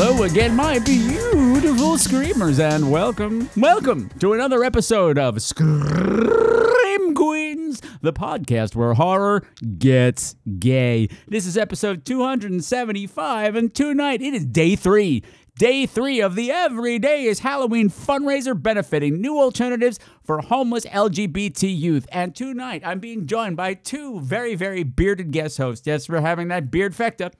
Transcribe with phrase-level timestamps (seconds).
[0.00, 8.12] Hello again, my beautiful screamers, and welcome, welcome to another episode of Scream Queens, the
[8.12, 9.44] podcast where horror
[9.78, 11.08] gets gay.
[11.26, 15.24] This is episode 275, and tonight it is day three.
[15.58, 21.76] Day three of the Every Day is Halloween fundraiser benefiting new alternatives for homeless LGBT
[21.76, 22.06] youth.
[22.12, 25.88] And tonight I'm being joined by two very, very bearded guest hosts.
[25.88, 27.32] Yes, we're having that beard fecta.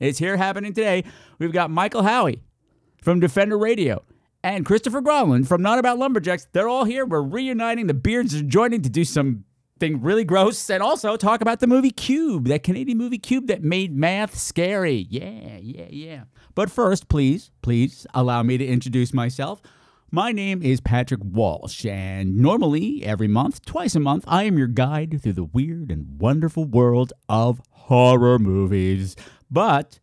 [0.00, 1.04] It's here happening today.
[1.38, 2.42] We've got Michael Howie
[3.00, 4.02] from Defender Radio
[4.42, 6.46] and Christopher Gronlund from Not About Lumberjacks.
[6.52, 7.06] They're all here.
[7.06, 7.86] We're reuniting.
[7.86, 9.44] The beards are joining to do something
[9.80, 13.96] really gross and also talk about the movie Cube, that Canadian movie Cube that made
[13.96, 15.06] math scary.
[15.08, 16.24] Yeah, yeah, yeah.
[16.54, 19.62] But first, please, please allow me to introduce myself.
[20.10, 24.68] My name is Patrick Walsh, and normally every month, twice a month, I am your
[24.68, 29.16] guide through the weird and wonderful world of horror movies.
[29.54, 30.00] But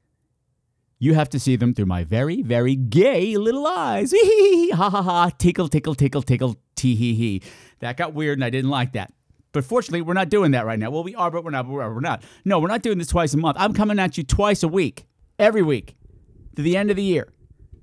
[0.98, 4.14] you have to see them through my very, very gay little eyes.
[4.74, 5.30] ha ha ha.
[5.38, 7.44] Tickle, tickle, tickle, tickle, tee hee hee.
[7.80, 9.12] That got weird and I didn't like that.
[9.52, 10.90] But fortunately, we're not doing that right now.
[10.90, 11.68] Well, we are, but we're not.
[11.68, 12.24] We're not.
[12.46, 13.58] No, we're not doing this twice a month.
[13.60, 15.06] I'm coming at you twice a week,
[15.38, 15.98] every week,
[16.56, 17.28] to the end of the year,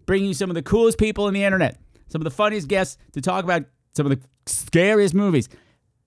[0.07, 2.97] bringing you some of the coolest people on the internet, some of the funniest guests
[3.13, 5.51] to talk about some of the scariest movies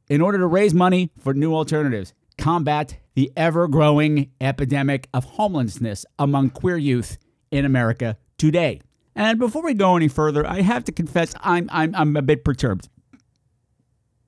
[0.09, 6.05] in order to raise money for new alternatives, combat the ever growing epidemic of homelessness
[6.17, 7.17] among queer youth
[7.51, 8.81] in America today.
[9.15, 12.45] And before we go any further, I have to confess I'm, I'm, I'm a bit
[12.45, 12.87] perturbed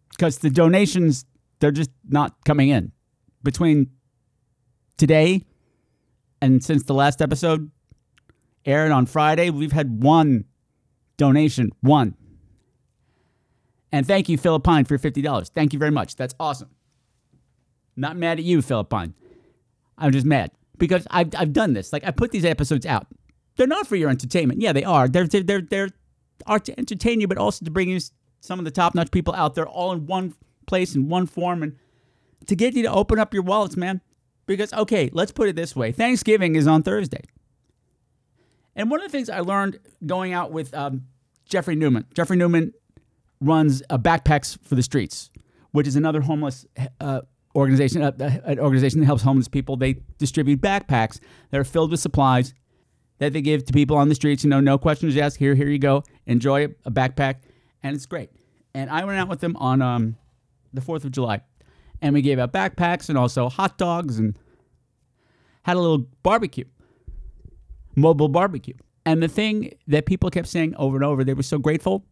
[0.10, 1.26] because the donations,
[1.60, 2.92] they're just not coming in.
[3.42, 3.90] Between
[4.98, 5.42] today
[6.42, 7.72] and since the last episode
[8.66, 10.46] aired on Friday, we've had one
[11.18, 12.16] donation, one.
[13.92, 15.52] And thank you, Philippine, for your $50.
[15.52, 16.16] Thank you very much.
[16.16, 16.70] That's awesome.
[17.96, 19.14] Not mad at you, Philip Philippine.
[19.98, 21.94] I'm just mad because I've, I've done this.
[21.94, 23.08] Like I put these episodes out.
[23.56, 24.62] They're not for your entertainment.
[24.62, 25.08] Yeah, they are.
[25.08, 25.90] They're they're they're, they're
[26.48, 28.00] are to entertain you, but also to bring you
[28.40, 30.34] some of the top notch people out there, all in one
[30.66, 31.78] place in one form, and
[32.48, 34.02] to get you to open up your wallets, man.
[34.46, 37.22] Because okay, let's put it this way: Thanksgiving is on Thursday,
[38.76, 41.06] and one of the things I learned going out with um,
[41.46, 42.06] Jeffrey Newman.
[42.14, 42.74] Jeffrey Newman
[43.40, 45.30] runs a Backpacks for the Streets,
[45.72, 46.66] which is another homeless
[47.00, 47.22] uh,
[47.56, 48.12] organization, uh,
[48.46, 49.76] an organization that helps homeless people.
[49.76, 51.20] They distribute backpacks
[51.52, 52.54] that are filled with supplies
[53.20, 54.44] that they give to people on the streets.
[54.44, 55.38] You know, no questions asked.
[55.38, 56.04] Here, here you go.
[56.26, 57.36] Enjoy a backpack,
[57.82, 58.32] and it's great.
[58.74, 60.18] And I went out with them on um,
[60.74, 61.42] the Fourth of July,
[62.02, 64.38] and we gave out backpacks and also hot dogs and
[65.64, 66.66] had a little barbecue,
[67.96, 68.74] mobile barbecue.
[69.06, 72.06] And the thing that people kept saying over and over, they were so grateful,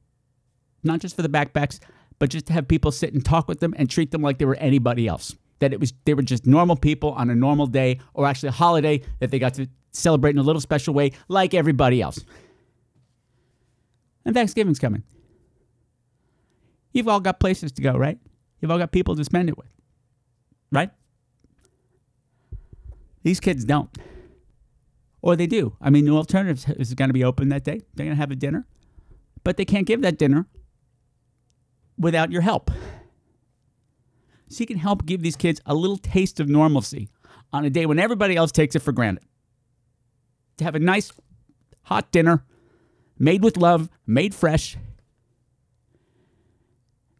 [0.84, 1.80] not just for the backpacks,
[2.22, 4.46] but just to have people sit and talk with them and treat them like they
[4.46, 5.36] were anybody else.
[5.58, 8.52] That it was they were just normal people on a normal day or actually a
[8.52, 12.24] holiday that they got to celebrate in a little special way like everybody else.
[14.24, 15.02] And Thanksgiving's coming.
[16.94, 18.20] You've all got places to go, right?
[18.60, 19.74] You've all got people to spend it with.
[20.72, 20.92] Right?
[23.24, 23.90] These kids don't.
[25.24, 25.76] Or they do.
[25.82, 27.82] I mean, New Alternatives is going to be open that day.
[27.96, 28.68] They're going to have a dinner.
[29.44, 30.46] But they can't give that dinner
[31.98, 32.72] without your help.
[34.50, 37.10] So you can help give these kids a little taste of normalcy
[37.54, 39.24] on a day when everybody else takes it for granted.
[40.58, 41.12] To have a nice
[41.84, 42.44] hot dinner
[43.18, 44.78] made with love, made fresh.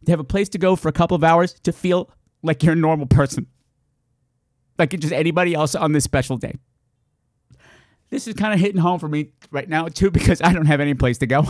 [0.04, 2.10] To have a place to go for a couple of hours to feel
[2.42, 3.46] like you're a normal person.
[4.78, 6.56] Like just anybody else on this special day.
[8.10, 10.80] This is kind of hitting home for me right now, too, because I don't have
[10.80, 11.46] any place to go.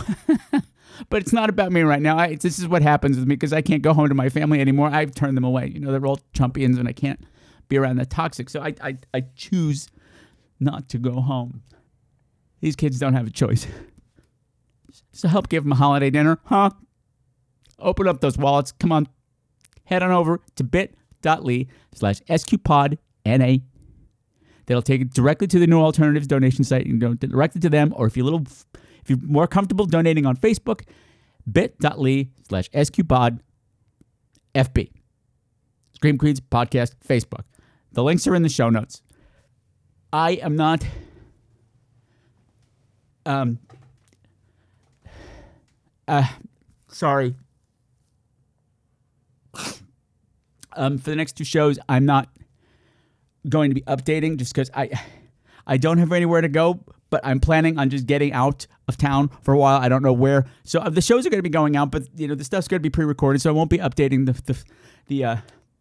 [1.09, 2.17] But it's not about me right now.
[2.17, 4.59] I, this is what happens with me because I can't go home to my family
[4.61, 4.89] anymore.
[4.89, 5.71] I've turned them away.
[5.73, 7.19] You know, they're all Trumpians and I can't
[7.69, 8.49] be around the toxic.
[8.49, 9.89] So I, I, I choose
[10.59, 11.61] not to go home.
[12.61, 13.67] These kids don't have a choice.
[15.11, 16.69] So help give them a holiday dinner, huh?
[17.79, 18.71] Open up those wallets.
[18.71, 19.07] Come on.
[19.85, 23.61] Head on over to bit.ly slash sqpodna.
[24.65, 26.85] That'll take it directly to the New Alternatives donation site.
[26.85, 28.45] You can go directly to them, or if you're a little
[29.03, 30.83] if you're more comfortable donating on Facebook,
[31.51, 33.39] bit.ly slash sqpod
[34.55, 34.91] FB.
[35.93, 37.43] Scream Queens Podcast Facebook.
[37.91, 39.01] The links are in the show notes.
[40.11, 40.85] I am not.
[43.25, 43.59] Um.
[46.07, 46.27] Uh,
[46.89, 47.35] sorry.
[50.75, 52.29] Um, for the next two shows, I'm not
[53.47, 54.89] going to be updating just because I,
[55.67, 56.83] I don't have anywhere to go.
[57.13, 59.79] But I'm planning on just getting out of town for a while.
[59.79, 60.47] I don't know where.
[60.63, 62.67] So uh, the shows are going to be going out, but you know the stuff's
[62.67, 64.63] going to be pre-recorded, so I won't be updating the the
[65.05, 65.35] the, uh,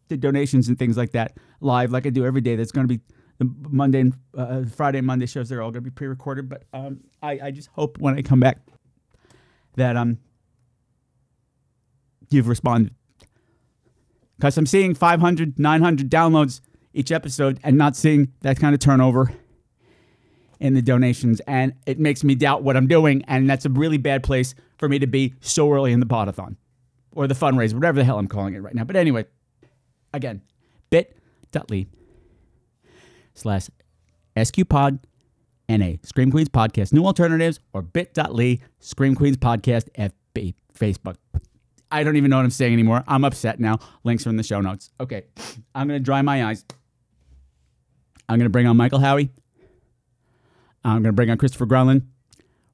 [0.09, 2.55] the donations and things like that live like I do every day.
[2.55, 3.01] That's going to be
[3.39, 5.49] the Monday and uh, Friday and Monday shows.
[5.49, 6.51] They're all going to be pre-recorded.
[6.51, 8.59] But um, I I just hope when I come back
[9.77, 10.19] that um
[12.29, 12.95] you've responded
[14.37, 16.61] because I'm seeing 500, 900 downloads
[16.93, 19.33] each episode and not seeing that kind of turnover
[20.63, 21.41] in the donations.
[21.47, 23.25] And it makes me doubt what I'm doing.
[23.27, 26.57] And that's a really bad place for me to be so early in the podathon
[27.15, 28.85] or the fundraiser, whatever the hell I'm calling it right now.
[28.85, 29.27] But anyway,
[30.15, 30.41] again,
[30.89, 31.87] bit.ly
[33.35, 33.69] slash
[34.37, 35.01] SQPod
[35.69, 41.17] NA, Scream Queens Podcast, New Alternatives, or bit.ly, Scream Queens Podcast, FB, Facebook.
[41.91, 43.03] I don't even know what I'm saying anymore.
[43.09, 43.79] I'm upset now.
[44.05, 44.91] Links are in the show notes.
[45.01, 45.25] Okay,
[45.75, 46.65] I'm going to dry my eyes.
[48.29, 49.31] I'm going to bring on Michael Howie.
[50.85, 52.03] I'm going to bring on Christopher Gronlund.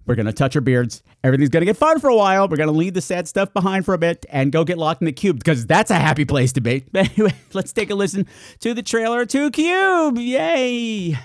[0.06, 1.02] We're going to touch our beards.
[1.22, 2.48] Everything's going to get fun for a while.
[2.48, 5.02] We're going to leave the sad stuff behind for a bit and go get locked
[5.02, 6.84] in the cube because that's a happy place to be.
[6.92, 8.26] But anyway, let's take a listen
[8.60, 10.16] to the trailer to Cube.
[10.16, 11.18] Yay!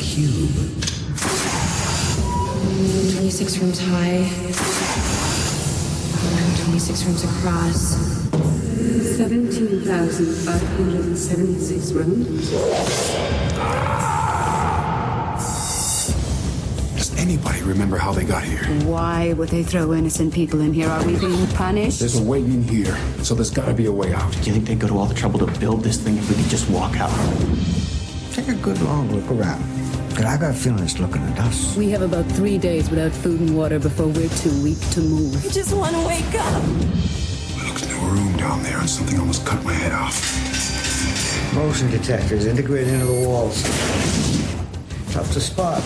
[0.00, 0.72] Cube.
[3.12, 4.28] 26 rooms high,
[6.64, 7.96] 26 rooms across.
[9.16, 12.50] 17,576 rooms.
[16.96, 18.62] Does anybody remember how they got here?
[18.84, 20.88] Why would they throw innocent people in here?
[20.88, 21.98] Are we being punished?
[21.98, 24.30] There's a way in here, so there's gotta be a way out.
[24.32, 26.36] Do you think they'd go to all the trouble to build this thing if we
[26.36, 27.10] could just walk out?
[28.32, 29.62] Take a good long look around.
[30.14, 31.74] Cause I got a feeling it's looking at us.
[31.74, 35.42] We have about three days without food and water before we're too weak to move.
[35.42, 36.62] We just want to wake up.
[37.66, 41.54] Look, there's no room down there, and something almost cut my head off.
[41.54, 43.62] Motion detectors integrated into the walls.
[45.12, 45.82] Tough to spot.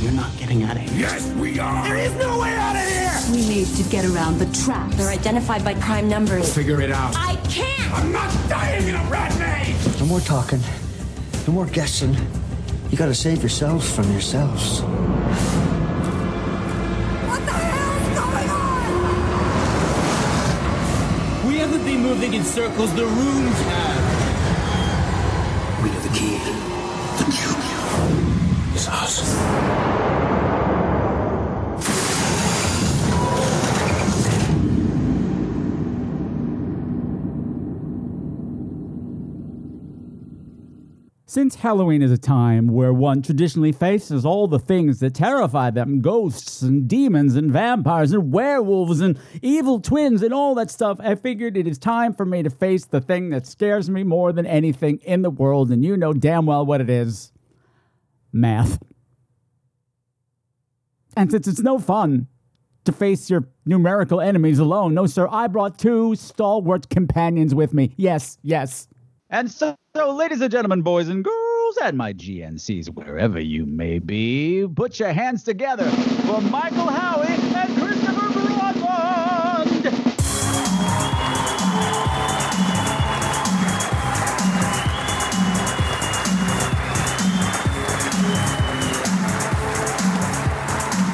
[0.00, 1.00] You're not getting out of here.
[1.00, 1.84] Yes, we are.
[1.84, 3.12] There is no way out of here.
[3.32, 4.90] We need to get around the trap.
[4.92, 6.54] They're identified by prime numbers.
[6.54, 7.14] Figure it out.
[7.16, 7.92] I can't!
[7.92, 10.00] I'm not dying in a rat maze.
[10.00, 10.60] No more talking.
[11.46, 12.16] No more guessing.
[12.92, 14.82] You gotta save yourselves from yourselves.
[17.22, 18.68] What the hell is going on?
[21.48, 24.04] We haven't been moving in circles, the rooms have.
[25.82, 26.36] We have the key.
[27.16, 30.01] The cube is us.
[41.32, 46.02] Since Halloween is a time where one traditionally faces all the things that terrify them
[46.02, 51.14] ghosts and demons and vampires and werewolves and evil twins and all that stuff I
[51.14, 54.44] figured it is time for me to face the thing that scares me more than
[54.44, 57.32] anything in the world, and you know damn well what it is
[58.30, 58.78] math.
[61.16, 62.26] And since it's no fun
[62.84, 67.94] to face your numerical enemies alone, no, sir, I brought two stalwart companions with me.
[67.96, 68.86] Yes, yes.
[69.30, 73.98] And so, so, ladies and gentlemen, boys and girls, and my GNCs, wherever you may
[73.98, 75.84] be, put your hands together
[76.24, 79.90] for Michael Howie and Christopher Broadband.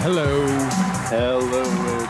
[0.03, 0.47] Hello.
[1.11, 1.63] Hello,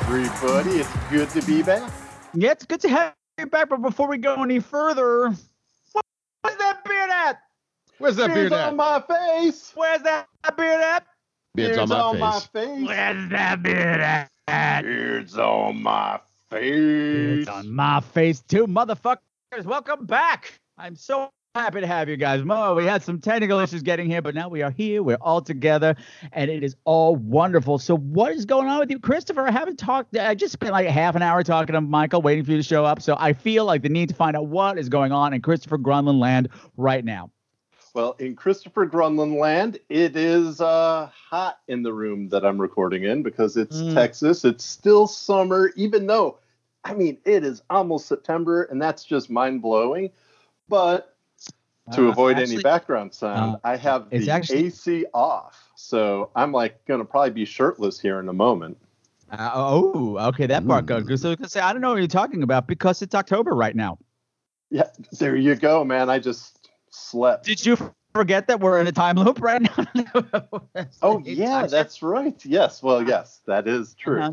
[0.03, 0.81] everybody.
[0.81, 1.91] It's good to be back.
[2.35, 5.35] Yeah, it's good to have you back, but before we go any further,
[7.99, 8.77] Where's that beard Beards on at?
[8.77, 9.73] my face.
[9.75, 11.07] Where's that beard at?
[11.55, 12.47] Beard's on my face.
[12.47, 12.87] face.
[12.87, 14.31] Where's that beard at?
[14.83, 17.41] Beard's on my face.
[17.41, 19.19] It's on my face too, motherfuckers.
[19.65, 20.53] Welcome back.
[20.77, 22.45] I'm so happy to have you guys.
[22.45, 25.03] Mo, we had some technical issues getting here, but now we are here.
[25.03, 25.97] We're all together,
[26.33, 27.81] and it is all wonderful.
[27.81, 29.41] So, what is going on with you, Christopher?
[29.41, 30.17] I haven't talked.
[30.17, 32.63] I just spent like a half an hour talking to Michael, waiting for you to
[32.63, 33.03] show up.
[33.03, 35.79] So, I feel like the need to find out what is going on in Christopher
[35.79, 37.31] Gronlund land right now.
[37.95, 43.05] Well, in Christopher Gronlund land, it is uh, hot in the room that I'm recording
[43.05, 43.95] in because it's Mm.
[43.95, 44.45] Texas.
[44.45, 46.39] It's still summer, even though,
[46.85, 50.11] I mean, it is almost September, and that's just mind blowing.
[50.69, 51.15] But
[51.93, 55.71] to Uh, avoid any background sound, uh, I have the actually- AC off.
[55.75, 58.77] So I'm like going to probably be shirtless here in a moment.
[59.31, 60.87] Uh, oh, okay, that part Hmm.
[61.07, 61.21] goes.
[61.21, 63.53] So I was gonna say I don't know what you're talking about because it's October
[63.53, 63.99] right now.
[64.71, 66.09] Yeah, there you go, man.
[66.11, 66.58] I just
[66.91, 67.45] slept.
[67.45, 67.77] Did you
[68.15, 69.87] forget that we're in a time loop right now?
[71.03, 72.45] Oh, yeah, that's right.
[72.45, 74.21] Yes, well, yes, that is true.
[74.21, 74.33] Uh-huh.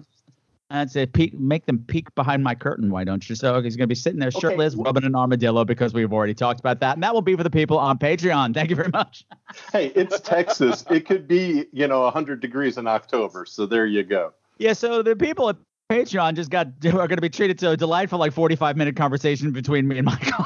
[0.72, 2.90] I'd say peek, make them peek behind my curtain.
[2.90, 3.36] Why don't you?
[3.36, 6.60] So he's going to be sitting there shirtless, rubbing an armadillo because we've already talked
[6.60, 8.54] about that, and that will be for the people on Patreon.
[8.54, 9.26] Thank you very much.
[9.72, 10.84] Hey, it's Texas.
[10.90, 13.46] it could be, you know, 100 degrees in October.
[13.46, 14.34] So there you go.
[14.58, 15.58] Yeah, so the people at
[15.92, 19.52] Patreon just got are going to be treated to a delightful like 45 minute conversation
[19.52, 20.46] between me and Michael.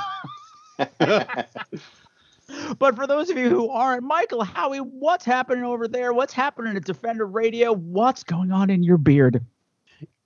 [2.78, 6.14] But for those of you who aren't, Michael, Howie, what's happening over there?
[6.14, 7.74] What's happening at Defender Radio?
[7.74, 9.44] What's going on in your beard?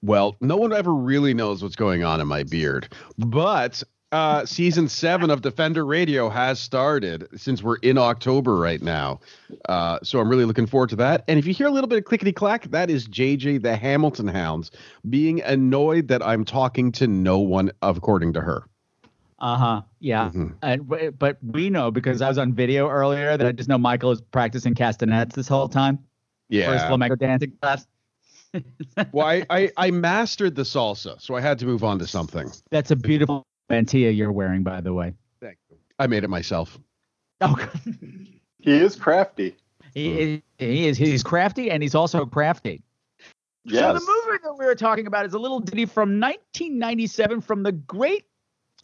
[0.02, 3.82] Well, no one ever really knows what's going on in my beard, but
[4.14, 9.20] uh, season seven of Defender Radio has started since we're in October right now.
[9.68, 11.24] Uh, so I'm really looking forward to that.
[11.28, 14.28] And if you hear a little bit of clickety clack, that is JJ the Hamilton
[14.28, 14.70] Hounds
[15.10, 18.68] being annoyed that I'm talking to no one, according to her.
[19.44, 19.82] Uh huh.
[20.00, 20.32] Yeah.
[20.62, 24.12] And, but we know because I was on video earlier that I just know Michael
[24.12, 26.00] is practicing castanets this whole time.
[26.68, 27.86] For his flamenco dancing class.
[29.12, 32.50] well, I, I, I mastered the salsa, so I had to move on to something.
[32.72, 35.14] That's a beautiful mantilla you're wearing, by the way.
[35.42, 35.78] Thank you.
[36.00, 36.80] I made it myself.
[37.42, 37.58] Oh,
[38.60, 39.58] He is crafty.
[39.94, 40.98] he, is- he is.
[40.98, 42.82] He's crafty and he's also crafty.
[43.68, 47.64] So the movie that we were talking about is a little ditty from 1997 from
[47.64, 48.24] the great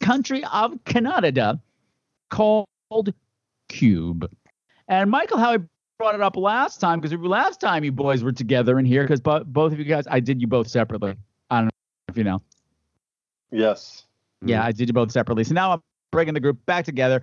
[0.00, 1.60] country of Canada
[2.30, 3.14] called
[3.68, 4.30] Cube.
[4.88, 5.64] And Michael how Howie
[5.98, 9.20] brought it up last time because last time you boys were together in here because
[9.20, 11.14] bo- both of you guys, I did you both separately.
[11.50, 11.70] I don't know
[12.08, 12.40] if you know.
[13.50, 14.04] Yes.
[14.42, 15.44] Yeah, I did you both separately.
[15.44, 15.80] So now I'm
[16.10, 17.22] bringing the group back together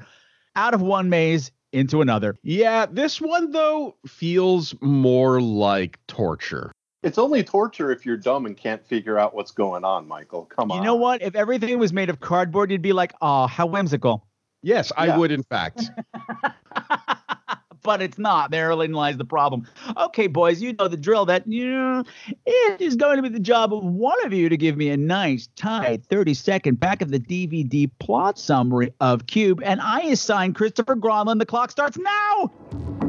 [0.56, 2.36] out of one maze into another.
[2.44, 6.72] Yeah, this one though feels more like torture.
[7.08, 10.44] It's only torture if you're dumb and can't figure out what's going on, Michael.
[10.46, 10.78] Come on.
[10.78, 11.22] You know what?
[11.22, 14.28] If everything was made of cardboard, you'd be like, oh, how whimsical.
[14.62, 15.18] Yes, I Yeah.
[15.18, 15.90] would in fact.
[17.84, 18.52] but it's not.
[18.52, 19.66] Therein lies the problem.
[19.96, 21.26] Okay, boys, you know the drill.
[21.26, 22.04] That you know,
[22.46, 24.98] it is going to be the job of one of you to give me a
[24.98, 30.98] nice, tight, thirty-second back of the DVD plot summary of Cube, and I assign Christopher
[30.98, 31.40] Gronlund.
[31.40, 33.07] The clock starts now.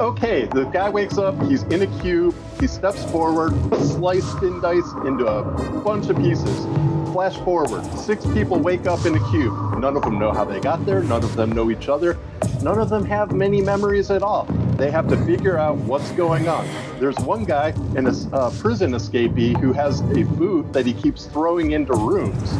[0.00, 4.92] Okay, the guy wakes up, he's in a cube, he steps forward, slice thin dice
[5.04, 5.42] into a
[5.80, 6.66] bunch of pieces.
[7.12, 9.76] Flash forward, six people wake up in a cube.
[9.80, 12.16] None of them know how they got there, none of them know each other,
[12.62, 14.44] none of them have many memories at all.
[14.76, 16.64] They have to figure out what's going on.
[17.00, 21.26] There's one guy, in a uh, prison escapee, who has a boot that he keeps
[21.26, 22.52] throwing into rooms.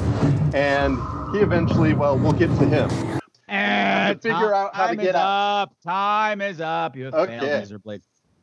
[0.54, 0.98] And
[1.32, 3.20] he eventually, well, we'll get to him.
[3.48, 5.74] And figure out how to get is up.
[5.82, 6.96] Time is up.
[6.96, 7.38] You have Okay.
[7.38, 7.82] failed.
[7.84, 7.98] I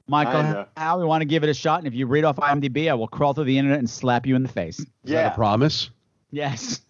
[0.08, 2.94] Michael, Howie want to give it a shot, and if you read off IMDb, I
[2.94, 4.80] will crawl through the internet and slap you in the face.
[4.80, 5.28] Is that Yeah.
[5.32, 5.90] a promise?
[6.32, 6.82] Yes.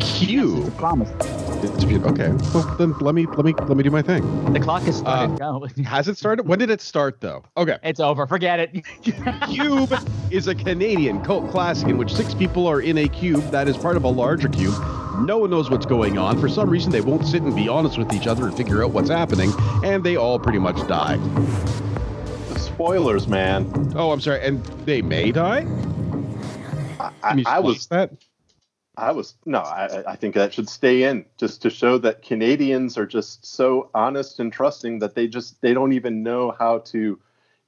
[0.00, 0.58] Cube.
[0.58, 1.47] It's a promise.
[1.62, 2.12] It's beautiful.
[2.12, 2.30] Okay.
[2.54, 4.52] Well, then let me let me let me do my thing.
[4.52, 5.40] The clock has started.
[5.42, 5.68] Uh, Go.
[5.84, 6.46] Has it started?
[6.46, 7.44] When did it start though?
[7.56, 7.78] Okay.
[7.82, 8.26] It's over.
[8.26, 8.84] Forget it.
[9.48, 9.92] Cube
[10.30, 13.76] is a Canadian cult classic in which six people are in a cube that is
[13.76, 14.74] part of a larger cube.
[15.20, 16.38] No one knows what's going on.
[16.40, 18.92] For some reason, they won't sit and be honest with each other and figure out
[18.92, 19.52] what's happening,
[19.84, 21.18] and they all pretty much die.
[22.56, 23.92] Spoilers, man.
[23.96, 24.44] Oh, I'm sorry.
[24.44, 25.66] And they may die?
[27.00, 28.12] I, Can you I was that?
[28.98, 32.98] I was no, I, I think that should stay in just to show that Canadians
[32.98, 37.18] are just so honest and trusting that they just they don't even know how to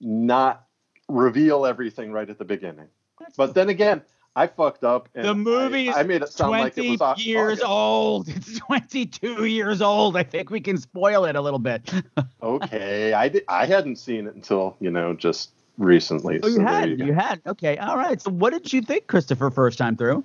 [0.01, 0.67] not
[1.09, 2.89] reveal everything right at the beginning.
[3.37, 4.03] But then again,
[4.35, 5.09] I fucked up.
[5.15, 7.65] And The movie I, I made it sound like it was years August.
[7.65, 8.29] old.
[8.29, 10.17] It's 22 years old.
[10.17, 11.91] I think we can spoil it a little bit.
[12.43, 16.41] Okay, I did, I hadn't seen it until you know just recently.
[16.43, 16.99] Oh, you so had.
[16.99, 17.05] go.
[17.05, 17.43] You had.
[17.47, 17.77] Okay.
[17.77, 18.19] All right.
[18.19, 20.25] So, what did you think, Christopher, first time through?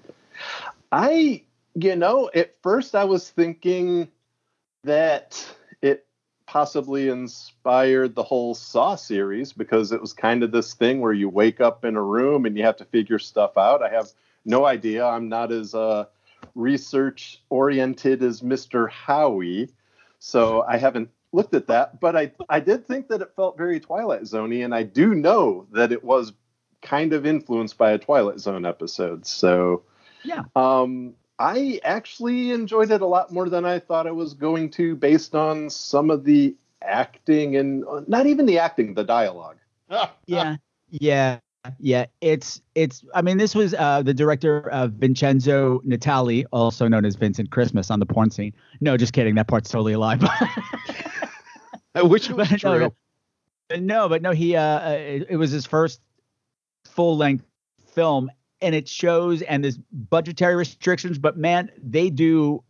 [0.91, 4.07] I, you know, at first I was thinking
[4.83, 5.45] that
[5.81, 6.05] it
[6.45, 11.27] possibly inspired the whole Saw series because it was kind of this thing where you
[11.27, 13.83] wake up in a room and you have to figure stuff out.
[13.83, 14.09] I have
[14.45, 15.05] no idea.
[15.05, 16.05] I'm not as uh,
[16.53, 18.89] research oriented as Mr.
[18.89, 19.69] Howie,
[20.19, 21.99] so I haven't looked at that.
[21.99, 25.65] But I, I did think that it felt very Twilight Zoney, and I do know
[25.71, 26.31] that it was
[26.81, 29.25] kind of influenced by a Twilight Zone episode.
[29.25, 29.83] So.
[30.25, 30.43] Yeah.
[30.55, 34.95] Um, I actually enjoyed it a lot more than I thought I was going to,
[34.95, 39.57] based on some of the acting and uh, not even the acting, the dialogue.
[40.25, 40.55] Yeah.
[40.89, 41.39] Yeah.
[41.79, 42.05] yeah.
[42.21, 43.03] It's it's.
[43.13, 47.91] I mean, this was uh, the director of Vincenzo Natali, also known as Vincent Christmas,
[47.91, 48.53] on the porn scene.
[48.81, 49.35] No, just kidding.
[49.35, 50.17] That part's totally a lie.
[51.95, 52.95] I wish it was But no, true.
[53.69, 54.31] but- no, but no.
[54.31, 55.99] He uh, uh, it, it was his first
[56.85, 57.45] full length
[57.93, 58.29] film,
[58.61, 59.41] and it shows.
[59.41, 62.63] And there's budgetary restrictions, but man, they do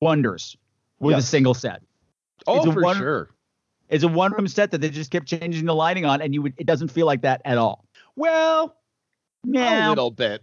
[0.00, 0.56] wonders
[0.98, 1.82] with a single set.
[2.46, 3.30] Oh, it's a for one- sure.
[3.88, 6.40] It's a one room set that they just kept changing the lighting on, and you
[6.40, 6.54] would.
[6.56, 7.84] It doesn't feel like that at all.
[8.16, 8.74] Well,
[9.44, 10.42] yeah, a little bit.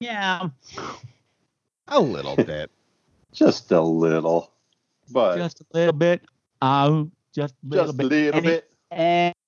[0.00, 0.48] yeah.
[1.86, 2.70] A little bit.
[3.32, 4.52] Just a little,
[5.12, 6.22] but just a little bit.
[6.60, 8.06] Uh, just a little just a bit.
[8.06, 8.70] little any, bit.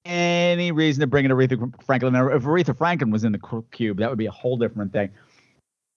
[0.04, 2.12] Any reason to bring in Aretha Franklin?
[2.12, 5.10] Now, If Aretha Franklin was in the cube, that would be a whole different thing.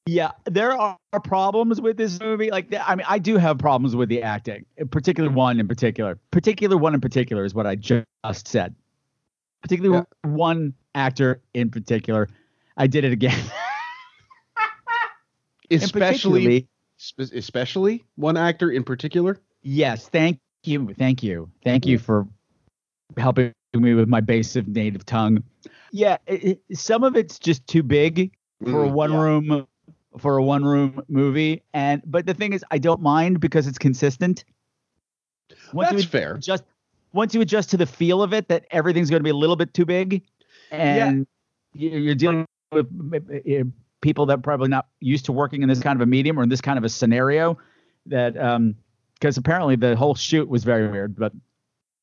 [0.07, 2.51] Yeah, there are problems with this movie.
[2.51, 6.19] Like, I mean, I do have problems with the acting, in particular one in particular.
[6.29, 8.75] Particular one in particular is what I just said.
[9.63, 12.29] Particularly one actor in particular.
[12.77, 13.39] I did it again.
[15.71, 19.39] Especially, spe- especially one actor in particular.
[19.63, 22.27] Yes, thank you, thank you, thank you for
[23.17, 25.43] helping me with my basic native tongue.
[25.91, 29.19] Yeah, it, some of it's just too big for a Mm, one yeah.
[29.19, 29.67] room
[30.17, 33.77] for a one room movie, and but the thing is, I don't mind because it's
[33.77, 34.45] consistent.
[35.73, 36.37] Once That's you fair.
[36.37, 36.63] Just
[37.13, 39.55] once you adjust to the feel of it, that everything's going to be a little
[39.55, 40.21] bit too big,
[40.71, 41.27] and
[41.73, 42.87] you- you're dealing with
[44.01, 46.43] people that are probably not used to working in this kind of a medium or
[46.43, 47.57] in this kind of a scenario.
[48.05, 48.75] That um,
[49.15, 51.33] because apparently the whole shoot was very weird, but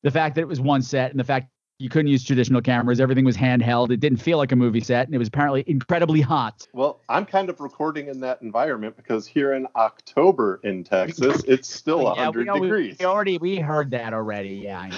[0.02, 1.48] the fact that it was one set and the fact
[1.82, 3.90] you couldn't use traditional cameras, everything was handheld.
[3.90, 6.66] It didn't feel like a movie set, and it was apparently incredibly hot.
[6.72, 11.68] Well, I'm kind of recording in that environment because here in October in Texas, it's
[11.68, 12.96] still Yeah, 100 we, al- we- degrees.
[13.00, 14.50] We already we heard that already.
[14.64, 14.96] Yeah, I know.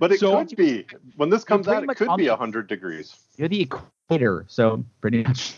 [0.00, 0.84] But it So- could be.
[1.16, 3.14] When this comes out, it could on be the- 100 degrees.
[3.36, 5.54] You're the equator, so pretty much,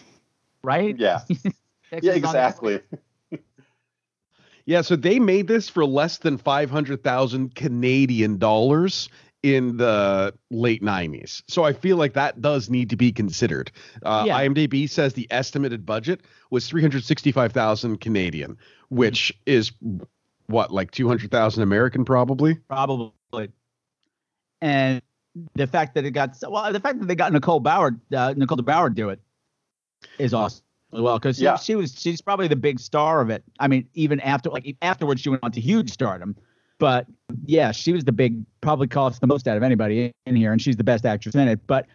[0.63, 0.97] right?
[0.99, 1.21] Yeah.
[1.93, 2.81] Yeah, is on the exactly.
[4.69, 9.09] Yeah, so they made this for less than 500,000 Canadian dollars
[9.55, 11.41] in the late 90s.
[11.47, 13.71] So I feel like that does need to be considered.
[14.03, 14.41] Uh, Yeah.
[14.41, 19.71] IMDb says the estimated budget was 365,000 Canadian, which is
[20.47, 22.57] what like 200,000 American probably.
[22.69, 23.13] probably.
[24.61, 25.01] And
[25.55, 28.59] the fact that it got well, the fact that they got Nicole DeBoer, uh, Nicole
[28.59, 29.21] DeBoer do it
[30.19, 33.45] is awesome well because she, she was she's probably the big star of it.
[33.61, 36.37] I mean, even after like afterwards she went on to huge stardom,
[36.79, 37.07] but
[37.45, 40.61] yeah, she was the big probably cost the most out of anybody in here, and
[40.61, 41.67] she's the best actress in it.
[41.67, 41.87] But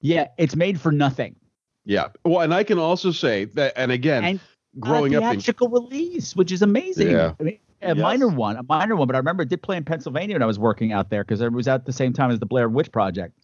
[0.00, 1.36] yeah, it's made for nothing.
[1.84, 2.08] Yeah.
[2.24, 4.40] Well, and I can also say that and again, And
[4.80, 7.10] growing a up in theatrical release, which is amazing.
[7.10, 7.34] Yeah.
[7.38, 7.98] I mean, a Yes.
[7.98, 10.46] minor one, a minor one, but I remember it did play in Pennsylvania when I
[10.46, 12.90] was working out there because it was at the same time as the Blair Witch
[12.90, 13.34] Project.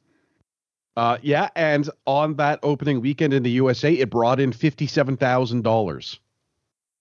[0.97, 6.19] uh yeah, and on that opening weekend in the USA, it brought in $57,000.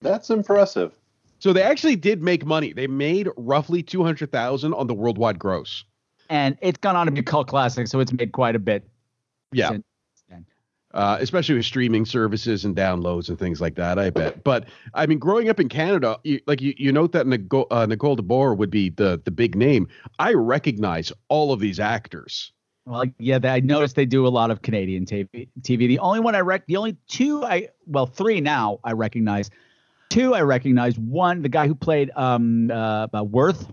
[0.02, 0.92] That's impressive.
[1.40, 2.72] So they actually did make money.
[2.72, 5.84] They made roughly 200,000 on the worldwide gross.
[6.28, 8.86] and it's gone on to be a cult classic, so it's made quite a bit.
[9.52, 9.70] Yeah.
[9.70, 9.84] since
[10.28, 10.46] then.
[10.92, 14.44] Uh, especially with streaming services and downloads and things like that, I bet.
[14.44, 17.86] But I mean, growing up in Canada, you, like you, you note that Nicole, uh,
[17.86, 19.88] Nicole DeBoer would be the the big name.
[20.18, 22.52] I recognize all of these actors.
[22.86, 25.48] Well, yeah, they, I noticed they do a lot of Canadian TV.
[25.62, 25.78] TV.
[25.88, 29.50] The only one I rec, the only two I, well, three now I recognize.
[30.10, 30.98] Two I recognize.
[30.98, 33.72] One, the guy who played um uh, uh Worth,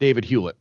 [0.00, 0.56] David Hewlett.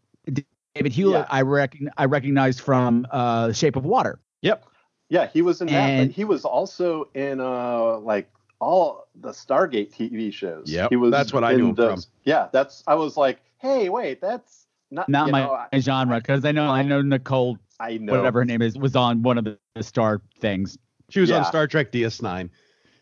[0.76, 1.26] David Hewlett.
[1.30, 1.36] Yeah.
[1.36, 4.20] I reckon I recognize from uh Shape of Water.
[4.42, 4.66] Yep.
[5.10, 9.30] Yeah, he was in that, And- but he was also in uh like all the
[9.32, 10.70] Stargate TV shows.
[10.70, 11.12] Yeah, he was.
[11.12, 12.06] that's what I knew him those.
[12.06, 12.14] from.
[12.24, 12.84] Yeah, that's.
[12.88, 16.70] I was like, hey, wait, that's not Not my know, I, genre because I know
[16.70, 18.14] I know Nicole, I know.
[18.14, 20.78] whatever her name is, was on one of the, the star things.
[21.10, 22.50] She was on Star Trek DS9.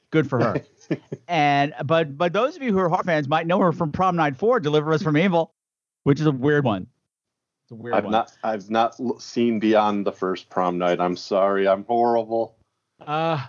[0.10, 0.62] Good for her.
[1.28, 4.16] and but but those of you who are horror fans might know her from Prom
[4.16, 5.54] Night Four, Deliver Us from Evil,
[6.04, 6.88] which is a weird one.
[7.66, 8.12] It's a weird I've one.
[8.12, 8.32] not.
[8.44, 11.00] I've not seen beyond the first prom night.
[11.00, 11.68] I'm sorry.
[11.68, 12.56] I'm horrible.
[13.06, 13.46] Uh,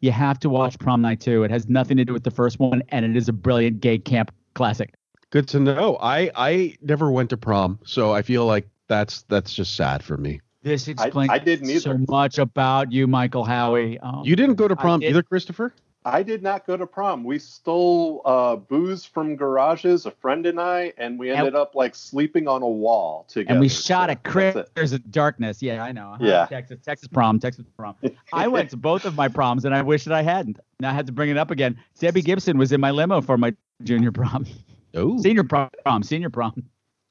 [0.00, 1.42] you have to watch Prom Night 2.
[1.44, 3.98] It has nothing to do with the first one, and it is a brilliant gay
[3.98, 4.94] camp classic.
[5.30, 5.96] Good to know.
[6.00, 10.16] I I never went to prom, so I feel like that's that's just sad for
[10.16, 10.40] me.
[10.62, 13.98] This explains I didn't so much about you, Michael Howie.
[14.02, 15.72] Oh, You didn't go to prom did- either, Christopher?
[16.04, 17.24] I did not go to prom.
[17.24, 21.74] We stole uh, booze from garages, a friend and I, and we And- ended up
[21.74, 23.50] like sleeping on a wall together.
[23.52, 24.30] and we shot So at that's it.
[24.74, 25.60] Critters of Darkness.
[25.60, 26.12] Yeah, I know.
[26.12, 26.24] Uh-huh.
[26.24, 26.46] Yeah.
[26.50, 27.94] Texas, Texas prom, Texas prom.
[28.32, 30.58] I went to both of my proms, and I wish that I hadn't.
[30.80, 31.76] Now I had to bring it up again.
[31.98, 34.46] Debbie Gibson was in my limo for my junior prom,
[34.94, 35.20] Oh.
[35.20, 36.64] senior prom, senior prom.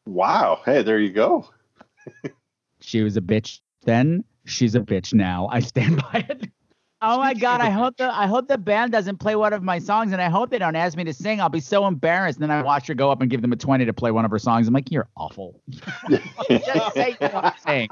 [0.05, 0.61] Wow.
[0.65, 1.47] Hey, there you go.
[2.79, 4.23] She was a bitch then.
[4.45, 5.49] She's a bitch now.
[5.51, 6.49] I stand by it.
[6.99, 7.61] Oh my god!
[7.61, 10.29] I hope the I hope the band doesn't play one of my songs, and I
[10.29, 11.39] hope they don't ask me to sing.
[11.39, 12.39] I'll be so embarrassed.
[12.39, 14.25] And then I watch her go up and give them a twenty to play one
[14.25, 14.67] of her songs.
[14.67, 15.61] I'm like, you're awful.
[15.69, 17.89] Just say you want to sing.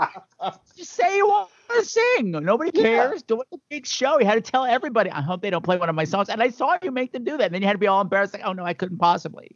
[0.75, 2.31] Just say you want to sing.
[2.31, 3.21] Nobody cares.
[3.21, 4.19] Do it a big show.
[4.19, 5.11] You had to tell everybody.
[5.11, 6.29] I hope they don't play one of my songs.
[6.29, 7.45] And I saw you make them do that.
[7.45, 9.55] And then you had to be all embarrassed, like, oh no, I couldn't possibly.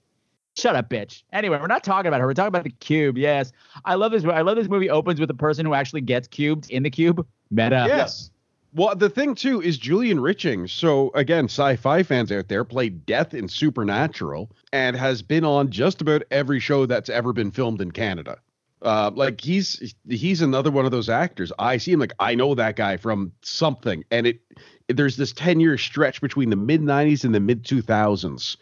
[0.58, 1.24] Shut up, bitch.
[1.34, 2.28] Anyway, we're not talking about her.
[2.28, 3.18] We're talking about the cube.
[3.18, 3.52] Yes,
[3.86, 4.26] I love this.
[4.26, 4.92] I love this movie.
[4.92, 7.26] Opens with a person who actually gets cubed in the cube.
[7.50, 7.86] Meta.
[7.88, 8.30] Yes.
[8.74, 10.70] Well, the thing too is Julian Richings.
[10.70, 16.02] So again, sci-fi fans out there played Death in Supernatural and has been on just
[16.02, 18.38] about every show that's ever been filmed in Canada.
[18.82, 21.52] Uh, like he's he's another one of those actors.
[21.60, 24.40] I see him like I know that guy from something, and it
[24.88, 28.56] there's this ten year stretch between the mid '90s and the mid 2000s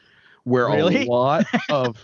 [0.44, 1.06] where Really?
[1.06, 2.04] a lot of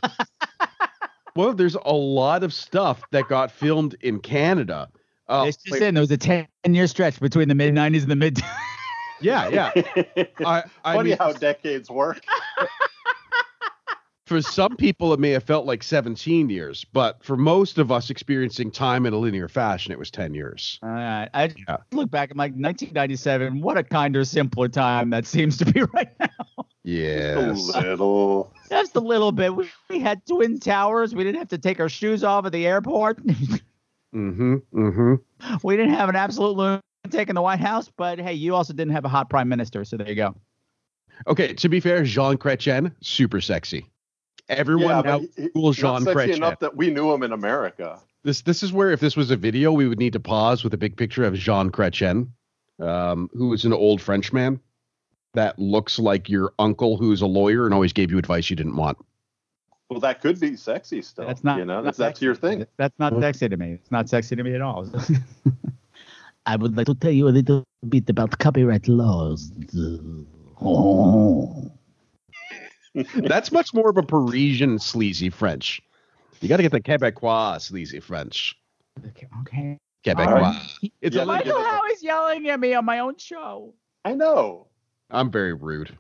[1.36, 4.90] well, there's a lot of stuff that got filmed in Canada.
[5.34, 8.04] Uh, It's just like- saying there was a 10 year stretch between the mid 90s
[8.04, 8.40] and the mid.
[9.22, 9.72] yeah, yeah.
[10.46, 12.22] I, I Funny mean, how decades work.
[14.26, 18.10] for some people it may have felt like 17 years but for most of us
[18.10, 21.28] experiencing time in a linear fashion it was 10 years All right.
[21.34, 21.54] I
[21.92, 22.32] look back.
[22.32, 23.60] I'm like 1997.
[23.62, 26.66] What a kinder, simpler time that seems to be right now.
[26.86, 28.54] yes A little.
[28.70, 29.54] Just a little bit.
[29.56, 31.14] We, we had twin towers.
[31.14, 33.20] We didn't have to take our shoes off at the airport.
[34.14, 35.16] Mm-hmm mm-hmm
[35.64, 37.90] we didn't have an absolute lunatic in the White House.
[37.98, 39.84] But hey, you also didn't have a hot prime minister.
[39.84, 40.36] So there you go.
[41.28, 43.86] okay to be fair jean chrétien super sexy
[44.50, 47.12] everyone yeah, now but he- Google he's not jean sexy chrétien enough that we knew
[47.14, 48.00] him in America.
[48.24, 50.74] this this is where if this was a video we would need to pause with
[50.74, 52.30] a big picture of jean chrétien
[52.80, 54.60] um, who is an old frenchman
[55.36, 58.76] that looks like your uncle who's a lawyer and always gave you advice you didn't
[58.76, 58.98] want
[59.90, 61.28] Well, that could be sexy still.
[61.28, 61.60] That's not.
[61.60, 62.66] You know, that's, that's your thing.
[62.78, 63.74] That's not sexy to me.
[63.74, 64.90] It's not sexy to me at all.
[66.46, 69.52] I would like to tell you a little bit about copyright laws.
[70.62, 71.72] Oh.
[73.16, 75.82] That's much more of a Parisian sleazy French.
[76.42, 78.56] You got to get the Quebecois sleazy French.
[79.08, 79.28] Okay.
[79.42, 79.78] okay.
[80.06, 80.90] Quebecois.
[81.02, 83.74] It's Yeah, a but- little, Michael Howie's yelling at me on my own show.
[84.06, 84.68] I know.
[85.10, 85.98] I'm very rude.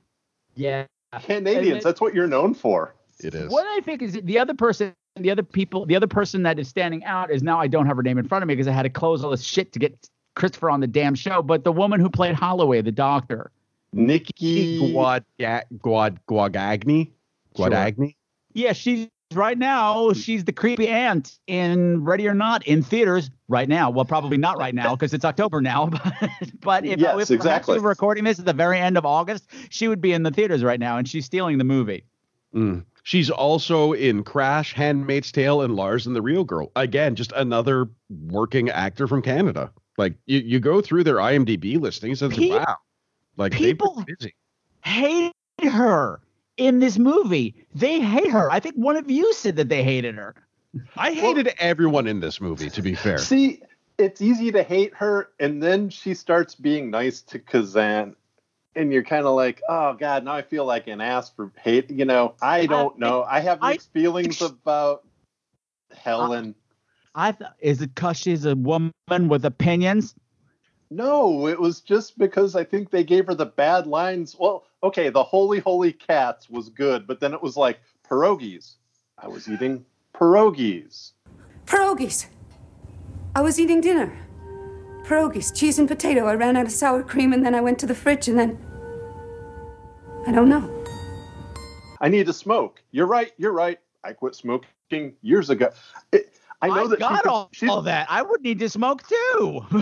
[0.55, 0.85] Yeah.
[1.21, 2.95] Canadians, that's what you're known for.
[3.23, 3.51] It is.
[3.51, 6.67] What I think is the other person, the other people, the other person that is
[6.67, 8.71] standing out is now I don't have her name in front of me because I
[8.71, 11.41] had to close all this shit to get Christopher on the damn show.
[11.41, 13.51] But the woman who played Holloway, the doctor.
[13.93, 14.79] Nikki.
[14.79, 17.11] Guad Guad Guadagni?
[17.55, 18.15] Guadagni?
[18.53, 20.13] Yeah, she's right now.
[20.13, 23.89] She's the creepy aunt in Ready or Not in theaters right now.
[23.89, 25.89] Well, probably not right now because it's October now.
[26.21, 26.31] But,
[26.61, 27.75] but if, Yes, if exactly.
[27.75, 30.31] we were recording this at the very end of August, she would be in the
[30.31, 32.05] theaters right now, and she's stealing the movie.
[32.55, 32.85] Mm.
[33.03, 36.71] She's also in Crash, Handmaid's Tale, and Lars and the Real Girl.
[36.75, 39.71] Again, just another working actor from Canada.
[39.97, 42.77] Like you, you go through their IMDb listings and it's Pe- wow.
[43.37, 44.35] Like people- they've busy.
[44.85, 46.19] Hate her
[46.57, 47.55] in this movie.
[47.75, 48.51] They hate her.
[48.51, 50.35] I think one of you said that they hated her.
[50.97, 53.17] I hated everyone in this movie, to be fair.
[53.19, 53.61] See,
[53.97, 58.15] it's easy to hate her, and then she starts being nice to Kazan,
[58.75, 61.89] and you're kind of like, oh god, now I feel like an ass for hate.
[61.89, 63.23] You know, I don't know.
[63.23, 65.05] I have I- mixed feelings about
[65.95, 66.55] Helen.
[67.15, 70.15] I th- is it because she's a woman with opinions?
[70.89, 74.35] No, it was just because I think they gave her the bad lines.
[74.37, 78.75] Well, okay, the holy holy cats was good, but then it was like pierogies.
[79.17, 81.11] I was eating pierogies.
[81.65, 82.27] Pierogies.
[83.35, 84.15] I was eating dinner.
[85.03, 86.25] Pierogies, cheese and potato.
[86.27, 88.57] I ran out of sour cream and then I went to the fridge and then.
[90.25, 90.69] I don't know.
[92.01, 92.81] I need to smoke.
[92.91, 93.31] You're right.
[93.37, 93.79] You're right.
[94.03, 95.69] I quit smoking years ago.
[96.11, 98.07] It, I know that got could- all, she's- all that.
[98.09, 99.61] I would need to smoke too.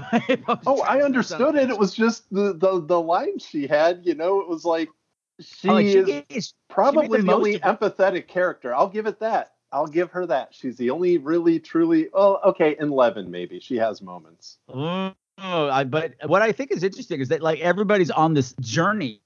[0.66, 1.70] Oh, I understood it.
[1.70, 4.02] It was just the the the line she had.
[4.04, 7.18] You know, it was like oh, she Oh, like, she is gave- she probably the
[7.18, 8.74] the, most only empathetic character.
[8.74, 9.54] I'll give it that.
[9.72, 10.50] I'll give her that.
[10.54, 12.10] She's the only really truly.
[12.14, 14.58] Oh, okay, in Levin maybe she has moments.
[14.74, 15.14] Oh,
[15.70, 19.22] I, but what I think is interesting is that like everybody's on this journey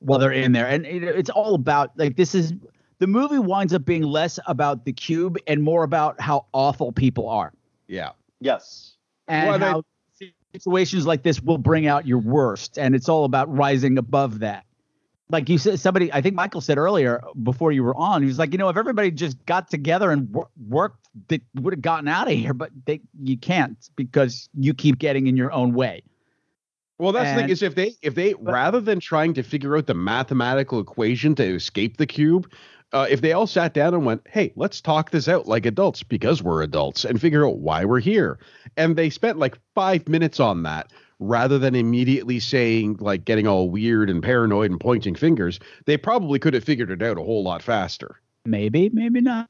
[0.00, 2.52] while they're in there, and it, it's all about like this is
[2.98, 7.28] the movie winds up being less about the cube and more about how awful people
[7.28, 7.52] are,
[7.86, 8.10] Yeah.
[8.40, 8.94] Yes.
[9.28, 9.82] and Well, they- how
[10.52, 14.64] situations like this will bring out your worst, and it's all about rising above that.
[15.30, 18.38] Like you said, somebody I think Michael said earlier before you were on, he was
[18.38, 22.08] like, you know, if everybody just got together and wor- worked, they would have gotten
[22.08, 26.02] out of here, but they you can't because you keep getting in your own way.
[26.98, 29.86] Well, that's the thing is if they if they rather than trying to figure out
[29.86, 32.50] the mathematical equation to escape the cube,
[32.94, 36.02] Uh, if they all sat down and went, hey, let's talk this out like adults
[36.02, 38.38] because we're adults and figure out why we're here.
[38.78, 43.70] And they spent like five minutes on that rather than immediately saying, like, getting all
[43.70, 47.42] weird and paranoid and pointing fingers, they probably could have figured it out a whole
[47.42, 48.20] lot faster.
[48.44, 49.48] Maybe, maybe not.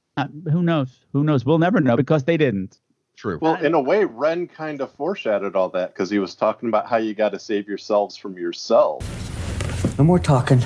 [0.51, 1.01] Who knows?
[1.13, 1.45] Who knows?
[1.45, 2.81] We'll never know because they didn't.
[3.17, 3.39] True.
[3.41, 6.87] Well, in a way, Ren kind of foreshadowed all that because he was talking about
[6.87, 9.05] how you got to save yourselves from yourself.
[9.99, 10.63] No more talking.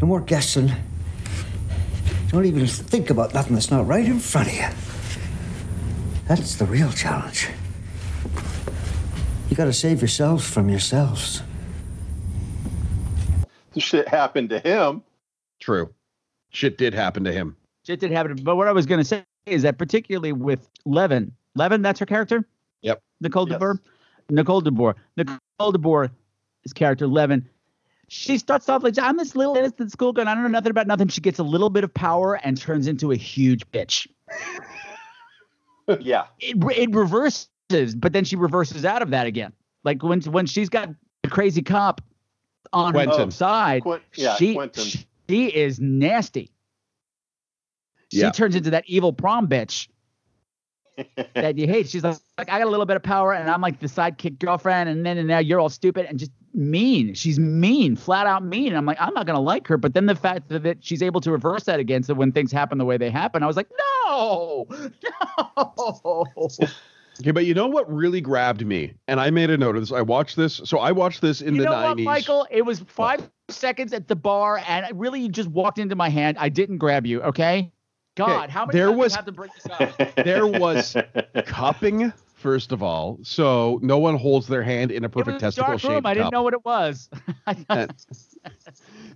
[0.00, 0.70] No more guessing.
[2.28, 4.68] Don't even think about nothing that's not right in front of you.
[6.26, 7.48] That's the real challenge.
[9.54, 11.40] You gotta save yourselves from yourselves.
[13.72, 15.04] The shit happened to him.
[15.60, 15.94] True.
[16.50, 17.56] Shit did happen to him.
[17.86, 18.34] Shit did happen.
[18.42, 22.06] But what I was going to say is that particularly with Levin, Levin, that's her
[22.06, 22.44] character.
[22.82, 23.00] Yep.
[23.20, 23.78] Nicole DeBoer.
[24.28, 24.94] Nicole DeBoer.
[25.16, 25.38] Nicole
[25.72, 26.10] DeBoer,
[26.64, 27.48] his character Levin.
[28.08, 30.26] She starts off like I'm this little innocent school girl.
[30.26, 31.06] I don't know nothing about nothing.
[31.06, 34.08] She gets a little bit of power and turns into a huge bitch.
[36.00, 36.24] yeah.
[36.40, 39.52] It, it reverses, but then she reverses out of that again.
[39.84, 40.90] Like when when she's got
[41.22, 42.00] the crazy cop
[42.72, 43.26] on Quentin.
[43.26, 44.84] her side, Qu- yeah, she, Quentin.
[45.28, 46.50] she is nasty.
[48.10, 48.30] She Yeah.
[48.30, 49.88] turns into that evil prom bitch
[51.34, 51.88] that you hate.
[51.88, 54.38] She's like, like, I got a little bit of power, and I'm like the sidekick
[54.38, 57.14] girlfriend, and then and now you're all stupid and just mean.
[57.14, 58.68] She's mean, flat out mean.
[58.68, 59.76] And I'm like, I'm not gonna like her.
[59.76, 62.78] But then the fact that she's able to reverse that against it when things happen
[62.78, 63.68] the way they happen, I was like,
[64.06, 64.66] no,
[65.56, 66.48] no.
[67.20, 68.94] Okay, but you know what really grabbed me?
[69.08, 69.92] And I made a note of this.
[69.92, 70.60] I watched this.
[70.64, 72.04] So I watched this in you the know what, 90s.
[72.04, 72.46] Michael?
[72.50, 76.08] It was five seconds at the bar, and it really you just walked into my
[76.08, 76.36] hand.
[76.40, 77.22] I didn't grab you.
[77.22, 77.70] Okay.
[78.16, 80.14] God, Okay, how many there times do you was- have to bring this up?
[80.24, 80.96] there was
[81.46, 83.18] cupping, first of all.
[83.22, 85.82] So no one holds their hand in a perfect It was perfect a testicle dark
[85.82, 85.92] room.
[85.96, 87.08] shaped I didn't know what it was.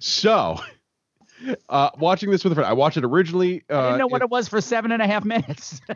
[0.01, 0.59] So,
[1.69, 3.63] uh, watching this with a friend, I watched it originally.
[3.71, 5.81] Uh, I didn't know what it was for seven and a half minutes.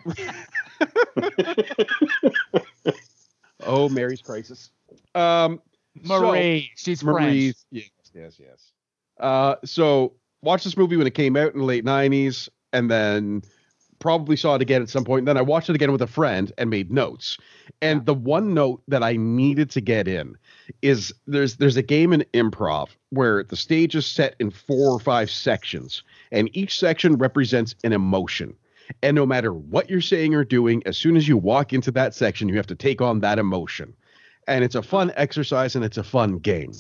[3.64, 4.70] Oh, Mary's Crisis.
[5.14, 5.61] Um,
[6.02, 7.52] Marie, so- she's Marie.
[7.52, 7.57] French.
[7.70, 8.72] Yes, yes, yes.
[9.20, 13.42] Uh, so watched this movie when it came out in the late '90s, and then
[14.02, 15.20] probably saw it again at some point.
[15.20, 17.38] And then I watched it again with a friend and made notes.
[17.80, 20.36] And the one note that I needed to get in
[20.82, 24.98] is there's there's a game in improv where the stage is set in four or
[24.98, 28.54] five sections, and each section represents an emotion.
[29.04, 32.12] And no matter what you're saying or doing, as soon as you walk into that
[32.12, 33.94] section, you have to take on that emotion.
[34.48, 36.72] And it's a fun exercise and it's a fun game.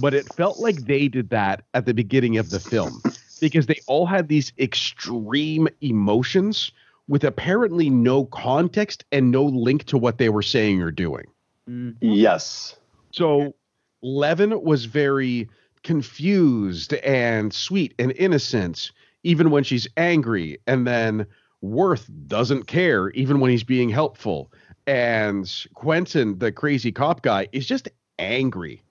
[0.00, 3.02] But it felt like they did that at the beginning of the film
[3.40, 6.72] because they all had these extreme emotions
[7.08, 11.24] with apparently no context and no link to what they were saying or doing.
[11.68, 11.96] Mm-hmm.
[12.00, 12.76] Yes.
[13.12, 13.54] So
[14.02, 15.48] Levin was very
[15.82, 18.90] confused and sweet and innocent,
[19.22, 20.58] even when she's angry.
[20.66, 21.26] And then
[21.60, 24.52] Worth doesn't care, even when he's being helpful.
[24.86, 28.82] And Quentin, the crazy cop guy, is just angry.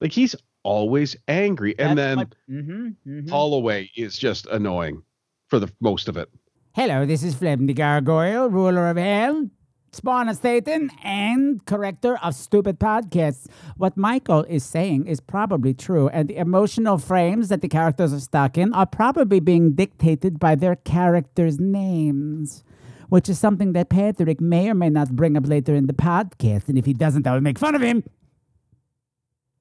[0.00, 1.78] Like he's always angry.
[1.78, 5.02] And then mm-hmm, Holloway is just annoying
[5.48, 6.28] for the most of it.
[6.74, 9.50] Hello, this is Flem the Gargoyle, ruler of hell,
[9.92, 13.46] spawn of Satan, and corrector of stupid podcasts.
[13.76, 18.20] What Michael is saying is probably true, and the emotional frames that the characters are
[18.20, 22.64] stuck in are probably being dictated by their characters' names,
[23.10, 26.68] which is something that Patrick may or may not bring up later in the podcast,
[26.68, 28.02] and if he doesn't, I will make fun of him.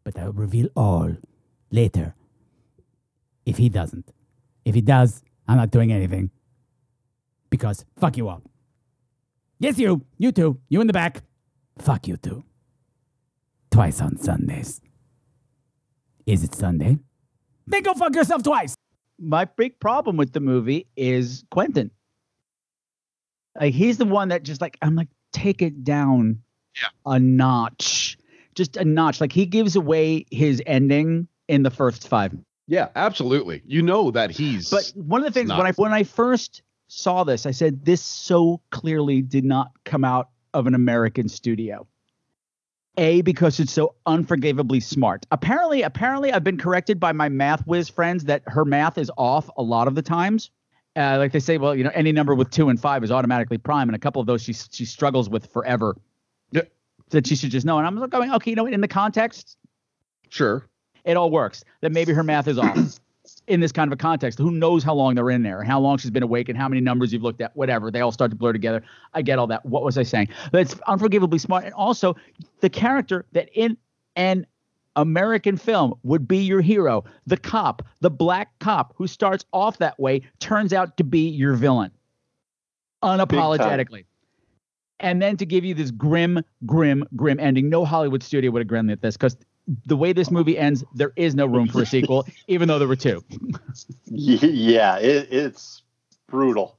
[0.04, 1.16] But I will reveal all
[1.72, 2.16] later.
[3.46, 4.12] If he doesn't.
[4.66, 6.32] If he does, I'm not doing anything
[7.50, 8.42] because fuck you all.
[9.60, 10.06] Yes, you.
[10.18, 10.60] You too.
[10.70, 11.22] You in the back.
[11.78, 12.44] Fuck you too.
[13.70, 14.82] Twice on Sundays.
[16.26, 16.98] Is it Sunday?
[17.68, 18.76] Then go fuck yourself twice.
[19.20, 21.92] My big problem with the movie is Quentin.
[23.60, 26.42] Like he's the one that just like I'm like take it down
[27.06, 28.01] a notch,
[28.56, 29.22] just a notch.
[29.22, 32.34] Like he gives away his ending in the first five.
[32.68, 33.62] Yeah, absolutely.
[33.66, 34.70] You know that he's.
[34.70, 37.86] But one of the things not- when I when I first saw this, I said
[37.86, 41.88] this so clearly did not come out of an American studio.
[42.98, 45.26] A because it's so unforgivably smart.
[45.32, 49.50] Apparently, apparently I've been corrected by my math whiz friends that her math is off
[49.58, 50.52] a lot of the times.
[50.98, 53.58] Uh, like they say, well, you know, any number with two and five is automatically
[53.58, 55.96] prime, and a couple of those she she struggles with forever.
[57.12, 57.78] That she should just know.
[57.78, 59.58] And I'm going, okay, you know, what, in the context,
[60.30, 60.68] sure,
[61.04, 61.64] it all works.
[61.82, 62.78] That maybe her math is off
[63.48, 64.40] in this kind of a context.
[64.40, 66.70] Who knows how long they're in there and how long she's been awake and how
[66.70, 67.92] many numbers you've looked at, whatever.
[67.92, 68.82] They all start to blur together.
[69.14, 69.66] I get all that.
[69.66, 70.30] What was I saying?
[70.52, 71.66] That's unforgivably smart.
[71.66, 72.16] And also
[72.62, 73.78] the character that in
[74.16, 74.48] an
[74.96, 77.04] American film would be your hero.
[77.28, 81.56] The cop, the black cop who starts off that way, turns out to be your
[81.56, 81.92] villain
[83.04, 84.06] unapologetically.
[85.02, 87.70] And then to give you this grim, grim, grim ending.
[87.70, 89.36] No Hollywood studio would have greenlit this because
[89.86, 92.88] the way this movie ends, there is no room for a sequel, even though there
[92.88, 93.24] were two.
[94.06, 95.82] yeah, it, it's
[96.28, 96.78] brutal.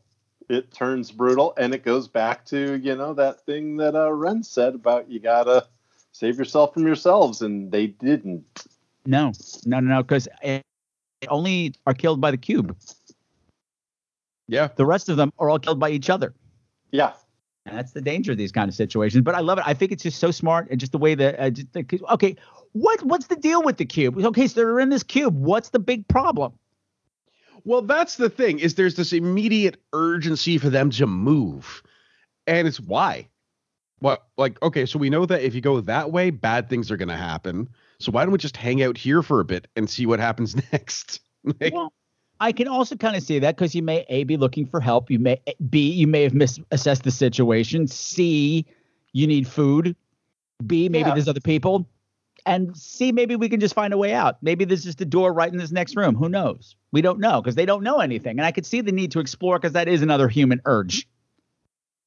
[0.48, 4.42] It turns brutal, and it goes back to you know that thing that uh, Ren
[4.42, 5.66] said about you gotta
[6.10, 8.66] save yourself from yourselves, and they didn't.
[9.06, 9.32] No,
[9.64, 10.28] no, no, no, because
[11.28, 12.76] only are killed by the cube.
[14.48, 14.68] Yeah.
[14.74, 16.34] The rest of them are all killed by each other.
[16.90, 17.12] Yeah.
[17.64, 19.22] And that's the danger of these kind of situations.
[19.22, 19.64] But I love it.
[19.66, 22.36] I think it's just so smart, and just the way that uh, just the, okay,
[22.72, 24.18] what what's the deal with the cube?
[24.18, 25.36] Okay, so they're in this cube.
[25.36, 26.52] What's the big problem?
[27.64, 31.82] Well, that's the thing is there's this immediate urgency for them to move.
[32.46, 33.28] And it's why?
[34.00, 36.96] What like okay, so we know that if you go that way, bad things are
[36.96, 37.68] going to happen.
[38.00, 40.56] So why don't we just hang out here for a bit and see what happens
[40.72, 41.20] next?
[41.60, 41.92] like, well,
[42.42, 45.12] I can also kind of see that because you may a be looking for help.
[45.12, 47.86] You may b you may have misassessed the situation.
[47.86, 48.66] C
[49.12, 49.94] you need food.
[50.66, 51.14] B maybe Yeah.
[51.14, 51.86] there's other people.
[52.44, 54.42] And C maybe we can just find a way out.
[54.42, 56.16] Maybe there's just a door right in this next room.
[56.16, 56.74] Who knows?
[56.90, 58.40] We don't know because they don't know anything.
[58.40, 61.06] And I could see the need to explore because that is another human urge.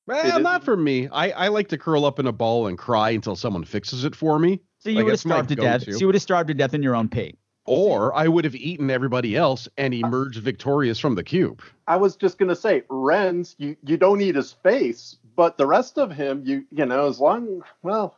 [0.10, 1.08] Eh, well, not for me.
[1.08, 4.14] I, I like to curl up in a ball and cry until someone fixes it
[4.16, 4.60] for me.
[4.80, 5.84] So you Like, would have starved to death.
[5.84, 7.38] So you would have starved to death in your own pee.
[7.66, 11.62] Or I would have eaten everybody else and emerged victorious from the cube.
[11.88, 15.98] I was just gonna say, Ren's you you don't eat his face, but the rest
[15.98, 18.18] of him, you you know, as long well,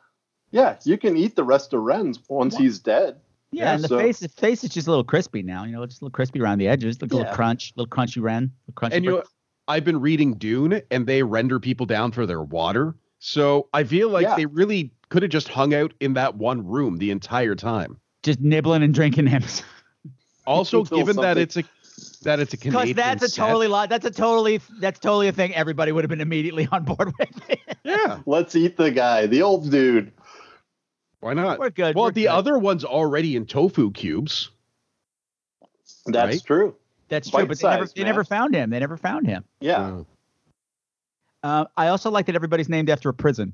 [0.51, 3.17] yeah, you can eat the rest of Ren's once he's dead.
[3.51, 5.63] Yeah, and the so- face the face is just a little crispy now.
[5.63, 7.01] You know, just a little crispy around the edges.
[7.01, 7.35] Look a little Yeah.
[7.35, 8.95] crunch, little crunchy ren, little crunchy.
[8.97, 9.23] And you know.
[9.69, 12.95] I've been reading Dune and they render people down for their water.
[13.19, 14.35] So I feel like Yeah.
[14.35, 17.97] they really could have just hung out in that one room the entire time.
[18.27, 19.43] Just nibbling and drinking him.
[20.45, 21.63] Also, Until given that it's a
[22.23, 23.89] that it's a Because that's a set- totally lot.
[23.89, 25.53] That's a totally that's totally a thing.
[25.55, 27.29] Everybody would have been immediately on board with.
[27.83, 28.19] yeah.
[28.25, 30.11] Let's eat the guy, the old dude.
[31.19, 31.57] Why not?
[31.59, 31.95] We're good.
[31.95, 32.29] Well, we're the good.
[32.29, 34.51] other one's already in tofu cubes.
[36.05, 36.43] That's Right?
[36.45, 36.75] true.
[37.09, 38.69] That's true, but they never they never found him.
[38.69, 39.43] They never found him.
[39.59, 40.01] Yeah.
[41.43, 43.53] Uh, I also like that everybody's named after a prison.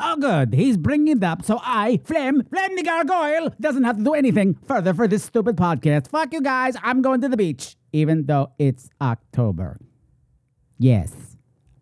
[0.00, 0.54] Oh, good.
[0.54, 4.54] He's bringing it up, so I, Flem, Flem the Gargoyle, doesn't have to do anything
[4.66, 6.08] further for this stupid podcast.
[6.08, 6.74] Fuck you guys.
[6.82, 9.78] I'm going to the beach, even though it's October.
[10.78, 11.12] Yes,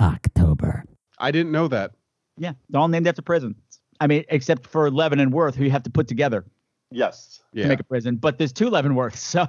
[0.00, 0.84] October.
[1.18, 1.92] I didn't know that.
[2.36, 3.56] Yeah, they're all named after prisons.
[4.00, 6.44] I mean, except for Leaven and Worth, who you have to put together
[6.90, 7.40] Yes.
[7.54, 7.62] Yeah.
[7.62, 8.16] to make a prison.
[8.16, 9.46] But there's two Leavenworths, so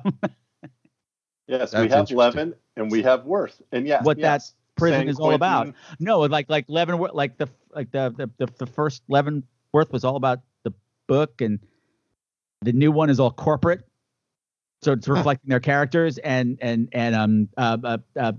[1.47, 1.73] Yes.
[1.75, 2.09] we have.
[2.11, 3.61] Leaven and we have Worth.
[3.71, 5.73] And yes, what yes, that prison San is all about.
[5.99, 10.39] No, like like Leavenworth, like the like the the, the first Leavenworth was all about
[10.63, 10.73] the
[11.07, 11.59] book, and
[12.61, 13.87] the new one is all corporate.
[14.81, 18.33] So it's reflecting their characters, and and and um uh, uh, uh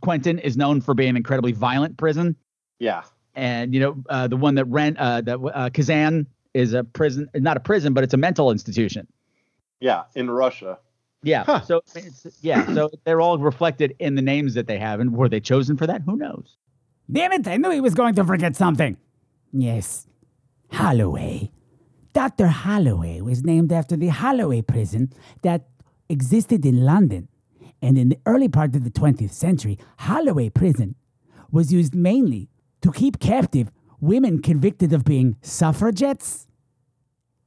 [0.00, 2.36] Quentin is known for being an incredibly violent prison,
[2.78, 3.02] Yeah.
[3.34, 7.28] and you know uh, the one that rent uh that uh, Kazan is a prison,
[7.34, 9.06] not a prison, but it's a mental institution.
[9.80, 10.04] Yeah.
[10.14, 10.78] In Russia.
[11.22, 11.44] Yeah.
[11.44, 11.60] Huh.
[11.60, 12.72] So it's, yeah.
[12.74, 15.86] So they're all reflected in the names that they have, and were they chosen for
[15.86, 16.02] that?
[16.02, 16.56] Who knows?
[17.12, 18.96] Damn it, I knew he was going to forget something.
[19.52, 20.06] Yes,
[20.72, 21.50] Holloway.
[22.14, 22.46] Dr.
[22.46, 25.68] Holloway was named after the Holloway prison that
[26.08, 27.28] existed in London.
[27.82, 30.94] And in the early part of the 20th century, Holloway prison
[31.50, 32.48] was used mainly
[32.80, 33.70] to keep captive
[34.00, 36.46] women convicted of being suffragettes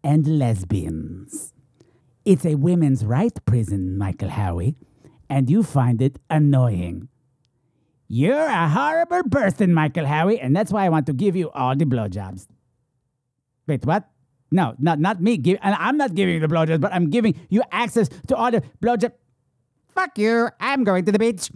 [0.04, 1.54] and lesbians.
[2.24, 4.76] It's a women's right prison, Michael Howie,
[5.30, 7.10] and you find it annoying.
[8.08, 11.76] You're a horrible person, Michael Howie, and that's why I want to give you all
[11.76, 12.48] the blowjobs.
[13.68, 14.08] Wait, what?
[14.52, 15.38] No, not not me.
[15.38, 18.52] Give, and I'm not giving you the blowjobs, but I'm giving you access to all
[18.52, 19.14] the blowjobs.
[19.96, 20.50] Fuck you!
[20.60, 21.50] I'm going to the beach.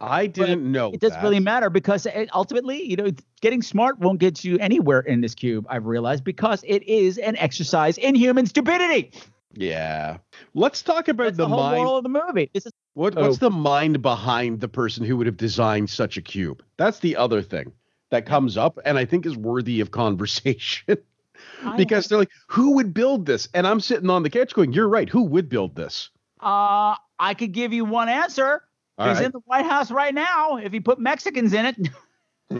[0.00, 0.90] I didn't know.
[0.92, 1.22] It doesn't that.
[1.22, 5.34] really matter because it, ultimately, you know, getting smart won't get you anywhere in this
[5.34, 5.66] cube.
[5.70, 9.12] I've realized because it is an exercise in human stupidity.
[9.56, 10.18] Yeah.
[10.54, 11.76] Let's talk about That's the, the, whole mind.
[11.78, 12.50] moral of the movie.
[12.52, 13.48] This is What, what's Oh.
[13.48, 16.62] the mind behind the person who would have designed such a cube?
[16.76, 17.72] That's the other thing
[18.10, 20.98] that comes up and I think is worthy of conversation.
[21.76, 23.48] because they're like, who would build this?
[23.54, 25.08] And I'm sitting on the couch going, you're right.
[25.08, 26.10] Who would build this?
[26.40, 28.62] uh, I could give you one answer.
[28.98, 29.26] All He's right.
[29.26, 30.56] in the White House right now.
[30.56, 31.76] If you put Mexicans in it,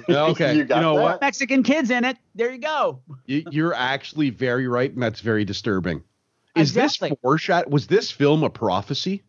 [0.09, 0.53] Okay.
[0.55, 1.03] You you, got know that.
[1.03, 1.21] what?
[1.21, 3.01] Mexican kids in it, there you go.
[3.27, 4.93] You, you're actually very right.
[4.93, 6.03] And that's very disturbing.
[6.57, 7.11] Is Exactly.
[7.11, 7.69] this foreshadow?
[7.69, 9.23] Was this film a prophecy?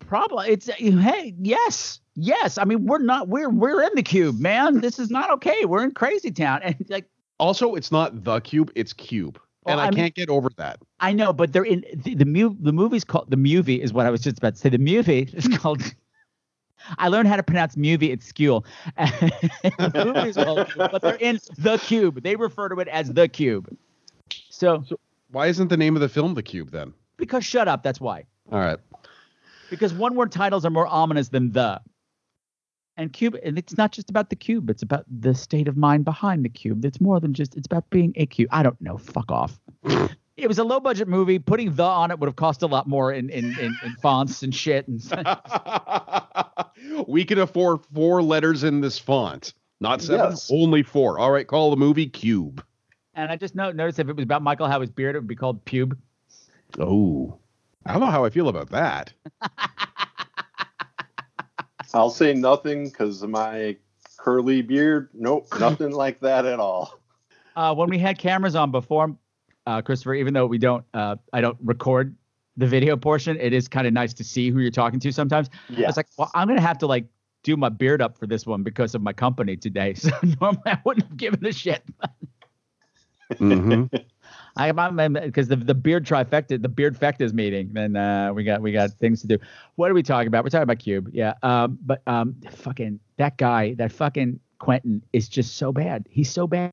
[0.00, 2.58] Probably it's uh, hey yes yes.
[2.58, 4.80] I mean we're not we're we're in the cube, man.
[4.80, 5.64] This is not okay.
[5.64, 7.06] We're in crazy town, and like
[7.38, 9.38] Also, it's not the cube, it's cube.
[9.66, 10.80] and I, I mean- can't get over that.
[10.98, 14.06] I know, but they're in the, the mu- the movie's called the movie is what
[14.06, 14.68] I was just about to say.
[14.70, 15.82] The movie is called.
[16.98, 18.64] I learned how to pronounce movie It's school.
[18.96, 22.22] the movie is called, but they're in the cube.
[22.24, 23.68] They refer to it as the cube.
[24.50, 24.82] So,
[25.32, 26.94] Why isn't the name of the film The Cube then?
[27.16, 28.24] because shut up, that's why.
[28.50, 28.78] All right.
[29.70, 31.80] Because one word titles are more ominous than the.
[32.98, 34.68] And cube, and it's not just about the cube.
[34.68, 36.84] It's about the state of mind behind the cube.
[36.84, 37.56] It's more than just.
[37.56, 38.50] It's about being a cube.
[38.52, 38.98] I don't know.
[38.98, 39.58] Fuck off.
[40.36, 41.38] it was a low budget movie.
[41.38, 44.42] Putting the on it would have cost a lot more in in, in, in fonts
[44.42, 44.86] and shit.
[44.88, 45.00] And
[47.08, 49.54] we can afford four letters in this font.
[49.80, 50.50] Not seven, Yes.
[50.52, 51.18] only four.
[51.18, 52.62] All right, call the movie Cube.
[53.14, 55.36] And I just no, noticed if it was about Michael Howard's beard, it would be
[55.36, 55.96] called pube.
[56.78, 57.38] Oh.
[57.84, 59.12] I don't know how I feel about that.
[61.94, 63.76] I'll say nothing because of my
[64.16, 65.10] curly beard.
[65.12, 66.98] Nope, nothing like that at all.
[67.54, 69.14] Uh, when we had cameras on before,
[69.66, 72.16] uh, Christopher, even though we don't, uh, I don't record
[72.56, 75.50] the video portion, it is kind of nice to see who you're talking to sometimes.
[75.76, 77.06] I was like, well, I'm gonna have to like
[77.42, 79.94] do my beard up for this one because of my company today.
[80.02, 80.10] So
[80.40, 81.82] normally I wouldn't have given a shit.
[83.38, 84.04] Mhm.
[84.56, 87.70] I am because the the beard trifecta, the beard fectas meeting.
[87.72, 89.38] Then uh, we got we got things to do.
[89.76, 90.44] What are we talking about?
[90.44, 91.34] We're talking about Cube, yeah.
[91.42, 96.06] Um, but um, fucking that guy, that fucking Quentin is just so bad.
[96.10, 96.70] He's so bad.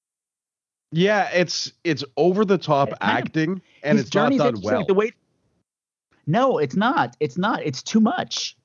[0.92, 4.86] Yeah, it's it's over the top It kind of- acting and it's not done well.
[4.86, 5.12] The way,
[6.28, 7.16] no, it's not.
[7.20, 7.64] It's not.
[7.64, 8.58] It's too much.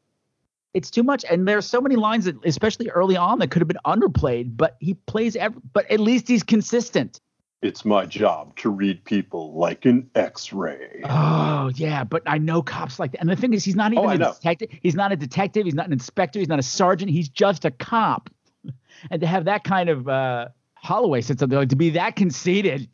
[0.72, 3.68] It's too much, and there's so many lines that, especially early on, that could have
[3.68, 4.56] been underplayed.
[4.56, 5.60] But he plays every.
[5.72, 7.20] But at least he's consistent.
[7.62, 11.00] It's my job to read people like an X-ray.
[11.04, 13.20] Oh yeah, but I know cops like that.
[13.20, 14.32] And the thing is, he's not even Oh, I a know.
[14.34, 14.68] detective.
[14.82, 15.64] He's not a detective.
[15.64, 16.38] He's not an inspector.
[16.38, 17.10] He's not a sergeant.
[17.10, 18.28] He's just a cop.
[19.10, 22.88] And to have that kind of uh, Holloway said something like to be that conceited,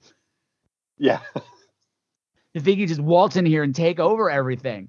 [0.99, 1.21] Yeah.
[2.55, 4.89] to think you just waltz in here and take over everything,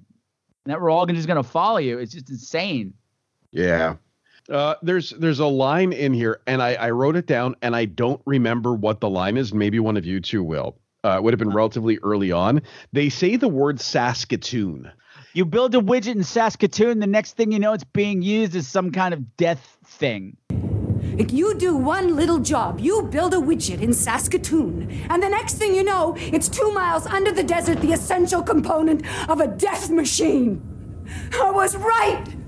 [0.64, 2.94] and that we're all just gonna follow you, it's just insane.
[3.52, 3.96] Yeah.
[4.52, 7.86] Uh, there's there's a line in here, and I, I wrote it down, and I
[7.86, 9.54] don't remember what the line is.
[9.54, 10.76] Maybe one of you two will.
[11.02, 12.60] Uh, it would have been relatively early on.
[12.92, 14.92] They say the word Saskatoon.
[15.32, 18.68] You build a widget in Saskatoon, the next thing you know, it's being used as
[18.68, 20.36] some kind of death thing.
[21.18, 22.78] If you do one little job.
[22.78, 24.90] You build a widget in Saskatoon.
[25.08, 29.02] And the next thing you know, it's two miles under the desert, the essential component
[29.28, 30.60] of a death machine.
[31.40, 32.41] I was right.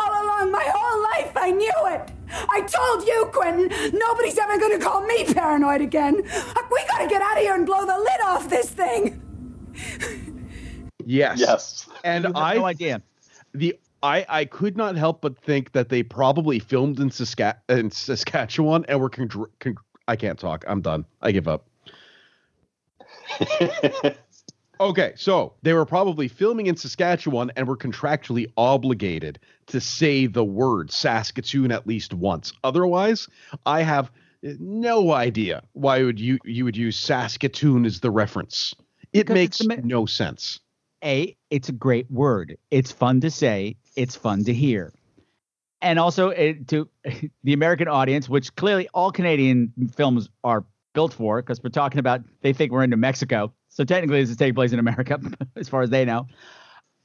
[0.00, 2.10] All along my whole life, I knew it.
[2.48, 6.14] I told you, Quentin, nobody's ever going to call me paranoid again.
[6.16, 9.20] We got to get out of here and blow the lid off this thing.
[11.04, 11.40] Yes.
[11.40, 11.88] Yes.
[12.04, 13.02] And I no idea.
[13.52, 17.90] the I I could not help but think that they probably filmed in Saska- in
[17.90, 19.28] Saskatchewan and were con-
[19.58, 19.76] con-
[20.08, 20.64] I can't talk.
[20.66, 21.04] I'm done.
[21.20, 21.66] I give up.
[24.80, 30.42] Okay, so they were probably filming in Saskatchewan and were contractually obligated to say the
[30.42, 32.54] word Saskatoon at least once.
[32.64, 33.28] Otherwise,
[33.66, 34.10] I have
[34.42, 38.74] no idea why would you you would use Saskatoon as the reference.
[39.12, 40.60] It Because makes ma- no sense.
[41.04, 42.56] A, it's a great word.
[42.70, 43.76] It's fun to say.
[43.96, 44.94] It's fun to hear.
[45.82, 46.88] And also it, to
[47.44, 50.64] the American audience, which clearly all Canadian films are
[50.94, 53.52] built for, because we're talking about they think we're in New Mexico.
[53.80, 55.18] So technically, this is taking place in America,
[55.56, 56.26] as far as they know.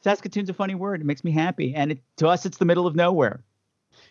[0.03, 0.99] Saskatoon's a funny word.
[0.99, 3.45] It makes me happy, and it, to us, it's the middle of nowhere.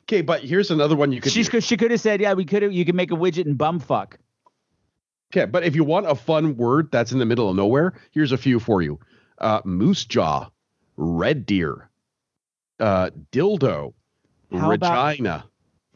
[0.05, 2.63] Okay, but here's another one you could She's, she could have said, "Yeah, we could
[2.63, 2.73] have.
[2.73, 4.15] You can make a widget in bumfuck."
[5.31, 8.33] Okay, but if you want a fun word that's in the middle of nowhere, here's
[8.33, 8.99] a few for you.
[9.37, 10.49] Uh, moose jaw,
[10.97, 11.91] red deer,
[12.81, 13.93] uh, dildo,
[14.53, 15.45] How about- Regina.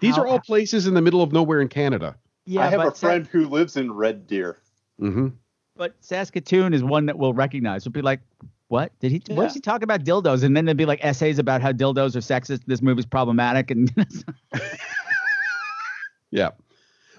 [0.01, 2.17] These how- are all places in the middle of nowhere in Canada.
[2.45, 4.59] Yeah, I have a but Sa- friend who lives in Red Deer.
[5.01, 5.29] Mm-hmm.
[5.79, 7.85] But Saskatoon is one that we'll recognize.
[7.87, 8.21] We'll be like,
[8.67, 9.23] what did he?
[9.29, 9.47] What Yeah.
[9.47, 10.43] is he talking about dildos?
[10.43, 12.63] And then there'd be like essays about how dildos are sexist.
[12.67, 13.91] This movie's problematic, and
[16.31, 16.51] Yeah.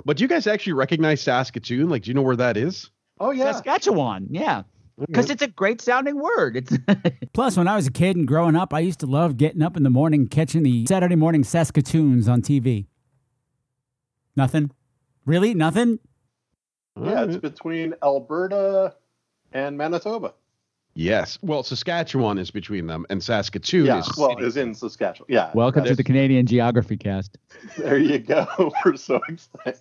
[0.05, 1.89] But do you guys actually recognize Saskatoon?
[1.89, 2.89] Like, do you know where that is?
[3.19, 3.51] Oh yeah.
[3.51, 4.63] Saskatchewan, yeah,
[4.97, 6.55] because it's a great sounding word.
[6.55, 6.77] It's
[7.33, 9.75] Plus, when I was a kid and growing up, I used to love getting up
[9.75, 12.85] in the morning, catching the Saturday morning Saskatoons on TV.
[14.37, 14.71] Nothing?
[15.25, 15.53] Really?
[15.53, 15.99] Nothing?
[17.03, 18.95] Yeah, it's between Alberta
[19.53, 20.33] and Manitoba.
[20.95, 21.37] Yes.
[21.41, 24.17] Well, Saskatchewan is between them, and Saskatoon yeah, is.
[24.17, 25.27] well, is in Saskatchewan.
[25.31, 25.51] Yeah.
[25.53, 27.37] welcome to the Canadian Geography Cast.
[27.77, 28.47] There you go.
[28.85, 29.79] We're so excited.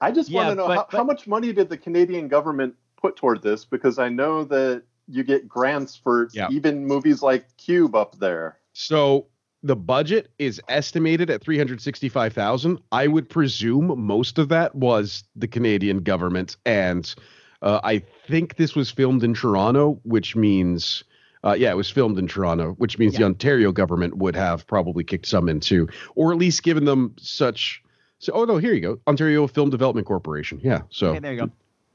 [0.00, 2.74] I just Yeah, want to know but- how, how much money did the Canadian government
[3.00, 3.64] put toward this?
[3.64, 6.48] Because I know that you get grants for Yeah.
[6.50, 8.58] even movies like Cube up there.
[8.72, 9.26] So
[9.62, 12.78] the budget is estimated at 365,000.
[12.92, 17.14] I would presume most of that was the Canadian government and
[17.62, 21.04] Uh, I think this was filmed in Toronto, which means.
[21.44, 25.04] Uh, yeah, it was filmed in Toronto, which means the Ontario government would have probably
[25.04, 27.82] kicked some in too, or at least given them such.
[28.18, 30.60] So, oh no, here you go, Ontario Film Development Corporation.
[30.62, 31.50] Yeah, so Okay, there you go.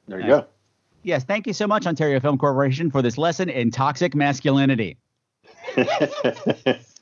[0.08, 0.46] There you go.
[1.04, 4.98] Yes, thank you so much, Ontario Film Corporation, for this lesson in toxic masculinity.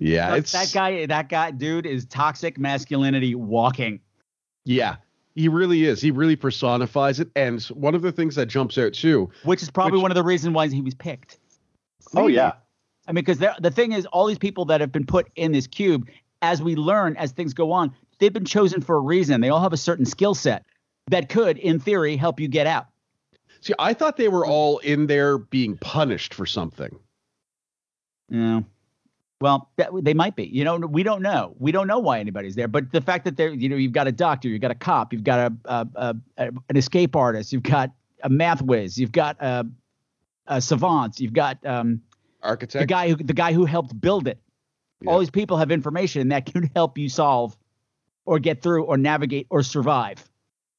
[0.00, 4.00] yeah, Look, it's that guy, that guy, dude, is toxic masculinity walking.
[4.64, 4.96] Yeah,
[5.34, 6.00] he really is.
[6.00, 7.28] He really personifies it.
[7.36, 10.24] And one of the things that jumps out too, which is probably one of the
[10.24, 11.38] reasons why he was picked.
[12.14, 12.52] Oh yeah.
[13.06, 15.66] I mean, because the thing is, all these people that have been put in this
[15.66, 16.08] cube,
[16.42, 19.40] as we learn, as things go on, they've been chosen for a reason.
[19.40, 20.64] They all have a certain skill set
[21.08, 22.86] that could, in theory, help you get out.
[23.60, 26.98] See, I thought they were all in there being punished for something.
[28.28, 28.60] Yeah.
[29.40, 30.44] Well, that, they might be.
[30.44, 31.54] You know, we don't know.
[31.58, 32.68] We don't know why anybody's there.
[32.68, 35.12] But the fact that they're, you know, you've got a doctor, you've got a cop,
[35.12, 37.90] you've got a, a, a, a an escape artist, you've got
[38.22, 39.66] a math whiz, you've got a,
[40.46, 42.02] a savant, you've got um,
[42.42, 44.38] architect, the guy who the guy who helped build it.
[45.06, 47.56] All these people have information that can help you solve,
[48.26, 50.22] or get through, or navigate, or survive.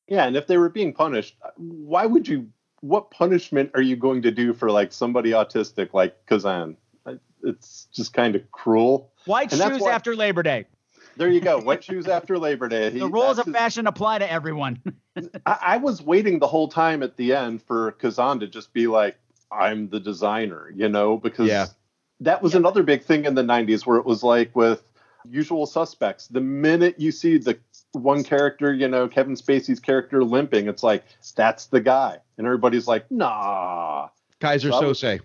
[0.07, 2.47] Yeah, and if they were being punished, why would you?
[2.82, 6.78] What punishment are you going to do for like somebody autistic like Kazan?
[7.43, 9.11] It's just kind of cruel.
[9.25, 10.65] White And shoes why- after Labor Day.
[11.17, 11.59] There you go.
[11.59, 12.89] White shoes after Labor Day.
[12.91, 14.81] He- The rules of fashion apply to everyone.
[15.45, 18.87] I, I was waiting the whole time at the end for Kazan to just be
[18.87, 19.17] like,
[19.51, 21.67] I'm the designer, you know, because Yeah.
[22.21, 24.81] that was another big thing in the 90s where it was like with
[25.29, 26.27] usual suspects.
[26.27, 27.59] The minute you see the
[27.91, 31.03] one character, you know, Kevin Spacey's character limping, it's like,
[31.35, 32.19] that's the guy.
[32.37, 34.07] And everybody's like, nah.
[34.39, 35.19] Kaiser So Sose.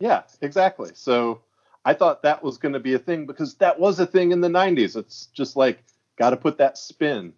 [0.00, 0.90] Yeah, exactly.
[0.94, 1.40] So
[1.84, 4.40] I thought that was going to be a thing because that was a thing in
[4.40, 4.96] the 90s.
[4.96, 5.84] It's just like,
[6.16, 7.32] got to put that spin.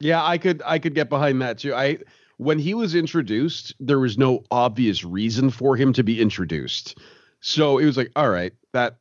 [0.00, 1.74] Yeah, I could I could get behind that too.
[1.74, 1.98] I
[2.36, 6.98] when he was introduced, there was no obvious reason for him to be introduced.
[7.40, 8.96] So it was like, all right, that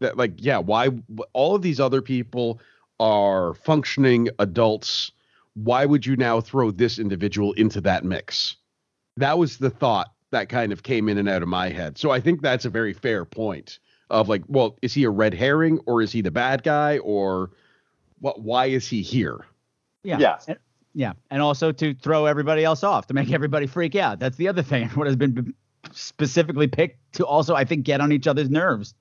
[0.00, 0.90] that like yeah, why
[1.32, 2.60] all of these other people
[2.98, 5.12] are functioning adults,
[5.54, 8.56] why would you now throw this individual into that mix?
[9.16, 11.98] That was the thought that kind of came in and out of my head.
[11.98, 13.78] So I think that's a very fair point
[14.10, 17.50] of like, well, is he a red herring or is he the bad guy or
[18.20, 19.44] what why is he here?
[20.02, 20.18] Yeah.
[20.18, 20.38] Yeah.
[20.46, 20.58] And,
[20.92, 21.12] yeah.
[21.30, 24.18] And also to throw everybody else off, to make everybody freak out.
[24.18, 24.88] That's the other thing.
[24.94, 25.54] What has been
[25.92, 28.94] specifically picked to also, I think, get on each other's nerves.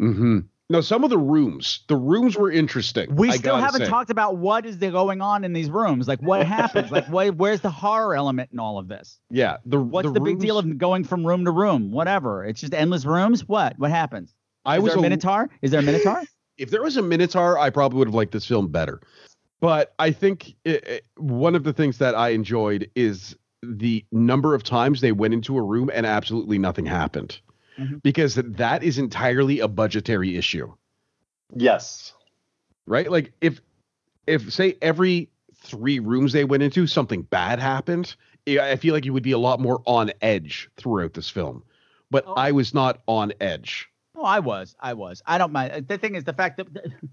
[0.00, 0.40] Mm-hmm.
[0.72, 3.14] No, some of the rooms, the rooms were interesting.
[3.14, 3.88] We I still haven't say.
[3.88, 6.08] talked about what is going on in these rooms.
[6.08, 6.90] Like what happens?
[6.90, 9.20] like what, where's the horror element in all of this?
[9.30, 11.92] Yeah, the What's the the, big deal of going from room to room?
[11.92, 12.42] Whatever.
[12.46, 13.46] It's just endless rooms.
[13.46, 13.78] What?
[13.78, 14.34] What happens?
[14.64, 15.50] I is was there a a- minotaur?
[15.60, 16.22] Is there a minotaur?
[16.58, 19.00] If there was a Minotaur, I probably would have liked this film better.
[19.60, 24.54] But I think it, it- one of the things that I enjoyed is the number
[24.54, 27.40] of times they went into a room and absolutely nothing happened,
[27.78, 28.02] Mhm.
[28.02, 30.72] because that is entirely a budgetary issue.
[31.54, 32.14] Yes.
[32.86, 33.10] right?
[33.10, 33.60] Like if
[34.26, 38.14] if say every three rooms they went into something bad happened,
[38.48, 41.62] I I feel like you would be a lot more on edge throughout this film.
[42.10, 43.88] But I was not on edge.
[44.16, 44.74] Oh, I was.
[44.80, 45.22] I was.
[45.26, 45.88] I don't mind.
[45.88, 46.66] The thing is the fact that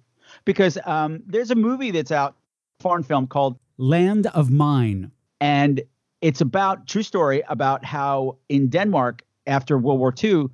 [0.45, 2.35] because um, there's a movie that's out,
[2.81, 5.11] foreign film called Land of Mine.
[5.39, 5.81] and
[6.21, 10.47] it's about true story about how in Denmark after World War II,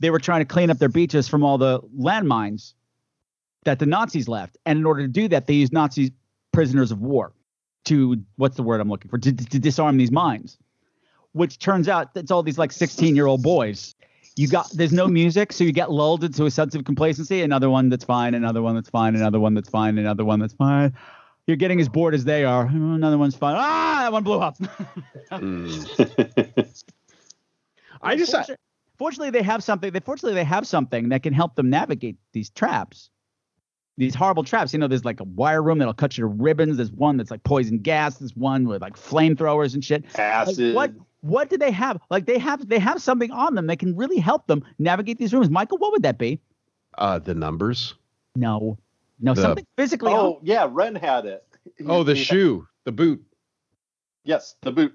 [0.00, 2.74] they were trying to clean up their beaches from all the landmines
[3.64, 6.12] that the Nazis left, and in order to do that, they used Nazi
[6.52, 7.32] prisoners of war
[7.84, 10.58] to what's the word I'm looking for to, to disarm these mines.
[11.32, 13.94] Which turns out it's all these like 16 year old boys.
[14.36, 17.42] You got there's no music, so you get lulled into a sense of complacency.
[17.42, 20.54] Another one that's fine, another one that's fine, another one that's fine, another one that's
[20.54, 20.94] fine.
[21.46, 22.66] You're getting as bored as they are.
[22.66, 23.56] Another one's fine.
[23.58, 24.56] Ah, that one blew up.
[28.02, 28.56] I just fortunately,
[28.98, 29.92] fortunately they have something.
[29.92, 33.10] They fortunately they have something that can help them navigate these traps,
[33.96, 34.72] these horrible traps.
[34.72, 36.76] You know, there's like a wire room that'll cut you to ribbons.
[36.76, 38.16] There's one that's like poison gas.
[38.18, 40.04] There's one with like flamethrowers and shit.
[40.04, 40.74] Like, Acid.
[40.74, 42.00] what what do they have?
[42.10, 45.32] Like they have they have something on them that can really help them navigate these
[45.34, 45.50] rooms.
[45.50, 46.40] Michael, what would that be?
[46.96, 47.94] Uh the numbers.
[48.36, 48.78] No,
[49.20, 50.12] no, The- something physically.
[50.12, 50.66] Oh, on- yeah.
[50.70, 51.44] Ren had it.
[51.76, 53.22] He- Oh, the he had- shoe, the boot.
[54.24, 54.94] yes, the boot.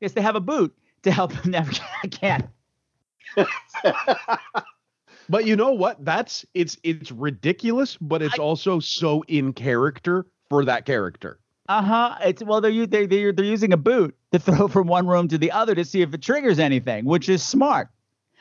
[0.00, 1.82] yes, they have a boot to help them navigate.
[2.02, 2.46] I can't.
[5.28, 6.04] But you know what?
[6.04, 11.38] That's it's it's ridiculous, but it's also so in character for that character.
[11.66, 12.16] Uh huh.
[12.22, 15.28] It's well, they're u- they they're they're using a boot to throw from one room
[15.28, 17.88] to the other to see if it triggers anything, which is smart.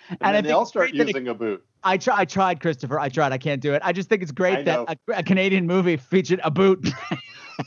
[0.10, 1.64] And, I then they think all start great it- using a boot.
[1.86, 3.00] I try, I tried, Christopher.
[3.00, 3.32] I tried.
[3.34, 3.82] I can't do it.
[3.86, 6.90] I just think it's great that a, a Canadian movie featured a boot.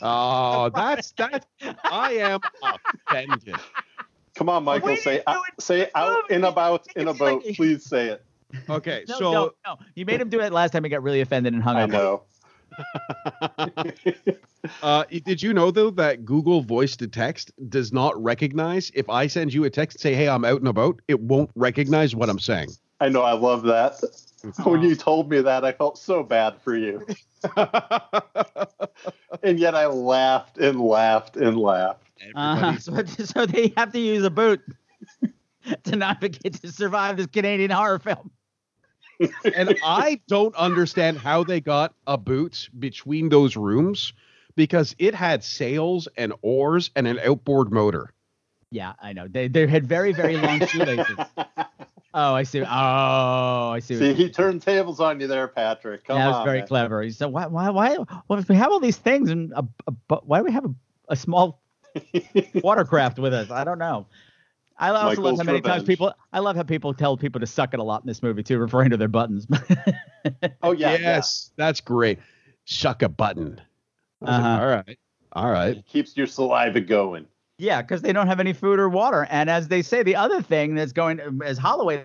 [0.03, 1.47] Oh, that's that.
[1.85, 2.41] I am
[3.09, 3.57] offended.
[4.37, 4.89] Come on, Michael.
[4.91, 5.63] Wait, say do it.
[5.63, 7.43] say out and about in a boat.
[7.55, 8.25] Please say it.
[8.69, 9.79] Okay, No, so no, no.
[9.95, 10.85] You made him do it last time.
[10.85, 11.91] He got really offended and hung I up.
[11.91, 12.23] know.
[14.83, 19.27] uh, did you know though that Google Voice to Text does not recognize if I
[19.27, 22.39] send you a text say, "Hey, I'm out and about," it won't recognize what I'm
[22.39, 22.69] saying.
[23.01, 23.23] I know.
[23.23, 24.01] I love that.
[24.65, 27.07] When you told me that, I felt so bad for you.
[29.43, 32.05] and yet I laughed and laughed and laughed.
[32.35, 32.79] Uh-huh.
[32.79, 34.61] So, so they have to use a boot
[35.85, 38.31] to navigate to survive this Canadian horror film.
[39.55, 44.13] and I don't understand how they got a boot between those rooms
[44.57, 48.13] because it had sails and oars and an outboard motor.
[48.71, 49.29] Yeah, I know.
[49.29, 51.17] They they had very very long shoelaces.
[52.19, 52.63] Oh, I see.
[52.63, 53.99] Oh, I see.
[53.99, 56.05] See, he turned tables on you there, Patrick.
[56.05, 56.45] Come yeah, that was on.
[56.47, 56.67] very man.
[56.69, 57.03] clever.
[57.03, 57.99] He said, "Why, why, why?
[58.27, 60.65] Well, if we have all these things, and a, a, but why do we have
[60.65, 60.75] a,
[61.11, 61.63] a small
[62.55, 63.51] watercraft with us?
[63.51, 64.07] I don't know."
[64.79, 66.15] I also love how many times people.
[66.33, 68.59] I love how people tell people to suck it a lot in this movie too,
[68.59, 69.47] referring to their buttons.
[70.63, 70.97] Oh yeah.
[70.97, 72.19] yes, that's great.
[72.65, 73.61] Shuck a button.
[74.21, 74.61] I was like, Uh-huh.
[74.61, 74.99] all right,
[75.33, 75.51] all yeah.
[75.51, 75.77] right.
[75.77, 77.27] It keeps your saliva going.
[77.59, 79.27] Yeah, because they don't have any food or water.
[79.31, 82.05] And as they say, the other thing that's going, as Holloway,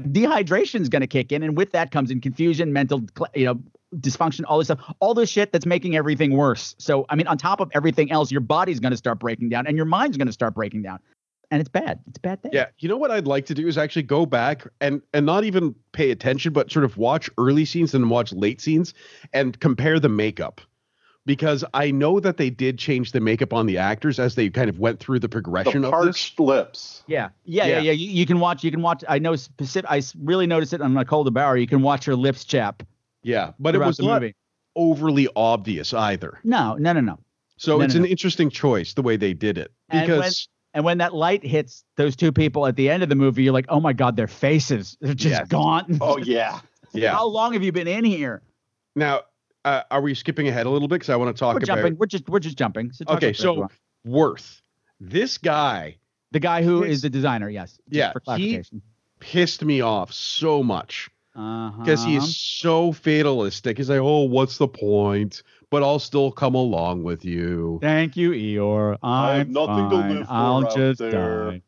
[0.00, 3.02] dehydration is going to kick in, and with that comes in confusion, mental,
[3.34, 3.60] you know,
[3.96, 6.74] dysfunction, all this stuff, all this shit that's making everything worse.
[6.78, 9.66] So, I mean, on top of everything else, your body's going to start breaking down,
[9.66, 10.98] and your mind's going to start breaking down,
[11.50, 12.00] and it's bad.
[12.06, 12.52] It's a bad thing.
[12.52, 15.44] Yeah, you know what I'd like to do is actually go back and and not
[15.44, 18.94] even pay attention, but sort of watch early scenes and watch late scenes
[19.32, 20.60] and compare the makeup.
[21.30, 24.68] Because I know that they did change the makeup on the actors as they kind
[24.68, 26.16] of went through the progression The of this.
[26.16, 27.04] parched lips.
[27.06, 27.80] Yeah, yeah, yeah, Yeah.
[27.82, 27.92] yeah.
[27.92, 28.64] You, you can watch.
[28.64, 29.04] You can watch.
[29.08, 29.88] I know specific.
[29.88, 31.60] I s- really noticed it on Nicole DeBoer.
[31.60, 32.82] You can watch her lips chap.
[33.22, 34.34] Yeah, but it was the not movie.
[34.74, 36.40] overly obvious either.
[36.42, 37.20] No, no, no, no.
[37.58, 38.08] So No, it's no, an no.
[38.08, 41.84] interesting choice the way they did it And when- because And when that light hits
[41.96, 44.26] those two people at the end of the movie, you're like, oh my God, their
[44.28, 44.96] faces.
[45.00, 45.48] They're just Yes.
[45.48, 45.98] gaunt.
[46.00, 46.58] Oh yeah.
[46.92, 47.12] yeah.
[47.16, 48.42] How long have you been in here?
[48.96, 49.20] Now,
[49.64, 51.66] uh, are we skipping ahead a little bit because I want to talk We're about
[51.66, 51.96] jumping.
[51.98, 52.92] We're just we're just jumping.
[52.92, 53.68] So talk Okay, about whatever you
[54.06, 54.10] so.
[54.10, 54.62] Worth,
[55.00, 55.96] this guy
[56.32, 57.72] the guy who His- is the designer, yes.
[57.72, 58.62] just Yeah, For he-
[59.18, 61.82] pissed me off so much Uh-huh.
[61.82, 63.76] because he's so fatalistic.
[63.76, 65.42] He's like, "Oh, what's the point?
[65.70, 68.96] But I'll still come along with you." Thank you, Eeyore.
[69.02, 70.14] I'm I have nothing to fine.
[70.16, 71.50] live for I'll out just there.
[71.50, 71.62] die.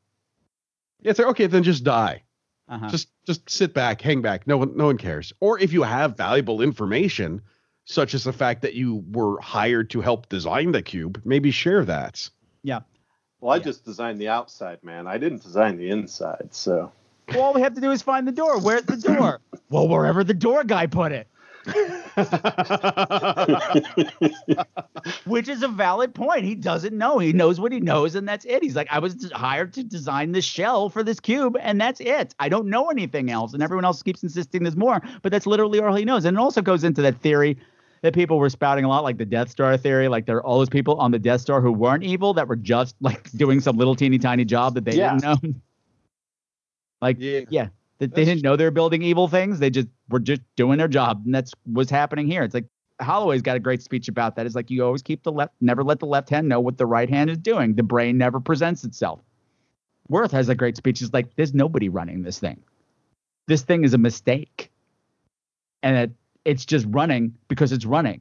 [1.02, 2.22] It's like, okay, then just die.
[2.68, 2.88] Uh-huh.
[2.88, 4.46] Just just sit back, hang back.
[4.46, 5.32] No one no one cares.
[5.40, 7.42] Or if you have valuable information,
[7.84, 11.84] such as the fact that you were hired to help design the cube, maybe share
[11.84, 12.28] that.
[12.62, 12.80] yeah.
[13.40, 15.08] Well, I just designed the outside, man.
[15.08, 16.92] I didn't design the inside, so.
[17.28, 18.60] Well, all we have to do is find the door.
[18.60, 19.40] Where's the door?
[19.68, 21.26] well, wherever the door guy put it.
[25.24, 26.44] Which is a valid point.
[26.44, 27.18] He doesn't know.
[27.18, 28.62] He knows what he knows, and that's it.
[28.62, 32.34] He's like, I was hired to design this shell for this cube, and that's it.
[32.38, 33.54] I don't know anything else.
[33.54, 36.24] And everyone else keeps insisting there's more, but that's literally all he knows.
[36.24, 37.58] And it also goes into that theory
[38.02, 40.08] that people were spouting a lot, like the Death Star theory.
[40.08, 42.56] Like there are all those people on the Death Star who weren't evil, that were
[42.56, 45.18] just like doing some little teeny tiny job that they Yeah.
[45.18, 45.54] didn't know.
[47.00, 47.40] like, Yeah.
[47.48, 49.58] yeah, that they didn't know they were building evil things.
[49.58, 52.42] They just were just doing their job, and that's what's happening here.
[52.42, 52.66] It's like
[53.00, 54.46] Holloway's got a great speech about that.
[54.46, 56.86] It's like you always keep the left, never let the left hand know what the
[56.86, 57.74] right hand is doing.
[57.74, 59.20] The brain never presents itself.
[60.08, 61.00] Worth has a great speech.
[61.02, 62.62] It's like there's nobody running this thing.
[63.48, 64.70] This thing is a mistake,
[65.82, 66.10] and it,
[66.44, 68.20] it's just running because it's running.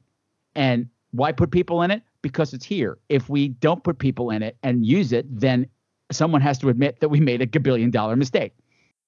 [0.54, 2.02] And why put people in it?
[2.22, 2.98] Because it's here.
[3.08, 5.66] If we don't put people in it and use it, then
[6.10, 8.52] someone has to admit that we made a billion dollar mistake.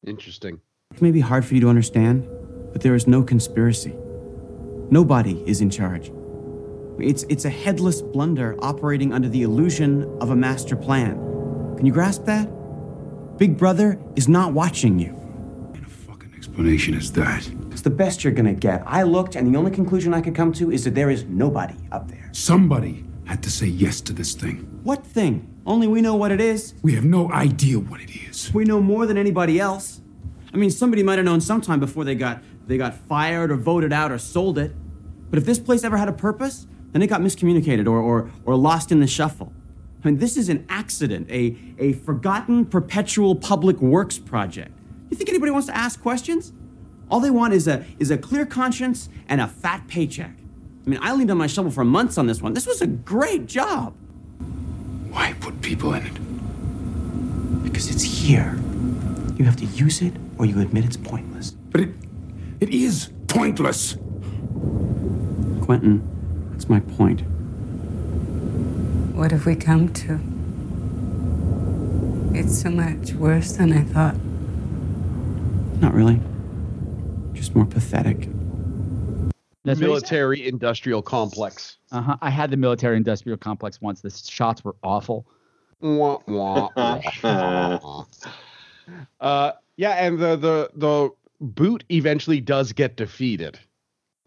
[0.07, 0.61] Interesting.
[0.95, 2.27] It may be hard for you to understand,
[2.73, 3.95] but there is no conspiracy.
[4.91, 6.13] Nobody is in charge.
[6.99, 11.17] It's, it's a headless blunder operating under the illusion of a master plan.
[11.77, 12.49] Can you grasp that?
[13.39, 15.24] Big Brother is not watching you.
[16.45, 17.49] Explanation is that.
[17.71, 18.83] It's the best you're gonna get.
[18.85, 21.75] I looked, and the only conclusion I could come to is that there is nobody
[21.91, 22.29] up there.
[22.33, 24.57] Somebody had to say yes to this thing.
[24.83, 25.49] What thing?
[25.65, 26.75] Only we know what it is.
[26.83, 28.53] We have no idea what it is.
[28.53, 30.03] We know more than anybody else.
[30.53, 33.95] I mean, somebody might have known sometime before they got they got fired or voted
[33.95, 34.73] out or sold it.
[35.31, 38.55] But if this place ever had a purpose, then it got miscommunicated or or, or
[38.55, 39.51] lost in the shuffle.
[40.05, 44.73] I mean, this is an accident, a, a forgotten perpetual public works project.
[45.15, 46.53] You think anybody wants to ask questions?
[47.09, 50.33] All they want is a is a clear conscience and a fat paycheck.
[50.85, 52.53] I mean, I leaned on my shovel for months on this one.
[52.53, 53.95] This was a great job.
[55.13, 57.63] Why put people in it?
[57.63, 58.59] Because it's here.
[59.37, 61.53] You have to use it or you admit it's pointless.
[61.53, 61.91] But it
[62.59, 63.97] it is pointless.
[65.63, 66.03] Quentin,
[66.51, 67.21] that's my point.
[69.15, 70.19] What have we come to?
[72.37, 74.17] It's so much worse than I thought.
[75.81, 76.21] Not really.
[77.33, 78.29] Just more pathetic.
[79.65, 81.79] That's military industrial complex.
[81.91, 82.17] Uh huh.
[82.21, 84.03] I had the military industrial complex once.
[84.03, 85.27] The shots were awful.
[85.81, 86.69] Wah, wah,
[87.23, 88.05] wah.
[89.21, 91.11] uh, yeah, and the the the
[91.41, 93.59] boot eventually does get defeated.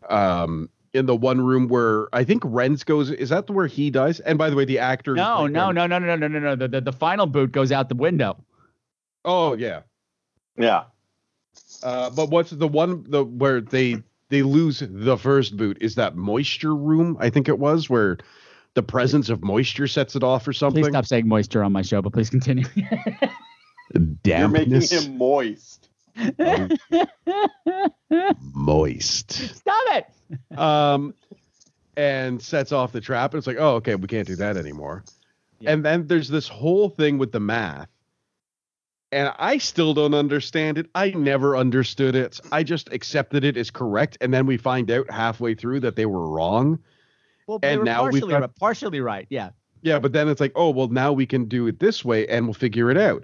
[0.09, 3.11] Um, in the one room where I think Rennes goes.
[3.11, 4.19] Is that where he dies?
[4.21, 5.13] And by the way, the actor.
[5.13, 6.55] No, no, no, no, no, no, no, no.
[6.55, 8.37] The, the the final boot goes out the window.
[9.23, 9.81] Oh yeah,
[10.57, 10.85] yeah.
[11.83, 16.15] Uh, but what's the one the where they they lose the first boot is that
[16.15, 17.17] moisture room?
[17.19, 18.17] I think it was where
[18.73, 20.83] the presence of moisture sets it off or something.
[20.83, 22.65] Please stop saying moisture on my show, but please continue.
[24.41, 25.89] You're making him moist.
[28.53, 29.31] moist.
[29.31, 30.57] Stop it.
[30.57, 31.13] um,
[31.95, 33.33] and sets off the trap.
[33.33, 35.03] And it's like, oh, okay, we can't do that anymore.
[35.65, 37.87] And then there's this whole thing with the math.
[39.11, 40.89] And I still don't understand it.
[40.93, 42.39] I never understood it.
[42.51, 44.17] I just accepted it as correct.
[44.19, 46.79] And then we find out halfway through that they were wrong.
[47.47, 49.27] Well, they and were now we've partially got right, partially right.
[49.29, 49.51] Yeah.
[49.81, 52.45] yeah, but then it's like, oh well, now we can do it this way, and
[52.45, 53.23] we'll figure it out.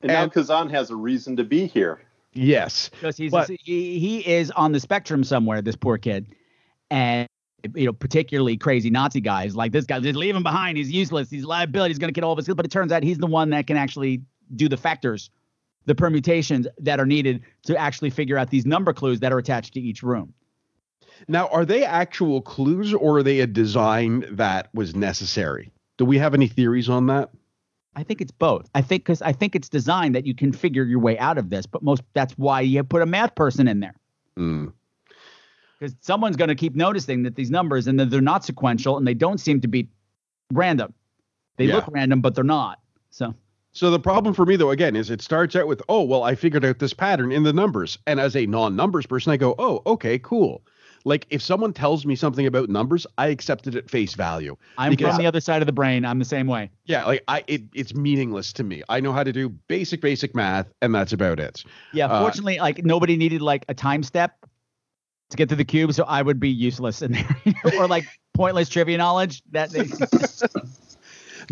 [0.00, 2.00] And, now Kazan has a reason to be here.
[2.34, 5.62] Yes, because he's But- he, he is on the spectrum somewhere.
[5.62, 6.26] This poor kid,
[6.90, 7.28] and
[7.76, 10.00] you know, particularly crazy Nazi guys like this guy.
[10.00, 10.76] Just leave him behind.
[10.76, 11.30] He's useless.
[11.30, 11.92] He's a liability.
[11.92, 12.52] He's going to get all of his.
[12.52, 14.22] But it turns out he's the one that can actually
[14.54, 15.30] do the factors,
[15.86, 19.74] the permutations that are needed to actually figure out these number clues that are attached
[19.74, 20.32] to each room.
[21.28, 25.72] Now, are they actual clues or are they a design that was necessary?
[25.98, 27.30] Do we have any theories on that?
[27.94, 28.68] I think it's both.
[28.74, 31.50] I think because I think it's designed that you can figure your way out of
[31.50, 33.94] this, but most that's why you put a math person in there.
[34.38, 34.72] Mm.
[35.78, 39.06] because someone's going to keep noticing that these numbers and that they're not sequential and
[39.06, 39.88] they don't seem to be
[40.52, 40.94] random.
[41.58, 41.74] They Yeah.
[41.76, 42.80] look random, but they're not.
[43.10, 43.34] So
[43.72, 46.34] So the problem for me though, again, is it starts out with, oh, well, I
[46.34, 47.98] figured out this pattern in the numbers.
[48.06, 50.62] And as a non-numbers person, I go, oh, okay, cool.
[51.04, 54.56] Like if someone tells me something about numbers, I accept it at face value.
[54.78, 56.04] I'm from the other side of the brain.
[56.04, 56.70] I'm the same way.
[56.84, 58.82] Yeah, like I it, it's meaningless to me.
[58.88, 61.64] I know how to do basic, basic math, and that's about it.
[61.92, 62.06] Yeah.
[62.06, 64.46] Uh, Fortunately, like nobody needed like a time step
[65.30, 67.36] to get to the cube, so I would be useless in there,
[67.76, 68.04] or like
[68.34, 69.42] pointless trivia knowledge.
[69.50, 69.72] That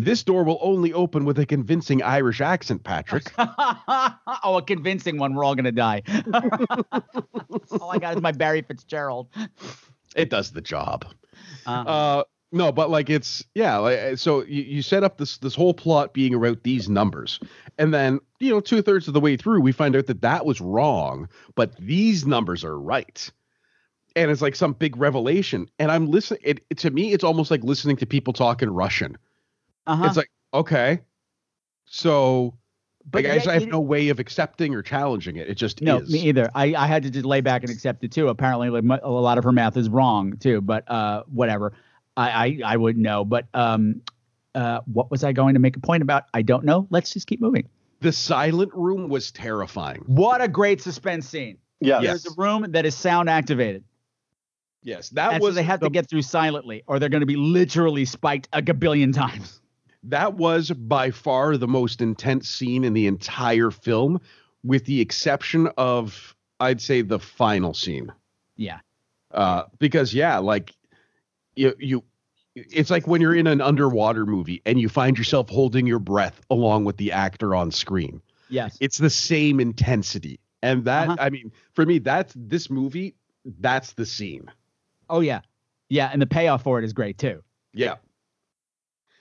[0.05, 3.31] this door will only open with a convincing Irish accent, Patrick.
[3.37, 5.33] oh, a convincing one.
[5.33, 6.01] We're all gonna die.
[6.33, 9.29] all I got is my Barry Fitzgerald.
[10.15, 11.05] it does the job.
[11.65, 11.89] Uh-huh.
[11.89, 13.77] Uh, no, but like it's yeah.
[13.77, 17.39] Like, so you, you set up this this whole plot being about these numbers,
[17.77, 20.45] and then you know two thirds of the way through, we find out that that
[20.45, 23.31] was wrong, but these numbers are right.
[24.13, 25.69] And it's like some big revelation.
[25.79, 26.41] And I'm listening.
[26.43, 29.17] It- to me, it's almost like listening to people talk in Russian.
[29.87, 30.05] Uh-huh.
[30.05, 30.99] It's like okay,
[31.85, 32.53] so.
[33.03, 35.49] But But I, yet I have no way of accepting or challenging it.
[35.49, 36.09] It just No, is.
[36.11, 36.51] me either.
[36.53, 38.27] I, I had to just lay back and accept it too.
[38.27, 40.61] Apparently, like mu- a lot of her math is wrong too.
[40.61, 41.73] But uh, whatever.
[42.15, 43.25] I, I I wouldn't know.
[43.25, 44.01] But um,
[44.53, 46.25] uh, what was I going to make a point about?
[46.35, 46.85] I don't know.
[46.91, 47.67] Let's just keep moving.
[48.01, 50.03] The silent room was terrifying.
[50.05, 51.57] What a great suspense scene.
[51.79, 52.03] Yes.
[52.03, 53.83] There's a room that is sound activated.
[54.83, 57.21] Yes, that and was so they have the- to get through silently, or they're going
[57.21, 59.60] to be literally spiked a gabillion times.
[60.03, 64.19] That was by far the most intense scene in the entire film,
[64.63, 68.11] with the exception of, I'd say, the final scene.
[68.55, 68.79] Yeah.
[69.31, 70.73] Uh, because yeah, like
[71.55, 72.03] you you,
[72.55, 76.41] it's like when you're in an underwater movie and you find yourself holding your breath
[76.49, 78.21] along with the actor on screen.
[78.49, 78.77] Yes.
[78.81, 81.17] It's the same intensity, and that Uh-huh.
[81.19, 83.15] I mean, for me, that's this movie.
[83.59, 84.51] That's the scene.
[85.09, 85.41] Oh yeah,
[85.89, 87.41] yeah, and the payoff for it is great too.
[87.73, 87.95] Yeah.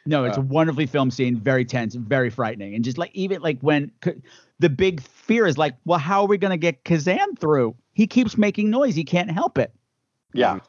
[0.06, 3.42] No, it's Uh, a wonderfully filmed scene, very tense, very frightening, and just like even
[3.42, 4.20] like when K-
[4.58, 7.74] the big fear is like, well, how are we gonna get Kazan through?
[7.92, 9.72] He keeps making noise, he can't help it.
[10.32, 10.60] Yeah.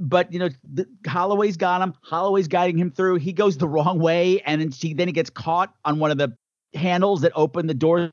[0.00, 1.94] But you know, the, Holloway's got him.
[2.02, 3.16] Holloway's guiding him through.
[3.16, 6.18] He goes the wrong way, and then she then he gets caught on one of
[6.18, 6.36] the
[6.74, 8.10] handles that open the door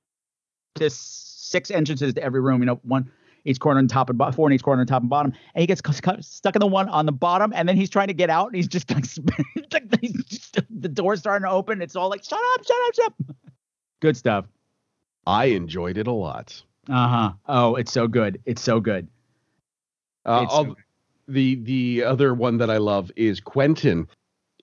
[0.76, 2.62] to six entrances to every room.
[2.62, 3.10] You know, one
[3.46, 5.34] each corner and top and bottom, four in each corner and top and bottom.
[5.56, 7.90] And he gets cu- cu- stuck in the one on the bottom, and then he's
[7.90, 8.90] trying to get out, and he's just
[9.74, 11.82] like, he's just, the door's starting to open.
[11.82, 13.36] It's all like, shut up, shut up, shut up.
[14.02, 14.46] Good stuff.
[15.28, 16.62] I enjoyed it a lot.
[16.90, 17.32] Uh huh.
[17.48, 18.42] Oh, it's so good.
[18.46, 19.08] It's so good.
[20.26, 20.76] Uh, It's I'll-
[21.28, 24.08] the the other one that I love is Quentin.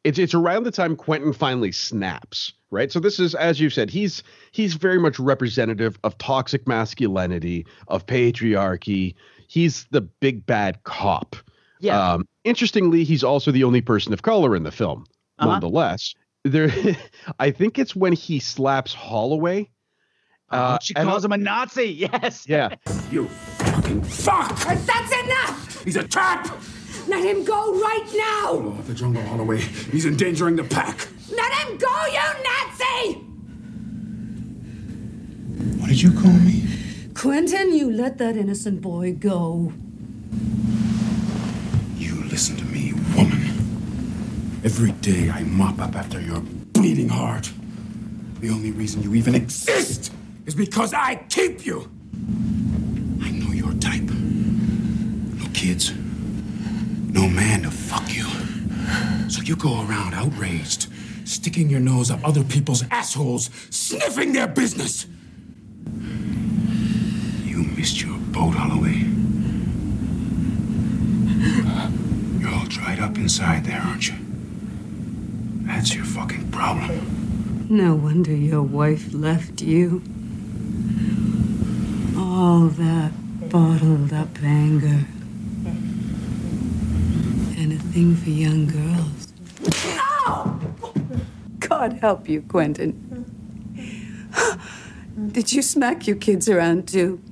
[0.07, 2.93] It's it's around the time Quentin finally snaps, right?
[2.93, 8.07] So this is, as you said, he's he's very much representative of toxic masculinity, of
[8.07, 9.17] patriarchy.
[9.49, 11.35] He's the big bad cop.
[11.81, 12.13] Yeah.
[12.13, 15.07] Um, interestingly, he's also the only person of color in the film.
[15.39, 15.51] Uh-huh.
[15.51, 16.15] nonetheless.
[16.45, 16.71] There,
[17.41, 19.69] I think it's when he slaps Holloway.
[20.51, 22.09] Uh, she and- calls him a Nazi.
[22.13, 22.49] Yes.
[22.49, 22.77] Yeah.
[23.11, 24.57] You fucking fuck!
[24.61, 25.85] That's enough!
[25.85, 26.57] He's a trap!
[27.09, 28.51] Let him go right now!
[28.51, 29.59] Oh, the jungle Holloway.
[29.59, 31.07] He's endangering the pack.
[31.31, 33.15] Let him go, you Nazi!
[35.79, 36.65] What did you call me?
[37.15, 39.73] Quentin, you let that innocent boy go.
[41.97, 43.43] You listen to me, woman.
[44.65, 47.53] Every day I mop up after your bleeding heart.
[48.41, 50.13] The only reason you even exist
[50.45, 51.89] is because I keep you.
[53.23, 54.03] I know your type.
[54.03, 55.93] No kids.
[57.17, 58.27] No man to fuck you.
[59.31, 60.89] So you go around outraged,
[61.25, 65.07] sticking your nose up other people's assholes, sniffing their business.
[67.43, 68.99] You missed your boat, Holloway.
[72.39, 74.17] You're all dried up inside there, aren't you?
[75.67, 77.67] That's your fucking problem.
[77.71, 80.03] No wonder your wife left you.
[82.15, 83.13] All that
[83.49, 85.07] bottled up anger.
[87.97, 89.33] And thing for young girls.
[91.61, 92.93] God help you, Quentin.
[95.33, 97.23] Did you smack your kids around too?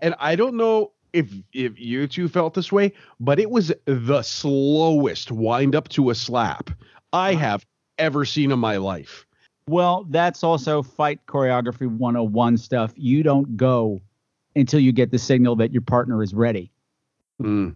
[0.00, 4.22] And I don't know if if you two felt this way, but it was the
[4.22, 6.70] slowest wind up to a slap
[7.12, 7.66] I have
[7.98, 9.26] ever seen in my life.
[9.66, 12.92] Well, that's also fight choreography 101 stuff.
[12.94, 14.00] You don't go
[14.54, 16.70] until you get the signal that your partner is ready.
[17.40, 17.74] Mm.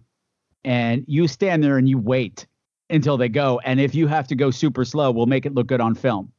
[0.67, 2.45] And you stand there and you wait
[2.89, 3.61] until they go.
[3.63, 6.33] And if you have to go super slow, we'll make it look good on film.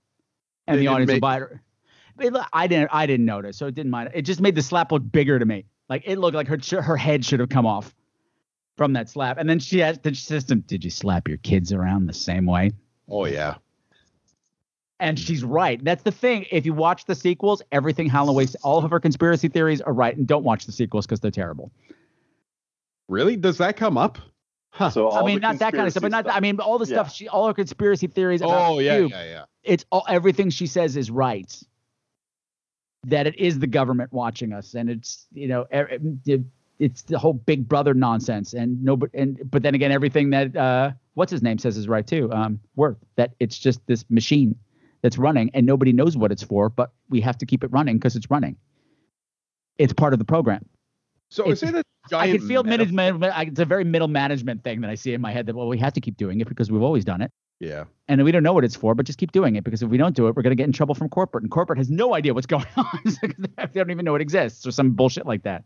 [0.66, 2.42] And It- the audience will buy it.
[2.52, 4.10] I didn't I didn't notice, so it didn't mind.
[4.12, 5.64] It just made the slap look bigger to me.
[5.88, 7.94] Like it looked like her her head should have come off
[8.76, 9.38] from that slap.
[9.38, 12.72] And then she asked the system, "Did you slap your kids around the same way?"
[13.08, 13.54] Oh yeah.
[15.00, 15.82] And she's right.
[15.82, 16.44] That's the thing.
[16.50, 20.14] If you watch the sequels, everything Holloway, all of her conspiracy theories are right.
[20.14, 21.70] And don't watch the sequels because they're terrible.
[23.08, 23.36] Really?
[23.36, 24.18] Does that come up?
[24.70, 24.90] Huh.
[24.90, 26.28] So I mean, not that kind of stuff, but not.
[26.28, 27.06] I mean, all the stuff.
[27.08, 27.12] Yeah.
[27.12, 28.42] She, all her conspiracy theories.
[28.42, 29.44] About Oh yeah, Cube, yeah, yeah.
[29.64, 31.50] It's all everything she says is right.
[33.06, 36.42] That it is the government watching us, and it's you know, it-
[36.78, 40.54] it's the whole Big Brother nonsense, and no, but and but then again, everything that
[40.56, 42.30] uh, what's his name says is right too.
[42.32, 44.54] Um, Worth that it's just this machine
[45.02, 47.96] that's running, and nobody knows what it's for, but we have to keep it running
[47.96, 48.56] because it's running.
[49.78, 50.64] It's part of the program.
[51.30, 53.22] So It's- is it a I can feel management.
[53.22, 55.76] It's a very middle management thing that I see in my head that well, we
[55.78, 57.84] have to keep doing it because we've always done it, Yeah.
[58.08, 59.98] and we don't know what it's for, but just keep doing it because if we
[59.98, 62.14] don't do it, we're going to get in trouble from corporate, and corporate has no
[62.14, 62.86] idea what's going on.
[63.04, 65.64] they don't even know it exists or some bullshit like that.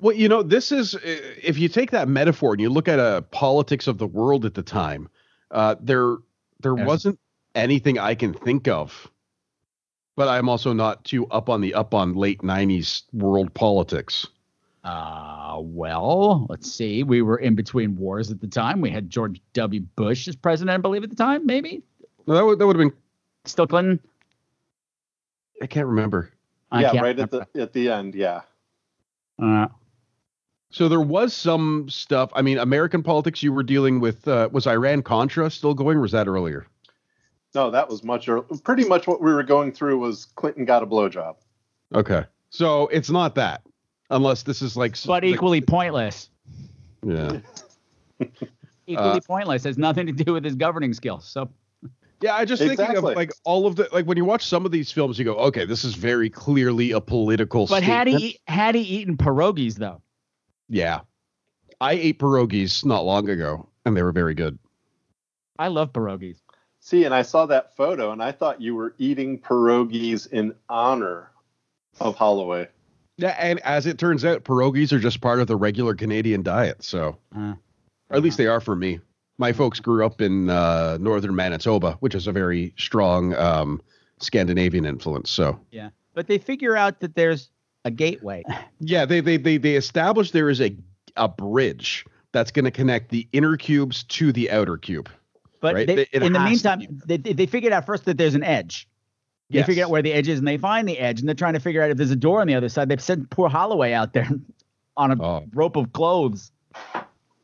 [0.00, 0.98] Well, you know, this is uh,
[1.40, 4.54] if you take that metaphor and you look at a politics of the world at
[4.54, 5.08] the time,
[5.52, 6.16] uh, there
[6.60, 7.20] there wasn't
[7.54, 9.08] anything I can think of.
[10.16, 14.26] But I'm also not too up on the up on late '90s world politics.
[14.84, 17.02] Uh, well, let's see.
[17.02, 18.80] We were in between wars at the time.
[18.82, 19.80] We had George W.
[19.96, 21.46] Bush as president, I believe, at the time.
[21.46, 21.82] Maybe
[22.26, 22.96] No, that would that would have been.
[23.46, 23.98] still Clinton.
[25.62, 26.30] I can't remember.
[26.70, 28.14] I yeah, can't right at the at the end.
[28.14, 28.42] Yeah.
[29.42, 29.68] Uh,
[30.70, 32.30] So there was some stuff.
[32.34, 33.42] I mean, American politics.
[33.42, 36.66] You were dealing with uh, was Iran Contra still going, or was that earlier?
[37.54, 38.44] No, that was much early.
[38.64, 41.36] Pretty much what we were going through was Clinton got a blowjob.
[41.94, 43.62] Okay, so it's not that,
[44.10, 44.92] unless this is like.
[44.92, 46.30] s- but like- equally pointless.
[47.04, 47.40] yeah.
[48.86, 49.64] Equally Uh, pointless.
[49.64, 51.24] Has nothing to do with his governing skills.
[51.26, 51.48] So
[52.20, 54.72] Yeah, I just thinking of like all of the like when you watch some of
[54.72, 57.66] these films, you go, okay, this is very clearly a political.
[57.66, 60.02] But had he had he eaten pierogies though?
[60.68, 61.00] Yeah,
[61.80, 64.58] I ate pierogies not long ago, and they were very good.
[65.58, 66.40] I love pierogies.
[66.80, 71.30] See, and I saw that photo, and I thought you were eating pierogies in honor
[72.00, 72.68] of Holloway.
[73.16, 76.82] Yeah, and as it turns out, pierogies are just part of the regular Canadian diet.
[76.82, 77.54] So, Uh,
[78.10, 79.00] or at least they are for me.
[79.38, 83.80] My folks grew up in uh, northern Manitoba, which is a very strong um,
[84.18, 85.30] Scandinavian influence.
[85.30, 87.50] So, yeah, but they figure out that there's
[87.84, 88.42] a gateway.
[88.80, 90.76] yeah, they they they they established there is a
[91.16, 95.08] a bridge that's going to connect the inner cubes to the outer cube.
[95.60, 95.86] But Right?
[95.86, 98.88] they, in the meantime, they they figured out first that there's an edge.
[99.54, 99.66] They Yes.
[99.66, 101.60] figure out where the edge is, and they find the edge, and they're trying to
[101.60, 102.88] figure out if there's a door on the other side.
[102.88, 104.28] They've sent poor Holloway out there
[104.96, 105.44] on a Oh.
[105.54, 106.50] rope of clothes.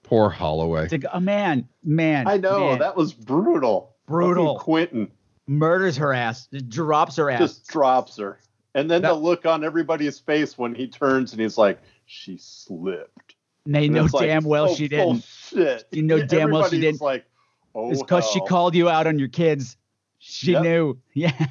[0.02, 0.88] Poor Holloway.
[0.88, 3.94] To go, oh, man, man, I know man, that was brutal.
[4.06, 4.54] Brutal.
[4.54, 5.11] Fucking Quentin
[5.46, 7.38] murders her ass, just drops her ass.
[7.40, 8.40] just drops her,
[8.74, 12.36] and then That- the look on everybody's face when he turns and he's like, "She
[12.38, 13.36] slipped."
[13.66, 15.06] and they And know it's like, damn well oh, she didn't.
[15.52, 15.86] Bullshit.
[15.92, 17.00] You know damn well she didn't.
[17.00, 17.24] Like,
[17.72, 19.76] Oh, it's because she called you out on your kids.
[20.18, 20.62] She Yep.
[20.64, 20.98] knew.
[21.14, 21.46] Yeah.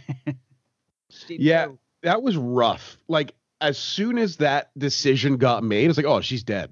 [1.30, 1.68] She Yeah,
[2.04, 2.98] that was rough.
[3.08, 6.72] Like as soon as that decision got made, it's like, oh, she's dead.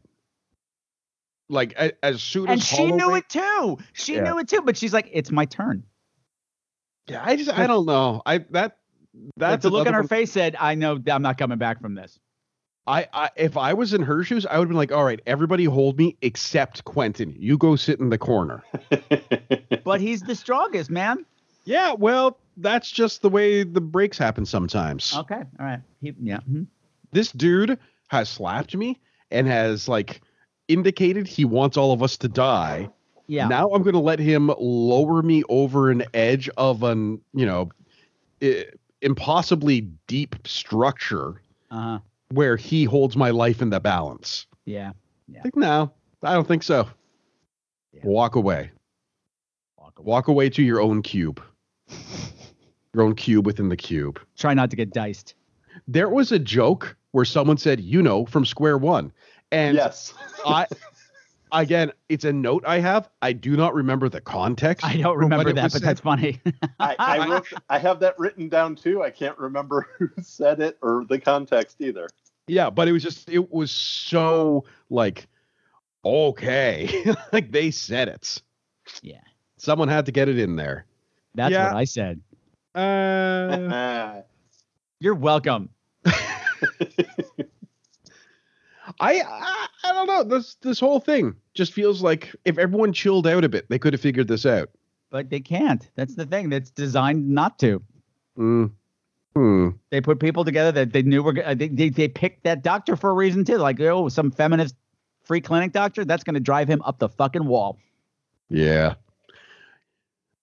[1.50, 3.78] Like a, as soon And as she knew it too.
[3.94, 4.24] She Yeah.
[4.24, 4.62] knew it too.
[4.62, 5.84] But she's like, it's my turn.
[7.08, 8.22] Yeah, I just I don't know.
[8.26, 8.78] I that
[9.38, 11.96] that's the look on her one- face said, I know I'm not coming back from
[11.96, 12.20] this.
[12.86, 15.22] I, I if I was in her shoes, I would have been like, all right,
[15.26, 17.36] everybody hold me except Quentin.
[17.38, 18.64] You go sit in the corner.
[19.84, 21.26] But he's the strongest, man.
[21.68, 25.16] Yeah, well, that's just the way the breaks happen sometimes.
[25.16, 25.36] Okay.
[25.60, 25.80] All right.
[26.02, 26.40] He, yeah.
[26.50, 26.68] mhm.
[27.12, 29.00] This dude has slapped me
[29.32, 30.22] and has like
[30.68, 32.90] indicated he wants all of us to die.
[33.28, 33.48] Yeah.
[33.48, 37.70] Now I'm going to let him lower me over an edge of an, you know,
[38.42, 38.66] i-
[39.02, 42.00] impossibly deep structure Uh-huh.
[42.32, 44.48] where he holds my life in the balance.
[44.66, 44.92] Yeah.
[45.38, 45.92] I think no,
[46.24, 46.88] I don't think so.
[48.04, 48.72] Walk away.
[50.00, 50.50] Walk away.
[50.50, 51.42] to your own cube.
[52.94, 54.20] Your own cube within the cube.
[54.38, 55.36] Try not to get diced.
[55.88, 59.12] There was a joke where someone said, "You know, from Square One,"
[59.52, 60.14] and yes,
[60.46, 60.68] I.
[61.54, 63.10] Again, it's a note I have.
[63.22, 64.86] I do not remember the context.
[64.86, 65.82] I don't remember that, but said.
[65.82, 66.42] that's funny.
[66.82, 69.02] I, I wrote, I have that written down too.
[69.02, 72.10] I can't remember who said it or the context either.
[72.48, 75.28] Yeah, but it was just it was so like
[76.04, 78.42] okay, like they said it.
[79.02, 79.22] Yeah.
[79.58, 80.86] Someone had to get it in there.
[81.38, 81.68] That's Yeah.
[81.68, 82.20] what I said.
[82.76, 84.22] Uh,
[85.00, 85.70] You're welcome.
[89.00, 90.24] I, I I don't know.
[90.24, 93.94] This this whole thing just feels like if everyone chilled out a bit, they could
[93.94, 94.70] have figured this out.
[95.10, 95.88] But they can't.
[95.96, 96.50] That's the thing.
[96.50, 97.82] That's designed not to.
[98.38, 98.72] Mm.
[99.36, 99.70] Hmm.
[99.92, 101.34] They put people together that they knew were.
[101.34, 103.58] go- uh, They, they they picked that doctor for a reason too.
[103.58, 104.76] Like oh, some feminist
[105.24, 106.04] free clinic doctor.
[106.06, 107.78] That's going to drive him up the fucking wall.
[108.50, 108.96] Yeah.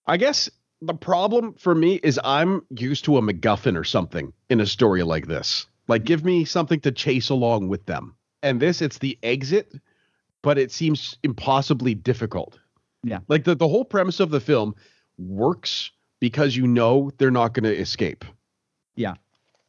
[0.07, 0.49] I guess
[0.81, 5.03] the problem for me is I'm used to a MacGuffin or something in a story
[5.03, 5.67] like this.
[5.87, 8.15] Like, give me something to chase along with them.
[8.41, 9.73] And this, it's the exit,
[10.41, 12.59] but it seems impossibly difficult.
[13.03, 13.19] Yeah.
[13.27, 14.75] Like the, the whole premise of the film
[15.17, 18.25] works because you know they're not going to escape.
[18.95, 19.15] Yeah.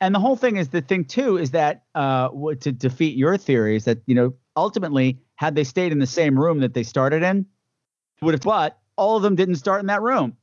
[0.00, 2.28] And the whole thing is the thing too is that uh
[2.60, 6.38] to defeat your theory is that you know ultimately had they stayed in the same
[6.38, 7.46] room that they started in,
[8.20, 10.36] would have but all of them didn't start in that room.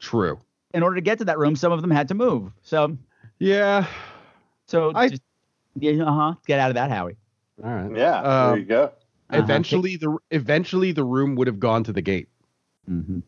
[0.00, 0.38] True.
[0.74, 2.50] In order to get to that room, some of them had to move.
[2.62, 2.96] So
[3.38, 3.86] Yeah.
[4.66, 5.22] so just,
[5.76, 6.34] yeah, uh huh.
[6.46, 7.16] Get out of that, Howie.
[7.62, 7.96] All right.
[7.96, 8.82] Yeah, Um, there you go.
[8.84, 9.38] Uh-huh.
[9.42, 12.28] Eventually, the eventually the room would have gone to the gate.
[12.90, 13.20] Mm-hmm.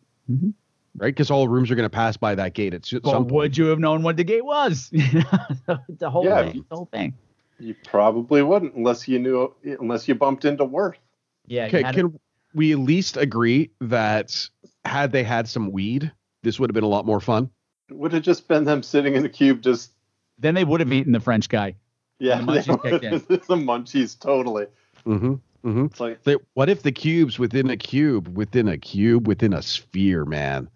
[0.97, 3.23] Right, because all rooms are going to pass by that gate at s- Well, some
[3.25, 3.33] point.
[3.33, 4.91] would you have known what the gate was?
[4.91, 6.51] the whole Yeah.
[6.51, 6.65] thing.
[6.69, 7.15] The whole thing.
[7.59, 10.99] You probably wouldn't unless you knew unless you bumped into Worth.
[11.47, 11.67] Yeah.
[11.67, 12.19] Okay, can
[12.55, 14.49] we at least agree that
[14.85, 16.11] had they had some weed,
[16.43, 17.51] this would have been a lot more fun?
[17.89, 19.93] It would have just been them sitting in the cube, just
[20.39, 21.75] Then they would have eaten the French guy.
[22.19, 23.13] yeah, The munchies kicked in.
[23.29, 24.67] the munchies totally.
[25.07, 25.35] Mm-hmm.
[25.69, 25.85] Mm-hmm.
[25.87, 29.63] It's like They- what if the cubes within a cube, within a cube, within a
[29.63, 30.69] sphere, man?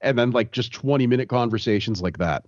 [0.00, 2.44] And then like just 20 minute conversations like that.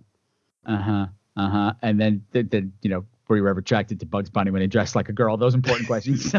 [0.65, 1.05] Uh huh.
[1.37, 1.73] Uh huh.
[1.81, 4.67] And then the, the you know were you ever attracted to Bugs Bunny when he
[4.67, 5.37] dressed like a girl?
[5.37, 6.33] Those important questions.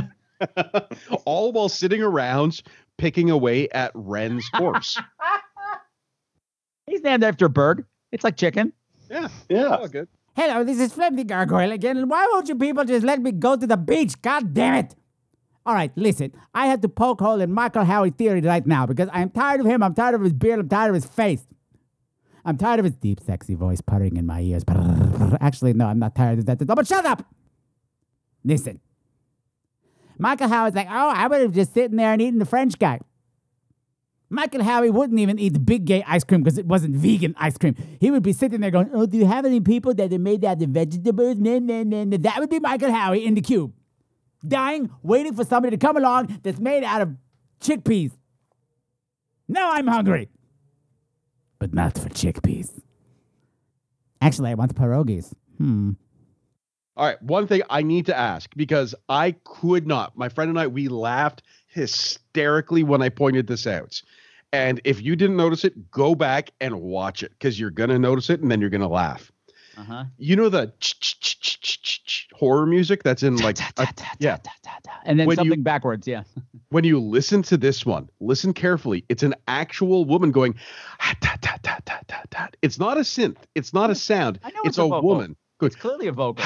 [1.25, 2.63] All while sitting around
[2.99, 5.01] picking away at Rennes's corpse.
[6.95, 7.85] He's named after a bird.
[8.13, 8.73] It's like chicken.
[9.11, 9.27] yeah.
[9.49, 9.79] yeah.
[9.81, 10.07] Oh, good.
[10.37, 13.33] Hello, this is Flem the Gargoyle again, and why won't you people just let me
[13.33, 14.21] go to the beach?
[14.23, 14.95] God damn it!
[15.67, 19.09] All right, listen, I have to poke hole in Michael Howie theory right now because
[19.13, 21.45] I'm tired of him, I'm tired of his beard, I'm tired of his face.
[22.45, 24.63] I'm tired of his deep, sexy voice purring in my ears.
[25.41, 26.65] Actually, no, I'm not tired of that.
[26.65, 27.25] But shut up!
[28.45, 28.81] Listen.
[30.17, 33.01] Michael Howie's like, oh, I would have just sitting there and eating the French guy.
[34.35, 37.57] Michael Howie wouldn't even eat the big gay ice cream because it wasn't vegan ice
[37.57, 37.77] cream.
[38.01, 40.45] He would be sitting there going, Oh, do you have any people that are made
[40.45, 41.37] out of vegetables?
[41.39, 42.17] Nah, nah, nah, nah.
[42.19, 43.73] That would be Michael Howie in the cube.
[44.47, 47.15] Dying, waiting for somebody to come along that's made out of
[47.61, 48.11] chickpeas.
[49.47, 50.29] Now I'm hungry.
[51.61, 52.83] But not for chickpeas.
[54.21, 55.33] Actually, I want pierogies.
[55.59, 55.93] Hmm.
[56.97, 60.17] All right, one thing I need to ask because I could not.
[60.17, 64.01] My friend and I we laughed hysterically when I pointed this out.
[64.55, 68.31] And if you didn't notice it, go back and watch it because you're gonna notice
[68.31, 69.31] it and then you're gonna laugh.
[69.77, 70.05] Uh huh.
[70.19, 70.73] You know the
[72.33, 73.89] horror music that's in like a-
[74.19, 74.39] yeah.
[75.05, 76.07] And then When something you- backwards.
[76.07, 76.23] Yeah.
[76.71, 79.05] When you listen to this one, listen carefully.
[79.09, 80.55] It's an actual woman going.
[81.01, 83.37] "Ah, ta, ta, ta, ta, ta, ta." It's not a synth.
[83.55, 84.39] It's not a sound.
[84.43, 85.37] I know it's, it's a a, woman.
[85.59, 85.67] Good.
[85.67, 86.45] It's clearly a vocal.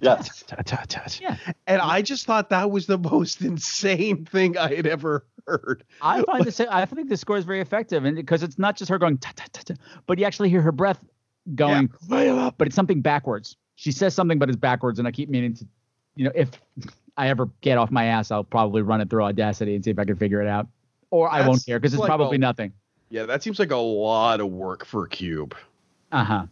[0.00, 0.44] Yes.
[1.20, 1.36] Yeah.
[1.66, 5.84] And I just thought that was the most insane thing I had ever heard.
[6.00, 6.60] I find this.
[6.60, 9.18] I think the score is very effective, and because it's not just her going,
[10.06, 11.04] but you actually hear her breath
[11.54, 13.56] going, but it's something backwards.
[13.76, 15.66] She says something, but it's backwards, and I keep meaning to,
[16.16, 16.50] you know, if
[17.16, 19.98] I ever get off my ass, I'll probably run it through Audacity and see if
[19.98, 20.68] I can figure it out,
[21.10, 22.72] or I won't care because it's probably nothing.
[23.10, 25.54] Yeah, that seems like a lot of work for Cube.
[26.10, 26.46] Uh huh.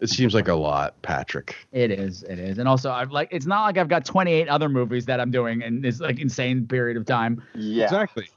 [0.00, 1.54] It seems like a lot, Patrick.
[1.72, 2.24] It is.
[2.24, 2.58] It is.
[2.58, 5.62] And also, I've like, it's not like I've got 28 other movies that I'm doing
[5.62, 7.42] in this like insane period of time.
[7.54, 7.84] Yeah.
[7.84, 8.28] Exactly.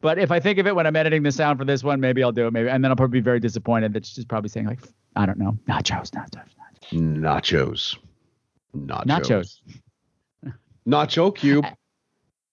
[0.00, 2.22] But if I think of it when I'm editing the sound for this one, maybe
[2.22, 2.52] I'll do it.
[2.52, 4.80] Maybe, and then I'll probably be very disappointed that she's probably saying like,
[5.16, 6.44] I don't know, nachos, nachos,
[6.92, 7.96] Nachos.
[8.76, 9.06] Nachos.
[9.06, 9.60] nachos.
[10.86, 11.64] Nacho Cube.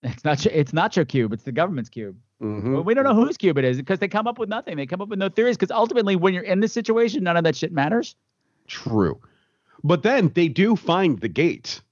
[0.04, 0.44] It's not.
[0.46, 1.32] It's nacho cube.
[1.32, 2.16] It's the government's cube.
[2.42, 2.72] Mhm.
[2.72, 4.76] Well, we don't know whose cube it is because they come up with nothing.
[4.76, 7.44] They come up with no theories because ultimately, when you're in this situation, none of
[7.44, 8.16] that shit matters.
[8.72, 9.20] True.
[9.84, 11.82] But then they do find the gate,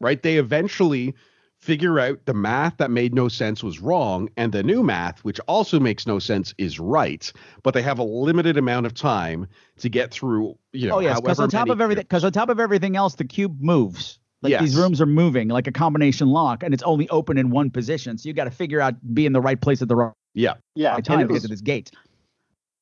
[0.00, 0.22] right?
[0.22, 1.14] They eventually
[1.58, 5.40] figure out the math that made no sense was wrong and the new math, which
[5.48, 7.32] also makes no sense, is right.
[7.62, 9.48] But they have a limited amount of time
[9.78, 12.48] to get through, you know, oh yes, because on top of everything, because on top
[12.48, 14.18] of everything else, the cube moves.
[14.42, 17.70] Like these rooms are moving like a combination lock, and it's only open in one
[17.70, 18.18] position.
[18.18, 20.54] So you got to figure out be in the right place at the right Yeah.
[20.74, 20.90] Yeah.
[20.90, 21.90] right and time it to get to this gate.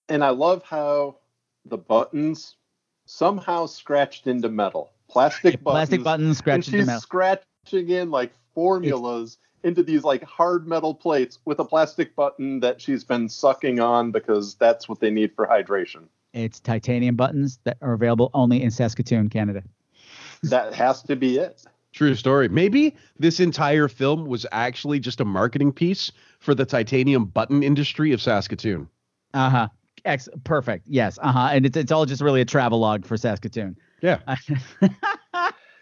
[0.09, 1.19] and I love how
[1.65, 2.57] the buttons
[3.07, 4.91] somehow scratched into metal.
[5.09, 5.89] Plastic buttons.
[5.89, 7.01] Plastic buttons scratched and into she's metal.
[7.01, 12.81] scratching in like formulas into these like hard metal plates with a plastic button that
[12.81, 16.05] she's been sucking on because that's what they need for hydration.
[16.33, 19.63] It's titanium buttons that are available only in Saskatoon, Canada.
[20.45, 21.63] That has to be it.
[21.93, 22.49] True story.
[22.49, 28.13] Maybe this entire film was actually just a marketing piece for the titanium button industry
[28.13, 28.89] of Saskatoon.
[29.35, 29.69] Uh huh.
[30.05, 30.87] Ex- perfect.
[30.89, 31.19] Yes.
[31.23, 31.49] Uh huh.
[31.53, 33.77] And it's it's all just really a travelogue for Saskatoon.
[34.01, 34.19] Yeah.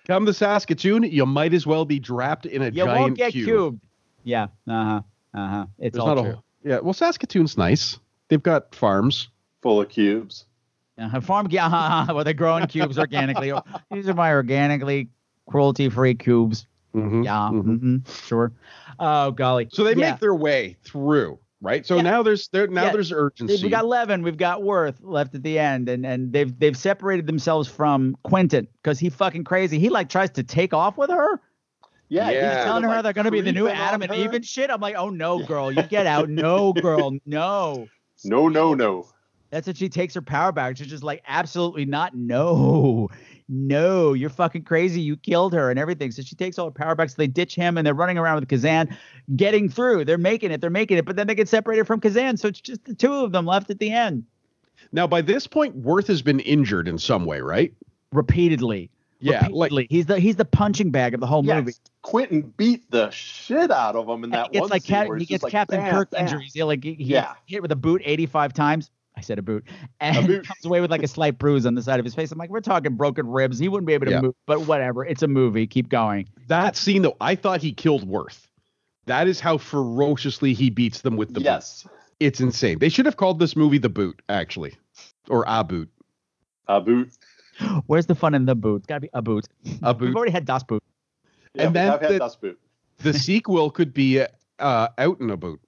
[0.07, 3.33] Come to Saskatoon, you might as well be trapped in a You giant won't get
[3.33, 3.47] cube.
[3.47, 3.81] cubed.
[4.25, 4.45] Yeah.
[4.69, 5.01] Uh huh.
[5.35, 5.67] Uh huh.
[5.79, 6.33] It's There's all not true.
[6.33, 6.79] a yeah.
[6.81, 7.99] Well, Saskatoon's nice.
[8.29, 9.29] They've got farms.
[9.63, 10.47] Full of cubes.
[10.99, 13.53] Uh, farm, yeah, uh-huh, well, they're growing cubes organically.
[13.91, 15.09] These are my organically
[15.49, 16.67] cruelty-free cubes.
[16.95, 17.81] Mhm, Yeah, mhm.
[17.81, 18.53] mhm, sure.
[18.99, 19.69] Oh golly.
[19.73, 20.11] So they Yeah.
[20.11, 21.85] make their way through, right?
[21.87, 22.03] So Yeah.
[22.03, 22.93] now there's there now Yeah.
[22.93, 23.63] there's urgency.
[23.63, 27.27] We got Leaven, we've got Worth left at the end, and and they've they've separated
[27.27, 29.79] themselves from Quentin because he fucking crazy.
[29.79, 31.41] He like tries to take off with her.
[32.09, 32.65] Yeah, He's Yeah.
[32.65, 34.17] telling her like, they're gonna be the new Adam and her.
[34.19, 34.71] Eve and shit.
[34.71, 36.29] I'm like, oh no, girl, you get out.
[36.29, 37.87] No, girl, no.
[38.25, 39.07] No, no, no.
[39.51, 40.77] That's when she takes her power back.
[40.77, 42.15] She's just like, absolutely not.
[42.15, 43.09] No,
[43.53, 45.01] no, you're fucking crazy.
[45.01, 46.13] You killed her and everything.
[46.13, 47.11] So she takes all her power back.
[47.11, 48.97] So they ditch him and they're running around with Kazan,
[49.35, 50.05] getting through.
[50.05, 50.61] They're making it.
[50.61, 51.05] They're making it.
[51.05, 52.37] But then they get separated from Kazan.
[52.37, 54.25] So it's just the two of them left at the end.
[54.93, 57.75] now by this point, Worth has been injured in some way, right?
[58.13, 58.91] Repeatedly.
[59.23, 59.87] Yeah, like Repeatedly.
[59.91, 61.73] he's the he's the punching bag of the whole Yes, movie.
[62.01, 65.09] Quentin beat the shit out of him in that he gets one like scene Cap-
[65.09, 66.23] where he gets just like, Captain bam, Kirk bam.
[66.27, 66.53] injuries.
[66.55, 67.35] He like he, he Yeah.
[67.45, 68.91] hit with a boot 85 times.
[69.21, 69.67] I said a boot,
[70.01, 70.47] and boot.
[70.47, 72.33] comes away with like a slight bruise on the side of his face.
[72.33, 73.59] I'm like, we're talking broken ribs.
[73.59, 74.21] He wouldn't be able to Yeah.
[74.23, 75.05] move, but whatever.
[75.05, 75.67] It's a movie.
[75.67, 76.27] Keep going.
[76.49, 77.17] that scene though.
[77.21, 78.49] I thought he killed Worth.
[79.07, 81.45] That is how ferociously he beats them with the boot.
[81.45, 81.87] Yes.
[82.19, 82.79] It's insane.
[82.79, 84.77] They should have called this movie The Boot, actually,
[85.29, 85.91] or A Boot.
[86.69, 87.11] A boot.
[87.87, 88.77] Where's the fun in the boot?
[88.77, 89.47] It's gotta be a boot.
[89.83, 90.07] A boot.
[90.09, 90.83] We've already had Das Boot.
[91.55, 92.59] Yeah, And we then have had the- Das Boot.
[92.99, 94.23] The sequel could be
[94.59, 95.61] uh, Out in a Boot.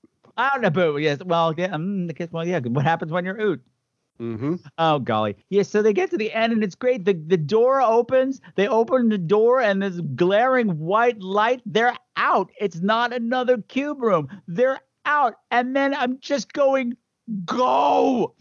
[0.42, 1.00] Out in a boot.
[1.02, 1.18] Yes.
[1.24, 1.66] Well, yeah.
[1.66, 2.58] Um, well, yeah.
[2.58, 3.62] What happens when you're oot?
[4.20, 4.56] Mm-hmm.
[4.78, 5.36] Oh golly.
[5.48, 7.04] Yeah, so they get to the end and it's great.
[7.04, 12.50] The the door opens, they open the door and this glaring white light, they're out.
[12.60, 14.28] It's not another cube room.
[14.46, 15.34] They're out.
[15.50, 16.96] And then I'm just going,
[17.44, 18.34] go.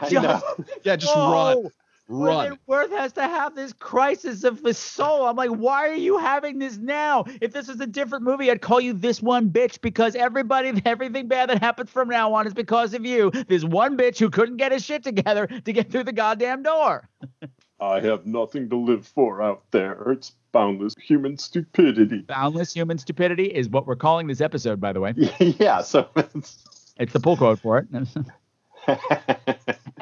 [0.00, 0.64] I Just know.
[0.84, 1.32] Yeah, just go.
[1.32, 1.70] run.
[2.08, 2.58] When Run.
[2.66, 5.26] Worth has to have this crisis of the soul.
[5.26, 7.24] I'm like, why are you having this now?
[7.40, 11.28] If this was a different movie, I'd call you this one bitch because everybody, everything
[11.28, 13.30] bad that happens from now on is because of you.
[13.48, 17.08] This one bitch who couldn't get his shit together to get through the goddamn door.
[17.80, 20.12] I have nothing to live for out there.
[20.12, 22.20] It's boundless human stupidity.
[22.20, 25.14] Boundless human stupidity is what we're calling this episode, by the way.
[25.40, 26.58] yeah, so it's
[26.98, 27.86] It's the pull quote for it.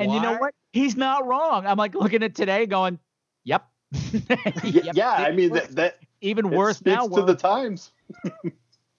[0.00, 0.54] And you know what?
[0.72, 1.66] He's not wrong.
[1.66, 2.98] I'm like looking at today going,
[3.44, 3.66] yep.
[4.62, 7.08] yeah, yeah, I mean that, that even worse speaks now.
[7.08, 7.90] to the times.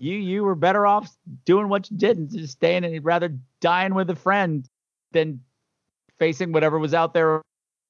[0.01, 1.09] you you were better off
[1.45, 4.67] doing what you did and just staying and rather dying with a friend
[5.11, 5.39] than
[6.19, 7.41] facing whatever was out there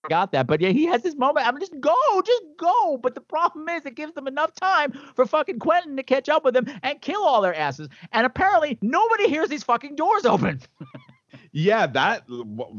[0.09, 3.21] got that but yeah he has this moment i'm just go just go but the
[3.21, 6.65] problem is it gives them enough time for fucking quentin to catch up with them
[6.81, 10.59] and kill all their asses and apparently nobody hears these fucking doors open
[11.53, 12.23] Yeah, that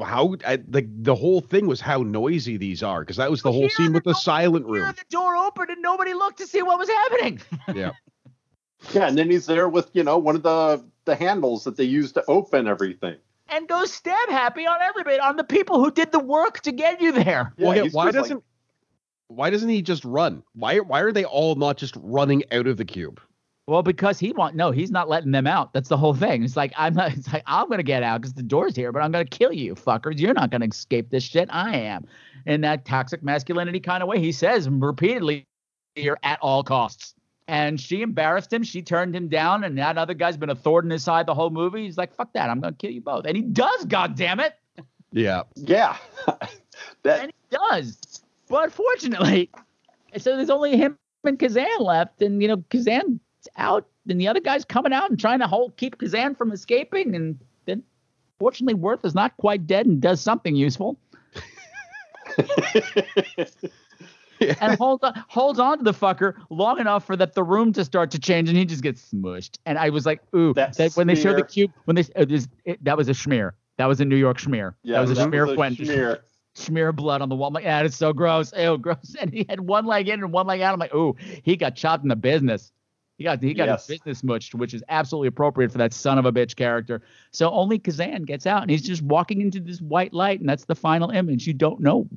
[0.02, 3.52] how I, the the whole thing was how noisy these are because that was the
[3.52, 4.94] whole scene with the silent room.
[4.96, 7.40] the door open and nobody looked to see what was happening
[7.74, 7.92] Yeah.
[8.92, 11.84] Yeah, and then he's there with you know one of the the handles that they
[11.84, 13.16] use to open everything.
[13.48, 17.00] And goes stab happy on everybody, on the people who did the work to get
[17.00, 17.52] you there.
[17.58, 18.42] well, yeah, why doesn't
[19.28, 20.42] why doesn't he just run?
[20.54, 23.20] Why why are they all not just running out of the cube?
[23.68, 25.72] Well, because he want no, he's not letting them out.
[25.72, 26.42] That's the whole thing.
[26.42, 27.12] It's like I'm not.
[27.16, 29.74] It's like I'm gonna get out because the door's here, but I'm gonna kill you,
[29.74, 30.18] fuckers.
[30.18, 31.48] You're not gonna escape this shit.
[31.52, 32.06] I am.
[32.46, 35.46] In that toxic masculinity kind of way, he says repeatedly,
[35.94, 37.14] "Here at all costs."
[37.48, 38.62] And she embarrassed him.
[38.62, 41.34] She turned him down, and that other guy's been a thorn in his side the
[41.34, 41.84] whole movie.
[41.84, 42.50] He's like, "Fuck that!
[42.50, 43.84] I'm gonna kill you both." And he does.
[43.84, 44.54] God damn it!
[45.12, 45.42] Yeah.
[45.54, 45.96] Yeah,
[47.04, 47.98] and he does.
[48.48, 49.50] But fortunately,
[50.16, 53.20] so there's only him and Kazan left, and you know Kazan's
[53.56, 57.14] out, and the other guy's coming out and trying to hold keep Kazan from escaping,
[57.14, 57.82] and then
[58.38, 60.98] fortunately Worth is not quite dead and does something useful.
[64.60, 67.84] and holds on, holds on to the fucker long enough for that the room to
[67.84, 69.58] start to change, and he just gets smushed.
[69.66, 72.30] And I was like, ooh, that, when they showed the cube, when they oh, it
[72.30, 73.52] was, it, that was a schmear.
[73.78, 74.74] That was a New York schmear.
[74.82, 75.86] Yeah, that was a that schmear was a Quentin.
[75.86, 76.18] schmear.
[76.54, 77.48] Smear blood on the wall.
[77.48, 78.52] I'm like, yeah, it's so gross.
[78.56, 79.16] Ew, gross.
[79.20, 80.72] And he had one leg in and one leg out.
[80.72, 82.72] I'm like, ooh, he got chopped in the business.
[83.18, 83.86] He got he got Yes.
[83.86, 87.02] his business mushed, which is absolutely appropriate for that son of a bitch character.
[87.30, 90.64] So only Kazan gets out, and he's just walking into this white light, and that's
[90.64, 91.46] the final image.
[91.46, 92.08] You don't know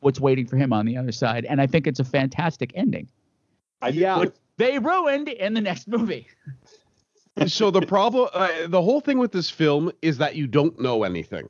[0.00, 3.08] what's waiting for him on the other side, and I think it's a fantastic ending.
[3.92, 6.26] yeah, which they ruined in the next movie.
[7.46, 11.02] so the problem uh, the whole thing with this film is that you don't know
[11.02, 11.48] anything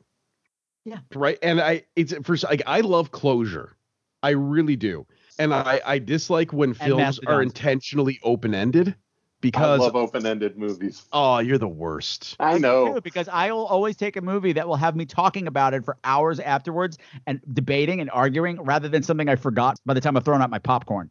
[0.84, 0.98] Yeah.
[1.14, 3.76] right and i it's for like i love closure
[4.22, 5.04] i really do
[5.38, 8.94] and i i dislike when films are intentionally open-ended
[9.40, 11.04] because I love open-ended movies.
[11.12, 12.94] oh you're the worst I know.
[12.94, 15.84] too, because I will always take a movie that will have me talking about it
[15.84, 16.96] for hours afterwards
[17.26, 20.50] and debating and arguing rather than something I forgot by the time I've thrown out
[20.50, 21.10] my popcorn.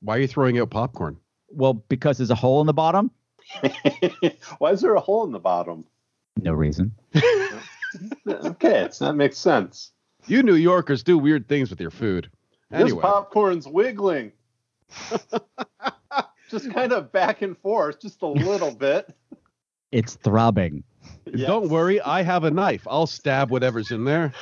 [0.00, 1.16] why are you throwing out popcorn
[1.48, 3.10] Well, because there's a hole in the bottom.
[4.58, 5.84] Why is there a hole in the bottom?
[6.40, 6.92] No reason.
[8.26, 9.92] Okay, that makes sense.
[10.26, 12.30] you new yorkers do weird things with your food
[12.72, 14.32] This popcorn's wiggling.
[16.50, 19.14] just kind of back and forth, just a little bit.
[19.90, 20.84] It's throbbing.
[21.36, 24.32] don't worry i have a knife i'll stab whatever's in there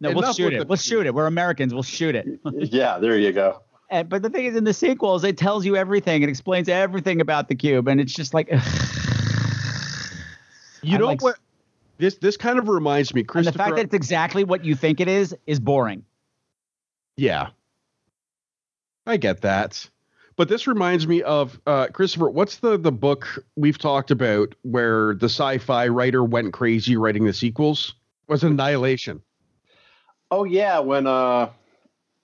[0.00, 0.58] No, we'll shoot it.
[0.60, 1.14] the- We'll shoot it.
[1.14, 1.72] We're Americans.
[1.74, 2.26] We'll shoot it.
[2.72, 3.60] Yeah, there you go.
[3.90, 6.22] And, but the thing is, in the sequels, it tells you everything.
[6.22, 8.50] It explains everything about the cube, and it's just like.
[10.82, 11.36] you know like- what
[11.98, 15.00] this this kind of reminds me And the fact that it's exactly what you think
[15.00, 16.04] it is is boring.
[17.16, 17.48] Yeah.
[19.06, 19.88] I get that.
[20.36, 22.30] But this reminds me of uh, Christopher.
[22.30, 27.32] What's the the book we've talked about where the sci-fi writer went crazy writing the
[27.32, 27.94] sequels?
[28.28, 29.20] Was Annihilation.
[30.30, 31.50] Oh yeah, when uh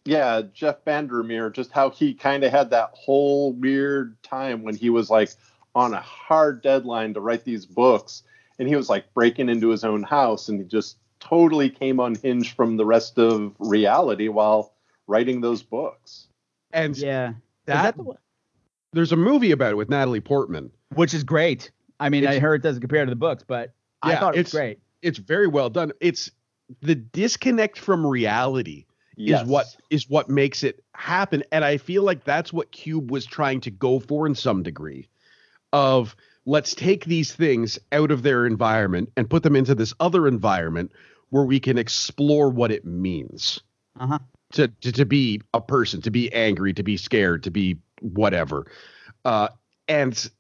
[0.07, 4.89] yeah, Jeff VanderMeer, just how he kind of had that whole weird time when he
[4.89, 5.31] was like
[5.75, 8.23] on a hard deadline to write these books
[8.59, 12.57] and he was like breaking into his own house and he just totally came unhinged
[12.57, 14.73] from the rest of reality while
[15.09, 16.29] writing those books.
[16.73, 17.33] And Yeah.
[17.67, 17.97] that,
[18.93, 20.71] there's a movie about it with Natalie Portman.
[20.95, 21.71] Which is great.
[21.99, 23.73] I mean, I heard it doesn't compare to the books, but
[24.03, 24.79] I thought it was it's- great.
[25.03, 25.93] It's very well done.
[26.01, 26.31] It's
[26.83, 28.85] the disconnect from reality
[29.17, 29.43] Yes.
[29.43, 33.27] is what is what makes it happen and i feel like that's what cube was
[33.27, 35.09] trying to go for in some degree
[35.73, 36.15] of
[36.47, 40.93] let's take these things out of their environment and put them into this other environment
[41.31, 43.61] where we can explore what it means
[43.99, 44.19] Uh-huh.
[44.53, 48.67] To, to to be a person to be angry to be scared to be whatever.
[49.25, 49.49] Uh
[49.89, 50.31] and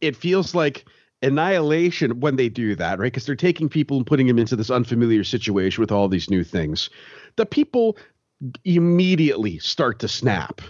[0.00, 0.84] it feels like
[1.22, 3.12] annihilation when they do that right?
[3.12, 6.44] Because they're taking people and putting them into this unfamiliar situation with all these new
[6.44, 6.90] things.
[7.36, 7.96] The people
[8.64, 10.60] immediately start to snap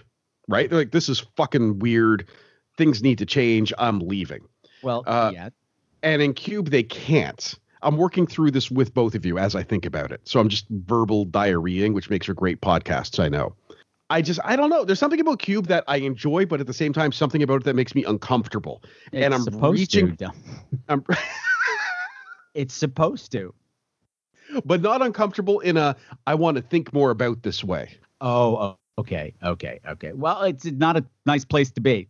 [0.46, 0.68] right?
[0.68, 2.28] They're like this is fucking weird.
[2.76, 3.72] Things need to change.
[3.78, 4.40] I'm leaving.
[4.82, 5.48] Well, Uh, yeah.
[6.02, 7.54] and in cube they can't
[7.84, 10.20] i'm working through this with both of you as i think about it.
[10.24, 13.54] So i'm just verbal diarrheaing which makes for great podcasts i know.
[14.10, 14.84] I just i don't know.
[14.84, 17.64] There's something about cube that i enjoy but at the same time something about it
[17.64, 18.82] that makes me uncomfortable.
[19.12, 20.32] And i'm supposed reaching to.
[20.88, 21.04] I'm,
[22.54, 23.52] It's supposed to.
[24.64, 25.96] but not uncomfortable in a
[26.26, 27.90] i want to think more about this way.
[28.20, 30.12] Oh, oh, okay, okay, okay.
[30.12, 32.08] Well, it's not a nice place to be.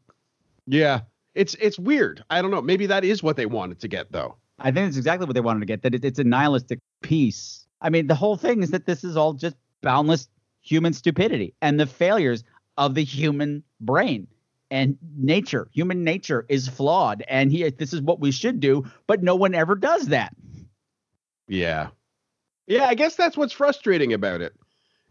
[0.66, 1.00] yeah.
[1.34, 2.22] It's it's weird.
[2.30, 2.62] I don't know.
[2.62, 5.40] Maybe that is what they wanted to get though I think it's exactly what they
[5.40, 5.82] wanted to get.
[5.82, 7.66] That it, it's a nihilistic piece.
[7.80, 10.28] I mean, the whole thing is that this is all just boundless
[10.62, 12.44] human stupidity and the failures
[12.76, 14.26] of the human brain
[14.70, 15.68] and nature.
[15.72, 19.54] Human nature is flawed, and he this is what we should do, but no one
[19.54, 20.34] ever does that.
[21.46, 21.88] Yeah.
[22.66, 24.54] Yeah, I guess that's what's frustrating about it.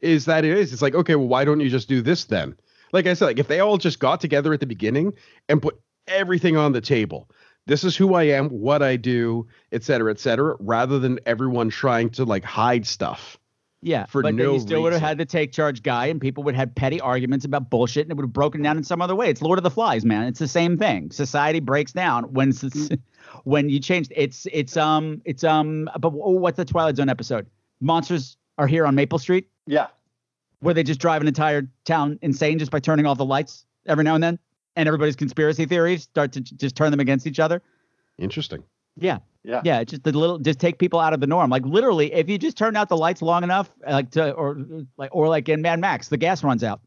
[0.01, 0.73] Is that it is.
[0.73, 2.55] It's like, okay, well, why don't you just do this then?
[2.91, 5.13] Like I said, like if they all just got together at the beginning
[5.47, 7.29] and put everything on the table.
[7.65, 11.69] This is who I am, what I do, et cetera, et cetera, rather than everyone
[11.69, 13.37] trying to like hide stuff.
[13.81, 16.19] Yeah, for but no then you still would have had the take charge guy, and
[16.21, 19.01] people would have petty arguments about bullshit, and it would have broken down in some
[19.01, 19.29] other way.
[19.29, 20.23] It's Lord of the Flies, man.
[20.23, 21.11] It's the same thing.
[21.11, 22.53] Society breaks down when
[23.43, 24.07] when you change.
[24.11, 25.89] It's it's um it's um.
[25.99, 27.45] But oh, what's the Twilight Zone episode?
[27.81, 29.87] Monsters are here on Maple Street, Yeah.
[30.61, 34.05] where they just drive an entire town insane just by turning off the lights every
[34.05, 34.39] now and then,
[34.75, 37.61] and everybody's conspiracy theories start to just turn them against each other.
[38.17, 38.63] Interesting.
[38.95, 39.19] Yeah.
[39.43, 39.61] Yeah.
[39.63, 39.79] Yeah.
[39.79, 41.49] It's just the little, just take people out of the norm.
[41.49, 44.57] Like literally, if you just turn out the lights long enough, like to, or
[44.97, 46.81] like, or like in Mad Max, the gas runs out,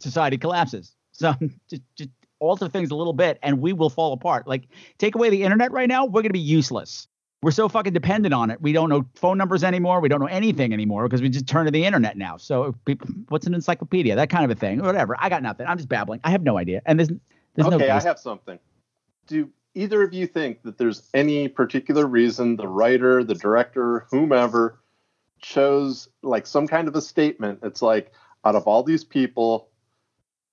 [0.00, 0.94] society collapses.
[1.14, 1.34] So
[1.68, 2.08] just, just
[2.40, 4.48] alter things a little bit, and we will fall apart.
[4.48, 4.66] Like
[4.96, 7.06] take away the internet right now, we're gonna be useless.
[7.42, 8.62] We're so fucking dependent on it.
[8.62, 10.00] We don't know phone numbers anymore.
[10.00, 12.36] We don't know anything anymore because we just turn to the internet now.
[12.36, 14.14] So people, what's an encyclopedia?
[14.14, 14.80] That kind of a thing.
[14.80, 15.16] Whatever.
[15.18, 15.66] I got nothing.
[15.66, 16.20] I'm just babbling.
[16.22, 16.82] I have no idea.
[16.86, 18.60] And there's there's no okay, I have something.
[19.26, 24.78] Do either of you think that there's any particular reason the writer, the director, whomever
[25.40, 27.58] chose like some kind of a statement?
[27.64, 28.12] It's like
[28.44, 29.68] out of all these people,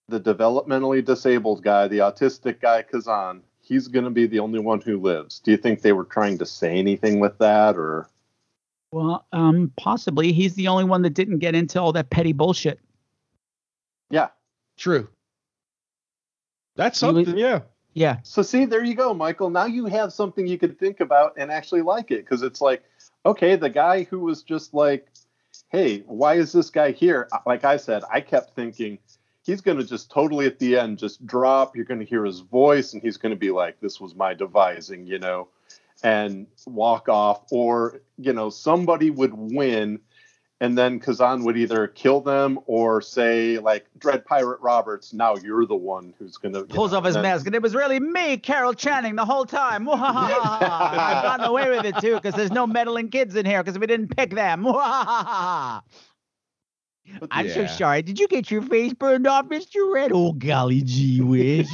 [0.07, 4.81] the developmentally disabled guy, the autistic guy, Kazan, he's going to be the only one
[4.81, 5.39] who lives.
[5.39, 8.09] Do you think they were trying to say anything with that, or
[8.91, 12.79] Well, um, possibly he's the only one that didn't get into all that petty bullshit.
[14.09, 14.29] yeah?
[14.77, 15.07] True.
[16.75, 17.61] That's He was- something, yeah.
[17.93, 18.17] Yeah.
[18.23, 19.49] So see, there you go, Michael.
[19.49, 22.83] Now you have something you could think about and actually like it because it's like,
[23.25, 25.07] okay, the guy who was just like,
[25.69, 27.27] hey, why is this guy here?
[27.45, 28.99] Like I said, I kept thinking
[29.43, 31.75] he's going to just totally at the end just drop.
[31.75, 34.33] You're going to hear his voice and he's going to be like, this was my
[34.33, 35.47] devising, you know,
[36.03, 37.43] and walk off.
[37.51, 39.99] Or, you know, somebody would win
[40.61, 45.65] and then Kazan would either kill them or say, like, Dread Pirate Roberts, now you're
[45.65, 46.63] the one who's going to.
[46.63, 49.87] Pulls off his mask, and it was really me, Carol Channing, the whole time.
[49.89, 53.87] I've gotten away with it too, because there's no meddling kids in here, because we
[53.87, 54.65] didn't pick them.
[57.31, 58.01] I'm so sorry.
[58.01, 59.91] Did you get your face burned off, Mr.
[59.93, 60.11] Red?
[60.13, 61.67] Oh, golly gee whiz.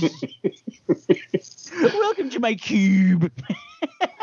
[1.82, 3.32] Welcome to my cube.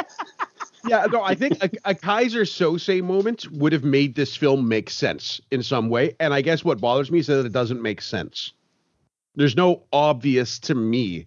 [0.86, 4.90] yeah, no, I think a, a Keyser Söze moment would have made this film make
[4.90, 6.16] sense in some way.
[6.20, 8.52] And I guess what bothers me is that it doesn't make sense.
[9.34, 11.26] There's no obvious to me,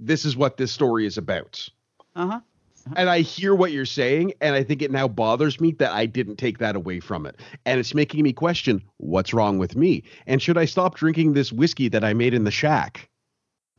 [0.00, 1.68] this is what this story is about.
[2.16, 2.40] Uh huh.
[2.86, 2.94] Uh-huh.
[2.98, 6.06] And I hear what you're saying, and I think it now bothers me that I
[6.06, 7.40] didn't take that away from it.
[7.64, 10.02] And it's making me question what's wrong with me?
[10.26, 13.08] And should I stop drinking this whiskey that I made in the shack?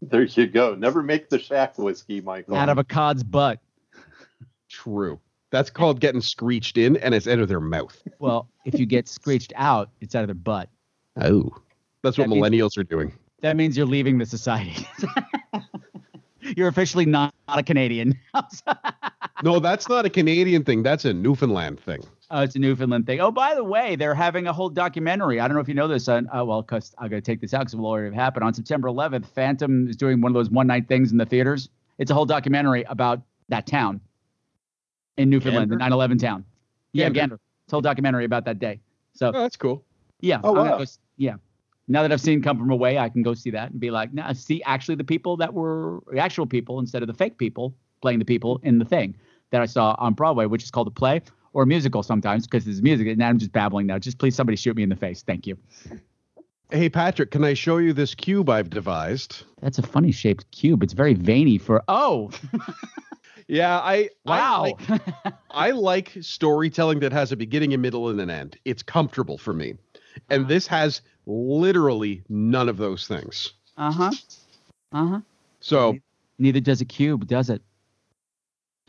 [0.01, 0.75] There you go.
[0.75, 2.55] Never make the shack whiskey, Michael.
[2.55, 3.59] Out of a cod's butt.
[4.69, 5.19] True.
[5.51, 8.01] That's called getting screeched in, and it's out of their mouth.
[8.19, 10.69] Well, if you get screeched out, it's out of their butt.
[11.21, 11.55] Oh.
[12.03, 13.13] That's what That means- millennials are doing.
[13.41, 14.87] That means you're leaving the society.
[16.57, 18.17] you're officially not, not a Canadian.
[19.43, 20.83] No, that's not a Canadian thing.
[20.83, 22.01] That's a Newfoundland thing.
[22.31, 23.19] Oh, it's a Newfoundland thing.
[23.19, 25.39] Oh, by the way, they're having a whole documentary.
[25.39, 26.07] I don't know if you know this.
[26.07, 28.21] On, uh, well, because I got to take this out because it will already have
[28.23, 28.43] happened.
[28.45, 31.69] On September 11th, Fathom is doing one of those one night things in the theaters.
[31.97, 33.99] It's a whole documentary about that town
[35.17, 36.45] in Newfoundland, the 9 11 town.
[36.93, 37.19] Yeah, Gander.
[37.19, 37.35] Gander.
[37.65, 38.79] It's a whole documentary about that day.
[39.13, 39.83] So, Oh, that's cool.
[40.21, 40.39] yeah.
[40.43, 40.77] Oh, wow.
[40.77, 40.85] go
[41.17, 41.35] yeah.
[41.87, 44.13] Now that I've seen Come From Away, I can go see that and be like,
[44.13, 47.75] nah, see actually the people that were the actual people instead of the fake people
[48.01, 49.15] playing the people in the thing
[49.51, 51.21] that I saw on Broadway, which is called a play
[51.53, 53.07] or a musical sometimes because it's music.
[53.07, 53.97] And I'm just babbling now.
[53.99, 55.23] Just please somebody shoot me in the face.
[55.23, 55.57] Thank you.
[56.71, 59.43] Hey, Patrick, can I show you this cube I've devised?
[59.61, 60.83] That's a funny shaped cube.
[60.83, 62.31] It's very veiny for oh
[63.47, 64.63] Yeah, I wow.
[64.65, 65.03] I like,
[65.51, 68.57] I like storytelling that has a beginning, a middle, and an end.
[68.65, 69.75] It's comfortable for me,
[70.31, 73.53] and this has literally none of those things.
[73.77, 74.11] uh huh.
[74.91, 75.19] Uh huh.
[75.59, 75.97] So,
[76.39, 77.61] Neither does a cube, does it?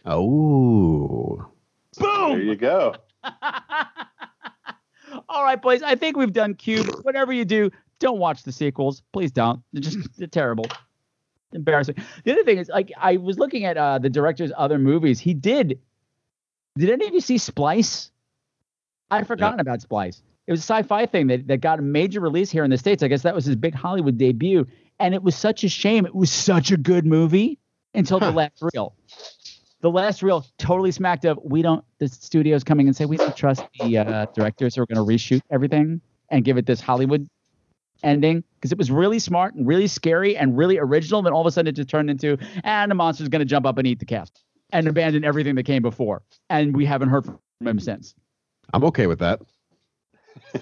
[0.06, 1.46] Oh,
[1.98, 2.30] Boom!
[2.30, 2.94] There you go.
[5.28, 5.82] All right, boys.
[5.82, 6.86] I think we've done Cube.
[7.02, 9.02] Whatever you do, don't watch the sequels.
[9.12, 9.62] Please don't.
[9.72, 10.66] They're just they're terrible.
[11.52, 11.96] Embarrassing.
[12.24, 15.20] The other thing is, like, I was looking at uh, the director's other movies.
[15.20, 15.80] He did.
[16.76, 18.10] Did any of you see Splice?
[19.10, 20.22] I'd forgotten about Splice.
[20.46, 23.02] It was a sci-fi thing that, that got a major release here in the states.
[23.02, 24.66] I guess that was his big Hollywood debut,
[24.98, 26.04] and it was such a shame.
[26.06, 27.58] It was such a good movie
[27.94, 28.94] until the last reel.
[29.86, 31.38] The last reel totally smacked up.
[31.44, 31.84] We don't.
[32.00, 35.04] The studio's coming and say we don't trust the uh, directors who are going to
[35.04, 37.28] reshoot everything and give it this Hollywood
[38.02, 41.22] ending because it was really smart and really scary and really original.
[41.22, 43.64] Then all of a sudden it just turned into and the monster's going to jump
[43.64, 44.42] up and eat the cast
[44.72, 46.24] and abandon everything that came before.
[46.50, 48.12] And we haven't heard from him since.
[48.74, 49.40] I'm okay with that.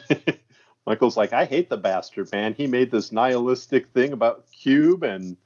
[0.86, 2.52] Michael's like, I hate the bastard, man.
[2.52, 5.38] He made this nihilistic thing about Cube, and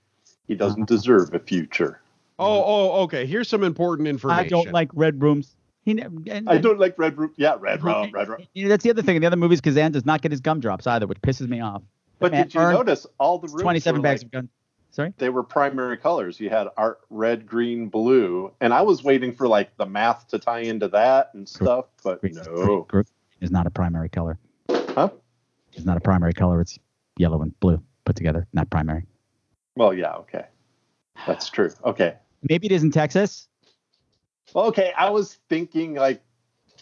[0.49, 2.01] He doesn't deserve a future.
[2.39, 3.27] Oh, oh, okay.
[3.27, 4.45] Here's some important information.
[4.45, 5.57] I don't like red rooms.
[5.83, 7.33] He, ne- and, I don't like red room.
[7.37, 8.47] Yeah, red room, red room.
[8.53, 9.17] You know, that's the other thing.
[9.17, 11.83] In the other movies, Kazan does not get his gumdrops either, which pisses me off.
[12.19, 14.49] But Man, did you notice all the rooms 27 were bags like- of gun.
[14.91, 15.13] Sorry?
[15.19, 16.41] They were primary colors.
[16.41, 20.39] You had art red, green, blue, and I was waiting for like the math to
[20.39, 22.87] tie into that and stuff, but no.
[22.89, 23.07] Group
[23.41, 24.39] is not a primary color.
[24.71, 25.11] Huh?
[25.75, 26.61] It's not a primary color.
[26.61, 26.79] It's
[27.19, 29.05] yellow and blue put together, not primary.
[29.77, 30.47] Well, yeah, okay,
[31.27, 31.71] that's true.
[31.85, 33.49] Okay, Maybe it is in Texas.
[34.55, 34.93] well, okay.
[34.97, 36.23] I was thinking like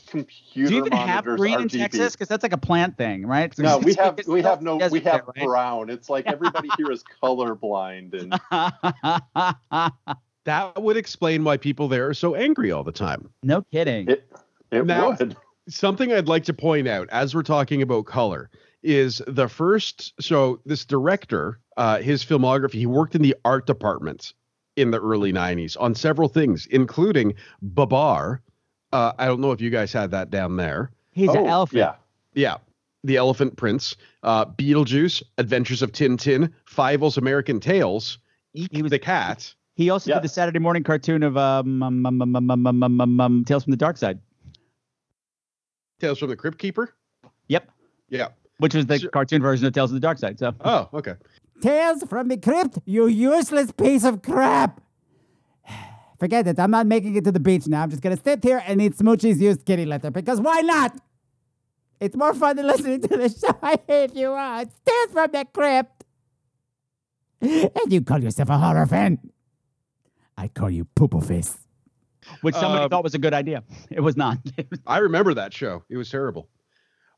[0.07, 2.12] computer Do you even have monitors, green in Texas?
[2.12, 3.51] Because that's like a plant thing, right?
[3.51, 5.45] It's- No, we have we have no we have there, right?
[5.47, 5.91] brown.
[5.91, 8.33] It's like everybody here is colorblind and
[10.45, 13.28] That would explain why people there are so angry all the time.
[13.43, 14.09] No kidding.
[14.09, 14.31] It,
[14.70, 15.37] it Now- would.
[15.69, 18.51] Something I'd like to point out as we're talking about color
[18.85, 20.12] is the first.
[20.23, 24.33] So this director, uh, his filmography, he worked in the art department
[24.77, 28.43] in the early 90s on several things, including Babar.
[28.93, 30.90] Uh, I don't know if you guys had that down there.
[31.12, 31.78] He's oh, an elephant.
[31.78, 31.94] Yeah.
[32.35, 32.57] Yeah.
[33.05, 38.19] The Elephant Prince, uh, Beetlejuice, Adventures of Tintin, Fievel's American Tails,
[38.55, 39.55] Eek he was, the Cat.
[39.74, 40.16] He also yeah.
[40.16, 43.77] did the Saturday morning cartoon of um um um, um, um, um, Tales from the
[43.77, 44.19] Dark Side.
[46.01, 46.94] Tales from the Crypt Keeper?
[47.48, 47.70] Yep.
[48.09, 48.28] Yeah.
[48.59, 50.39] Which was the so, cartoon version of Tales from the Dark Side.
[50.39, 50.55] So.
[50.65, 51.15] Oh, okay.
[51.61, 54.81] Tales from the crypt, you useless piece of crap.
[56.19, 56.59] Forget it.
[56.59, 57.83] I'm not making it to the beach now.
[57.83, 60.97] I'm just gonna sit here and eat Smoochie's used kitty litter because why not?
[62.01, 63.59] It's more fun than listening to the show.
[63.62, 64.61] I hate you all.
[64.61, 66.05] It's Tales from the crypt.
[67.41, 69.19] And you call yourself a horror fan.
[70.37, 71.57] I call you poopo face.
[72.43, 73.62] which somebody Um, thought was a good idea.
[73.91, 74.39] It was not.
[74.87, 75.85] I remember that show.
[75.89, 76.49] It was terrible.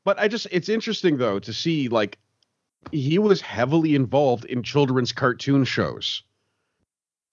[0.04, 2.18] But I just it's interesting though to see like
[2.92, 6.22] he was heavily involved in children's cartoon shows.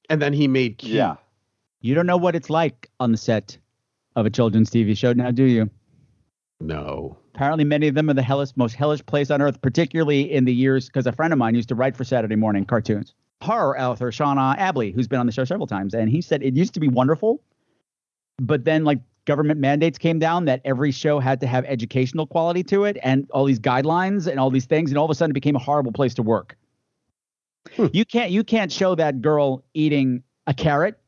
[0.10, 0.84] And then he made.
[0.84, 1.16] Yeah.
[1.82, 3.58] you don't know what it's like on the set
[4.16, 5.70] of a children's TV show now, do you?
[6.60, 7.18] No.
[7.34, 10.54] Apparently, many of them are the hellish, most hellish place on earth, particularly in the
[10.54, 13.14] years because a friend of mine used to write for Saturday morning cartoons.
[13.42, 16.56] Horror author Sean Abley, who's been on the show several times, and he said it
[16.56, 17.42] used to be wonderful,
[18.40, 22.64] but then like government mandates came down that every show had to have educational quality
[22.64, 25.32] to it, and all these guidelines and all these things, and all of a sudden
[25.32, 26.56] it became a horrible place to work.
[27.76, 27.88] Hmm.
[27.94, 31.00] You can't you can't show that girl eating a carrot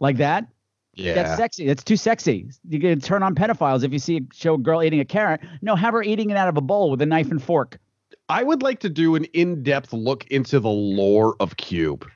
[0.00, 0.46] like that.
[0.94, 1.14] Yeah.
[1.14, 1.66] That's sexy.
[1.66, 2.50] That's too sexy.
[2.68, 5.42] You can turn on pedophiles if you see a show a girl eating a carrot.
[5.60, 7.78] No, have her eating it out of a bowl with a knife and fork.
[8.28, 12.08] I would like to do an in-depth look into the lore of Cube.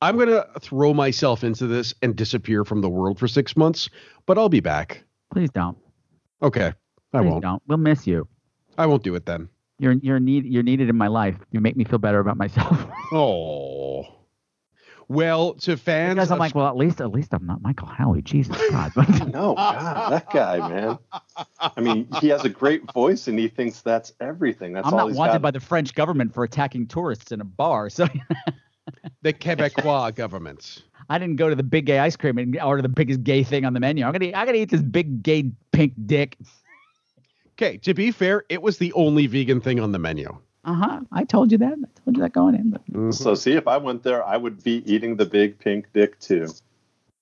[0.00, 3.88] I'm gonna throw myself into this and disappear from the world for six months,
[4.26, 5.04] but I'll be back.
[5.32, 5.76] Please don't.
[6.42, 6.72] Okay.
[7.14, 7.42] I Please won't.
[7.42, 7.62] don't.
[7.66, 8.26] We'll miss you.
[8.78, 9.48] I won't do it then.
[9.78, 11.36] You're you're need you're needed in my life.
[11.50, 12.78] You make me feel better about myself.
[13.14, 14.06] Oh.
[15.08, 17.88] Well, to fans, Because I'm of- like, well, at least at least I'm not Michael
[17.88, 18.22] Howie.
[18.22, 18.92] Jesus God.
[19.32, 20.98] No, God, that guy, man.
[21.60, 24.72] I mean, he has a great voice, and he thinks that's everything.
[24.72, 25.42] That's I'm all not he's wanted got.
[25.42, 27.90] by the French government for attacking tourists in a bar.
[27.90, 28.06] So
[29.22, 30.82] the Quebecois government.
[31.08, 33.64] I didn't go to the big gay ice cream and order the biggest gay thing
[33.64, 34.04] on the menu.
[34.04, 36.38] I'm gonna eat, I gotta eat this big gay pink dick.
[37.52, 40.36] Okay, to be fair, it was the only vegan thing on the menu.
[40.64, 41.00] Uh huh.
[41.10, 41.72] I told you that.
[41.72, 42.70] I told you that going in.
[42.70, 46.18] But So, see, if I went there, I would be eating the big pink dick
[46.20, 46.48] too.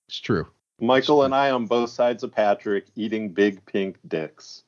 [0.09, 0.47] It's true.
[0.81, 4.65] Michael and I on both sides of Patrick eating big pink dicks.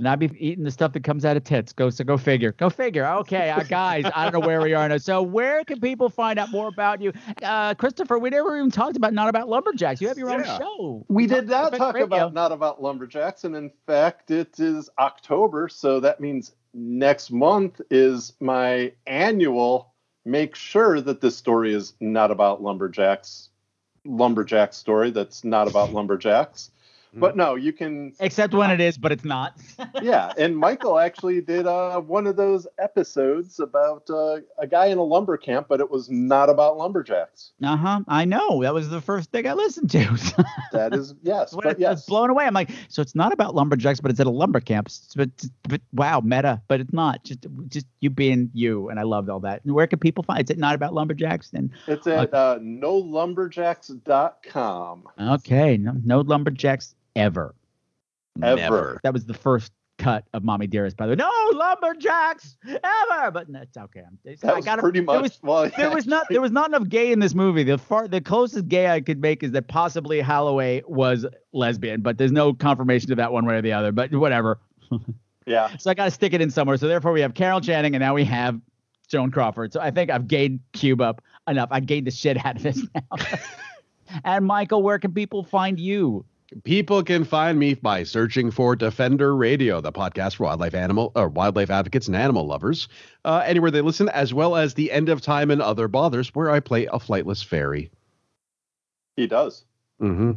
[0.00, 1.74] And I'd be eating the stuff that comes out of tits.
[1.74, 2.52] Go so go figure.
[2.52, 3.06] Go figure.
[3.06, 4.96] Okay, uh, guys, I don't know where we are now.
[4.96, 7.12] So where can people find out more about you?
[7.42, 10.00] Uh, Christopher, we never even talked about not about lumberjacks.
[10.00, 10.56] You have your own Yeah.
[10.56, 11.04] show.
[11.10, 12.06] We did not Talk talk Radio.
[12.06, 17.82] about not about lumberjacks, and in fact, it is October, so that means next month
[17.90, 19.92] is my annual.
[20.24, 23.50] Make sure that this story is not about lumberjacks,
[24.06, 26.70] lumberjack story that's not about lumberjacks.
[27.12, 29.58] But no, you can Except when it is, but it's not.
[30.02, 34.98] yeah, and Michael actually did uh, one of those episodes about uh, a guy in
[34.98, 37.50] a lumber camp, but it was not about lumberjacks.
[37.62, 38.00] Uh huh.
[38.06, 38.62] I know.
[38.62, 40.00] That was the first thing I listened to.
[40.72, 42.46] That is yes, When but I was yes, blown away.
[42.46, 44.88] I'm like, so it's not about lumberjacks, but it's at a lumber camp.
[45.16, 45.30] But,
[45.68, 46.62] but wow, meta.
[46.68, 47.24] But it's not.
[47.24, 49.64] Just just you being you, and I loved all that.
[49.64, 50.48] And where can people find?
[50.48, 51.50] It's not about lumberjacks.
[51.52, 55.08] And it's at uh, nolumberjacks.com.
[55.20, 57.54] okay, no, no lumberjacks ever.
[58.42, 59.00] Ever.
[59.02, 61.16] That was the first cut of Mommy Dearest, by the way.
[61.16, 63.30] No lumberjacks ever.
[63.30, 64.02] But that's okay.
[64.24, 65.22] It's- That I was gotta, pretty there much.
[65.22, 67.64] was- well, yeah, there was not there was not enough gay in this movie.
[67.64, 72.16] The far the closest gay I could make is that possibly Holloway was lesbian, but
[72.16, 73.92] there's no confirmation of that one way or the other.
[73.92, 74.58] But whatever.
[75.46, 75.76] yeah.
[75.78, 76.76] So I got to stick it in somewhere.
[76.78, 78.58] So therefore, we have Carol Channing, and now we have
[79.08, 79.72] Joan Crawford.
[79.72, 81.68] So I think I've gayed Cube up enough.
[81.72, 83.02] I gained the shit out of this now.
[84.24, 86.24] and Michael, where can people find you?
[86.64, 91.28] People can find me by searching for Defender Radio, the podcast for wildlife animal or
[91.28, 92.88] wildlife advocates and animal lovers,
[93.24, 96.50] uh, anywhere they listen, as well as the End of Time and Other Bothers, where
[96.50, 97.90] I play a flightless fairy.
[99.16, 99.64] He does.
[100.02, 100.32] Mm-hmm.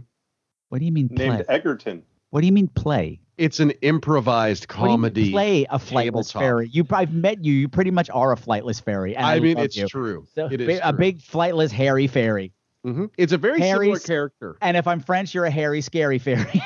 [0.69, 1.30] What do you mean play?
[1.30, 2.03] Named Egerton.
[2.30, 3.19] What do you mean play?
[3.38, 5.31] It's an improvised What do you mean comedy.
[5.31, 6.41] play a flightless tabletop.
[6.41, 6.69] fairy.
[6.72, 7.53] You, I've met you.
[7.53, 9.15] You pretty much are a flightless fairy.
[9.15, 9.88] and I mean, it's you.
[9.88, 10.27] true.
[10.35, 10.99] So, It is a true.
[10.99, 12.53] big flightless hairy fairy.
[12.85, 13.10] Mhm.
[13.18, 14.57] It's a very Hairy similar character.
[14.61, 16.61] And if I'm French, you're a hairy, scary fairy.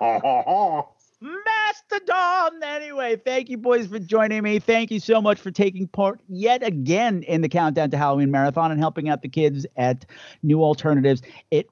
[1.20, 2.62] Mastodon.
[2.62, 4.58] Anyway, thank you, boys, for joining me.
[4.58, 8.70] Thank you so much for taking part yet again in the Countdown to Halloween Marathon
[8.70, 10.04] and helping out the kids at
[10.42, 11.22] New Alternatives.
[11.50, 11.70] It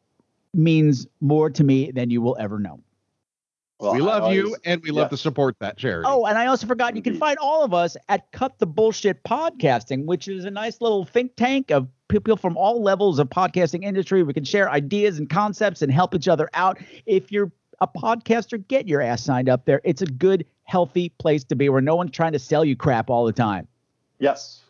[0.54, 2.80] means more to me than you will ever know.
[3.80, 6.06] Well, we I love you and we love to support that charity.
[6.08, 9.24] Oh, and I also forgot you can find all of us at Cut the Bullshit
[9.24, 11.88] Podcasting, which is a nice little think tank of
[12.20, 14.22] people from all levels of podcasting industry.
[14.22, 16.78] We can share ideas and concepts and help each other out.
[17.06, 19.80] If you're a podcaster, get your ass signed up there.
[19.84, 23.10] It's a good, healthy place to be where no one's trying to sell you crap
[23.10, 23.66] all the time.
[24.18, 24.60] Yes.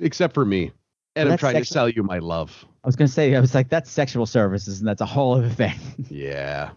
[0.00, 0.64] Except for me.
[0.64, 0.72] And
[1.16, 2.64] Well, I'm that's trying to sell you my love.
[2.82, 5.48] I was gonna say, I was like, that's sexual services, and that's a whole other
[5.48, 5.74] thing.
[6.10, 6.70] Yeah.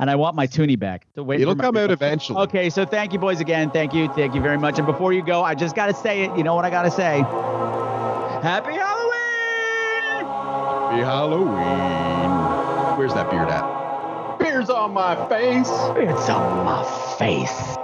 [0.00, 1.06] and I want my toonie back.
[1.14, 2.38] So wait It'll my- come out eventually.
[2.40, 3.70] Okay, so thank you, boys, again.
[3.70, 4.78] Thank you, thank you very much.
[4.78, 6.36] And before you go, I just gotta say it.
[6.36, 7.20] You know what I gotta say?
[8.42, 8.91] Happy Halloween!
[10.92, 12.98] Happy Halloween.
[12.98, 14.38] Where's that beard at?
[14.38, 15.70] Beard's on my face.
[15.96, 16.84] It's on my
[17.16, 17.78] face.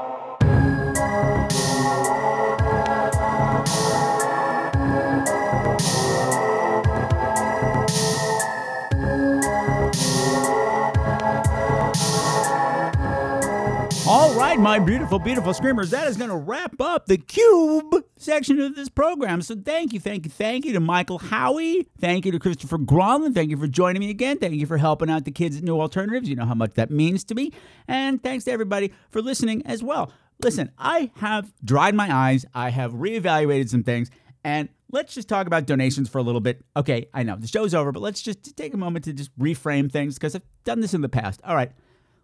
[14.49, 18.75] Right, my beautiful, beautiful screamers, that is going to wrap up the Cube section of
[18.75, 19.43] this program.
[19.43, 21.87] So thank you, thank you, thank you to Michael Howie.
[22.01, 23.35] Thank you to Christopher Gronlund.
[23.35, 24.39] Thank you for joining me again.
[24.39, 26.31] Thank you for helping out the kids at New Alternatives.
[26.31, 27.53] You know how much that means to me.
[27.87, 30.15] And thanks to everybody for listening as well.
[30.43, 34.11] Listen, I have dried my eyes, I have reevaluated some things,
[34.45, 36.65] and let's just talk about donations for a little bit.
[36.75, 39.93] Okay, I know the show's over, but let's just take a moment to just reframe
[39.93, 41.43] things because I've done this in the past.
[41.45, 41.71] All right,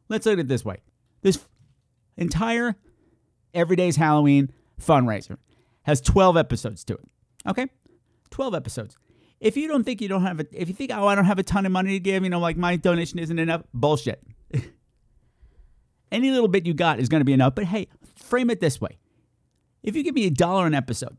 [0.08, 0.78] let's look at it this way.
[1.20, 1.38] This
[2.16, 2.76] entire
[3.52, 5.38] Everyday's Halloween fundraiser
[5.82, 7.08] has 12 episodes to it.
[7.46, 7.66] Okay?
[8.30, 8.96] 12 episodes.
[9.40, 11.38] If you don't think you don't have a, if you think, oh, I don't have
[11.38, 14.22] a ton of money to give, you know, like my donation isn't enough, bullshit.
[16.12, 17.54] Any little bit you got is going to be enough.
[17.54, 18.98] But hey, frame it this way.
[19.82, 21.18] If you give me a dollar an episode,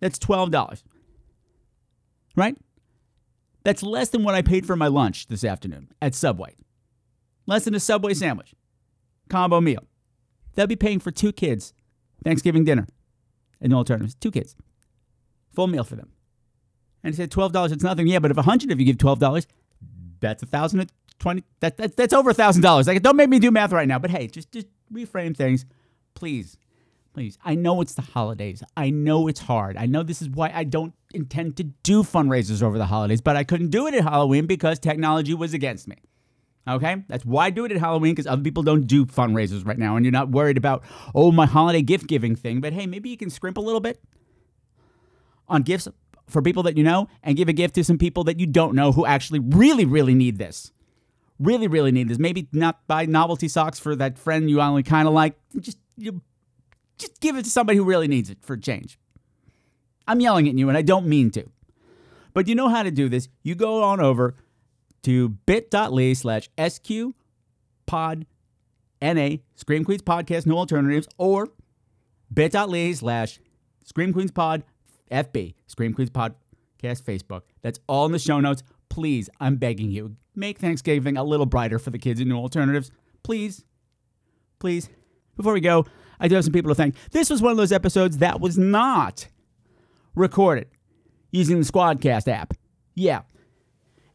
[0.00, 0.82] that's $12.
[2.34, 2.56] Right?
[3.64, 6.54] That's less than what I paid for my lunch this afternoon at Subway.
[7.46, 8.54] Less than a Subway sandwich.
[9.28, 9.84] Combo meal.
[10.56, 11.72] They'll be paying for two kids
[12.24, 12.88] Thanksgiving dinner
[13.60, 14.16] and New Alternatives.
[14.16, 14.56] Two kids.
[15.54, 16.10] Full meal for them.
[17.04, 18.08] And he said $12, it's nothing.
[18.08, 19.46] Yeah, but if 100 of you give $12,
[20.20, 21.44] that's a thousand and twenty.
[21.60, 22.86] That, that that's over a thousand dollars.
[22.86, 23.98] Like, don't make me do math right now.
[23.98, 25.64] But hey, just just reframe things,
[26.14, 26.56] please,
[27.12, 27.38] please.
[27.44, 28.62] I know it's the holidays.
[28.76, 29.76] I know it's hard.
[29.76, 33.20] I know this is why I don't intend to do fundraisers over the holidays.
[33.20, 35.96] But I couldn't do it at Halloween because technology was against me.
[36.68, 39.78] Okay, that's why I do it at Halloween because other people don't do fundraisers right
[39.78, 40.82] now, and you're not worried about
[41.14, 42.60] oh my holiday gift giving thing.
[42.60, 44.02] But hey, maybe you can scrimp a little bit
[45.48, 45.86] on gifts
[46.26, 48.74] for people that you know and give a gift to some people that you don't
[48.74, 50.72] know who actually really, really need this.
[51.38, 52.18] Really, really need this.
[52.18, 55.36] Maybe not buy novelty socks for that friend you only kind of like.
[55.60, 56.20] Just you,
[56.98, 58.98] just give it to somebody who really needs it for change.
[60.08, 61.44] I'm yelling at you, and I don't mean to.
[62.32, 63.28] But you know how to do this.
[63.42, 64.34] You go on over
[65.02, 66.90] to bit.ly slash SQ
[67.86, 68.26] pod
[69.00, 71.48] NA Scream Queens Podcast New Alternatives or
[72.32, 73.40] bit.ly slash
[73.84, 74.64] Scream Queens Pod
[75.10, 76.34] FB Scream Queens Podcast
[76.82, 77.42] Facebook.
[77.62, 78.62] That's all in the show notes.
[78.88, 82.90] Please, I'm begging you, make Thanksgiving a little brighter for the kids in New Alternatives.
[83.22, 83.64] Please,
[84.58, 84.88] please.
[85.36, 85.84] Before we go,
[86.18, 86.94] I do have some people to thank.
[87.10, 89.28] This was one of those episodes that was not
[90.14, 90.68] recorded
[91.30, 92.54] using the Squadcast app.
[92.94, 93.22] Yeah.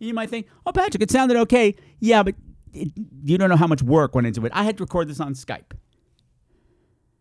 [0.02, 1.76] You might think, oh, Patrick, it sounded okay.
[2.00, 2.36] Yeah, but
[2.74, 2.92] it,
[3.24, 4.52] you don't know how much work went into it.
[4.56, 5.74] I had to record this on Skype.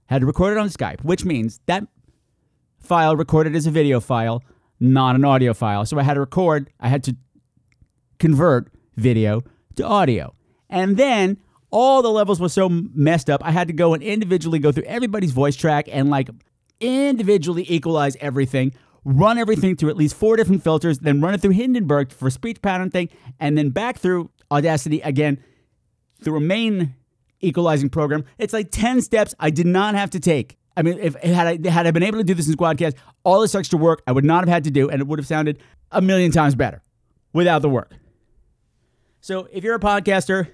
[0.06, 1.86] Had to record it on Skype, which means that
[2.78, 4.42] file recorded as a video file,
[4.80, 5.84] not an audio file.
[5.84, 7.16] So I had to record, I had to
[8.18, 9.42] convert video
[9.76, 10.34] to audio.
[10.70, 11.36] And then
[11.70, 14.84] all the levels were so messed up, I had to go and individually go through
[14.84, 16.30] everybody's voice track and like
[16.80, 18.72] individually equalize everything,
[19.04, 22.60] run everything through at least four different filters, then run it through Hindenburg for speech
[22.62, 23.08] pattern thing,
[23.38, 25.42] and then back through Audacity again
[26.22, 26.94] through a main
[27.40, 28.24] equalizing program.
[28.38, 30.58] It's like 10 steps I did not have to take.
[30.76, 32.94] I mean, if had I had I been able to do this in Squadcast,
[33.24, 35.26] all this extra work I would not have had to do, and it would have
[35.26, 35.58] sounded
[35.90, 36.82] a million times better
[37.32, 37.92] without the work.
[39.20, 40.48] So if you're a podcaster,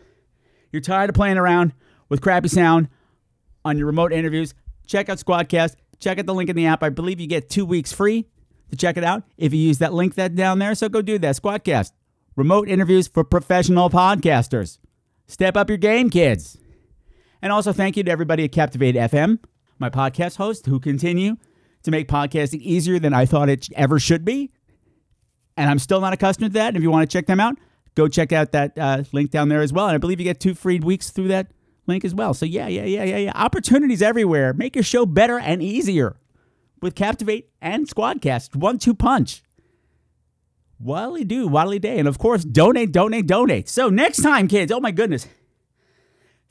[0.73, 1.73] you're tired of playing around
[2.09, 2.89] with crappy sound
[3.65, 4.55] on your remote interviews,
[4.87, 5.75] check out Squadcast.
[5.99, 6.83] Check out the link in the app.
[6.83, 8.27] I believe you get two weeks free
[8.71, 10.75] to check it out if you use that link that down there.
[10.75, 11.37] So go do that.
[11.37, 11.93] Squadcast,
[12.35, 14.79] remote interviews for professional podcasters.
[15.27, 16.59] Step up your game, kids.
[17.43, 19.39] And also thank you to everybody at Captivate FM,
[19.79, 21.37] my podcast host, who continue
[21.83, 24.51] to make podcasting easier than I thought it ever should be.
[25.57, 26.69] And I'm still not accustomed to that.
[26.69, 27.57] And if you want to check them out,
[27.95, 29.87] go check out that uh, link down there as well.
[29.87, 31.51] And I believe you get two free weeks through that
[31.87, 32.35] link as well.
[32.35, 33.33] So yeah, yeah, yeah, yeah, yeah.
[33.35, 34.53] Opportunities everywhere.
[34.53, 36.17] Make your show better and easier
[36.81, 38.57] with Captivate and Squadcast.
[38.57, 39.43] One two punch.
[40.79, 41.99] Wildly do, wildly day.
[41.99, 43.69] And of course, donate, donate, donate.
[43.69, 45.27] So next time, kids, oh my goodness.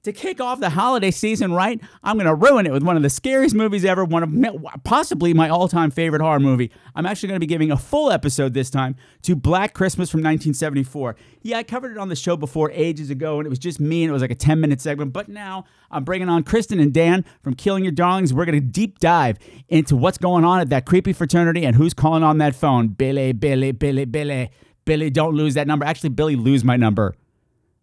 [0.05, 3.01] To kick off the holiday season right, I'm going to ruin it with one of
[3.01, 6.71] the scariest movies ever, one of possibly my all-time favorite horror movie.
[6.93, 10.19] I'm actually going to be giving a full episode this time to Black Christmas from
[10.19, 11.15] 1974.
[11.41, 14.03] Yeah, I covered it on the show before ages ago, and it was just me,
[14.03, 15.11] and it was like a 10-minute segment.
[15.11, 18.31] But now I'm bringing on Kristen and Dan from Killing Your Darlings.
[18.31, 21.95] We're going to deep dive into what's going on at that creepy fraternity and who's
[21.95, 22.89] calling on that phone.
[22.89, 24.51] Billy, Billy, Billy, Billy,
[24.85, 25.83] Billy, don't lose that number.
[25.83, 27.15] Actually, Billy, lose my number.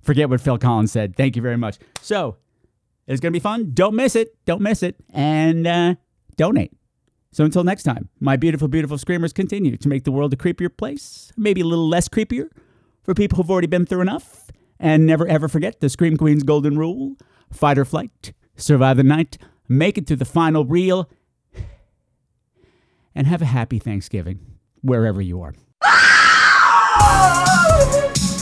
[0.03, 1.17] Forget what Phil Collins said.
[1.17, 1.79] Thank you very much.
[2.01, 2.37] So
[3.07, 3.71] it's going to be fun.
[3.73, 4.37] Don't miss it.
[4.45, 4.97] Don't miss it.
[5.13, 5.95] And uh,
[6.37, 6.73] donate.
[7.31, 10.75] So until next time, my beautiful, beautiful screamers continue to make the world a creepier
[10.75, 12.49] place, maybe a little less creepier
[13.03, 14.51] for people who've already been through enough.
[14.79, 17.17] And never ever forget the Scream Queen's golden rule
[17.53, 19.39] fight or flight, survive the night,
[19.69, 21.09] make it to the final reel,
[23.15, 24.41] and have a happy Thanksgiving
[24.81, 25.55] wherever you are.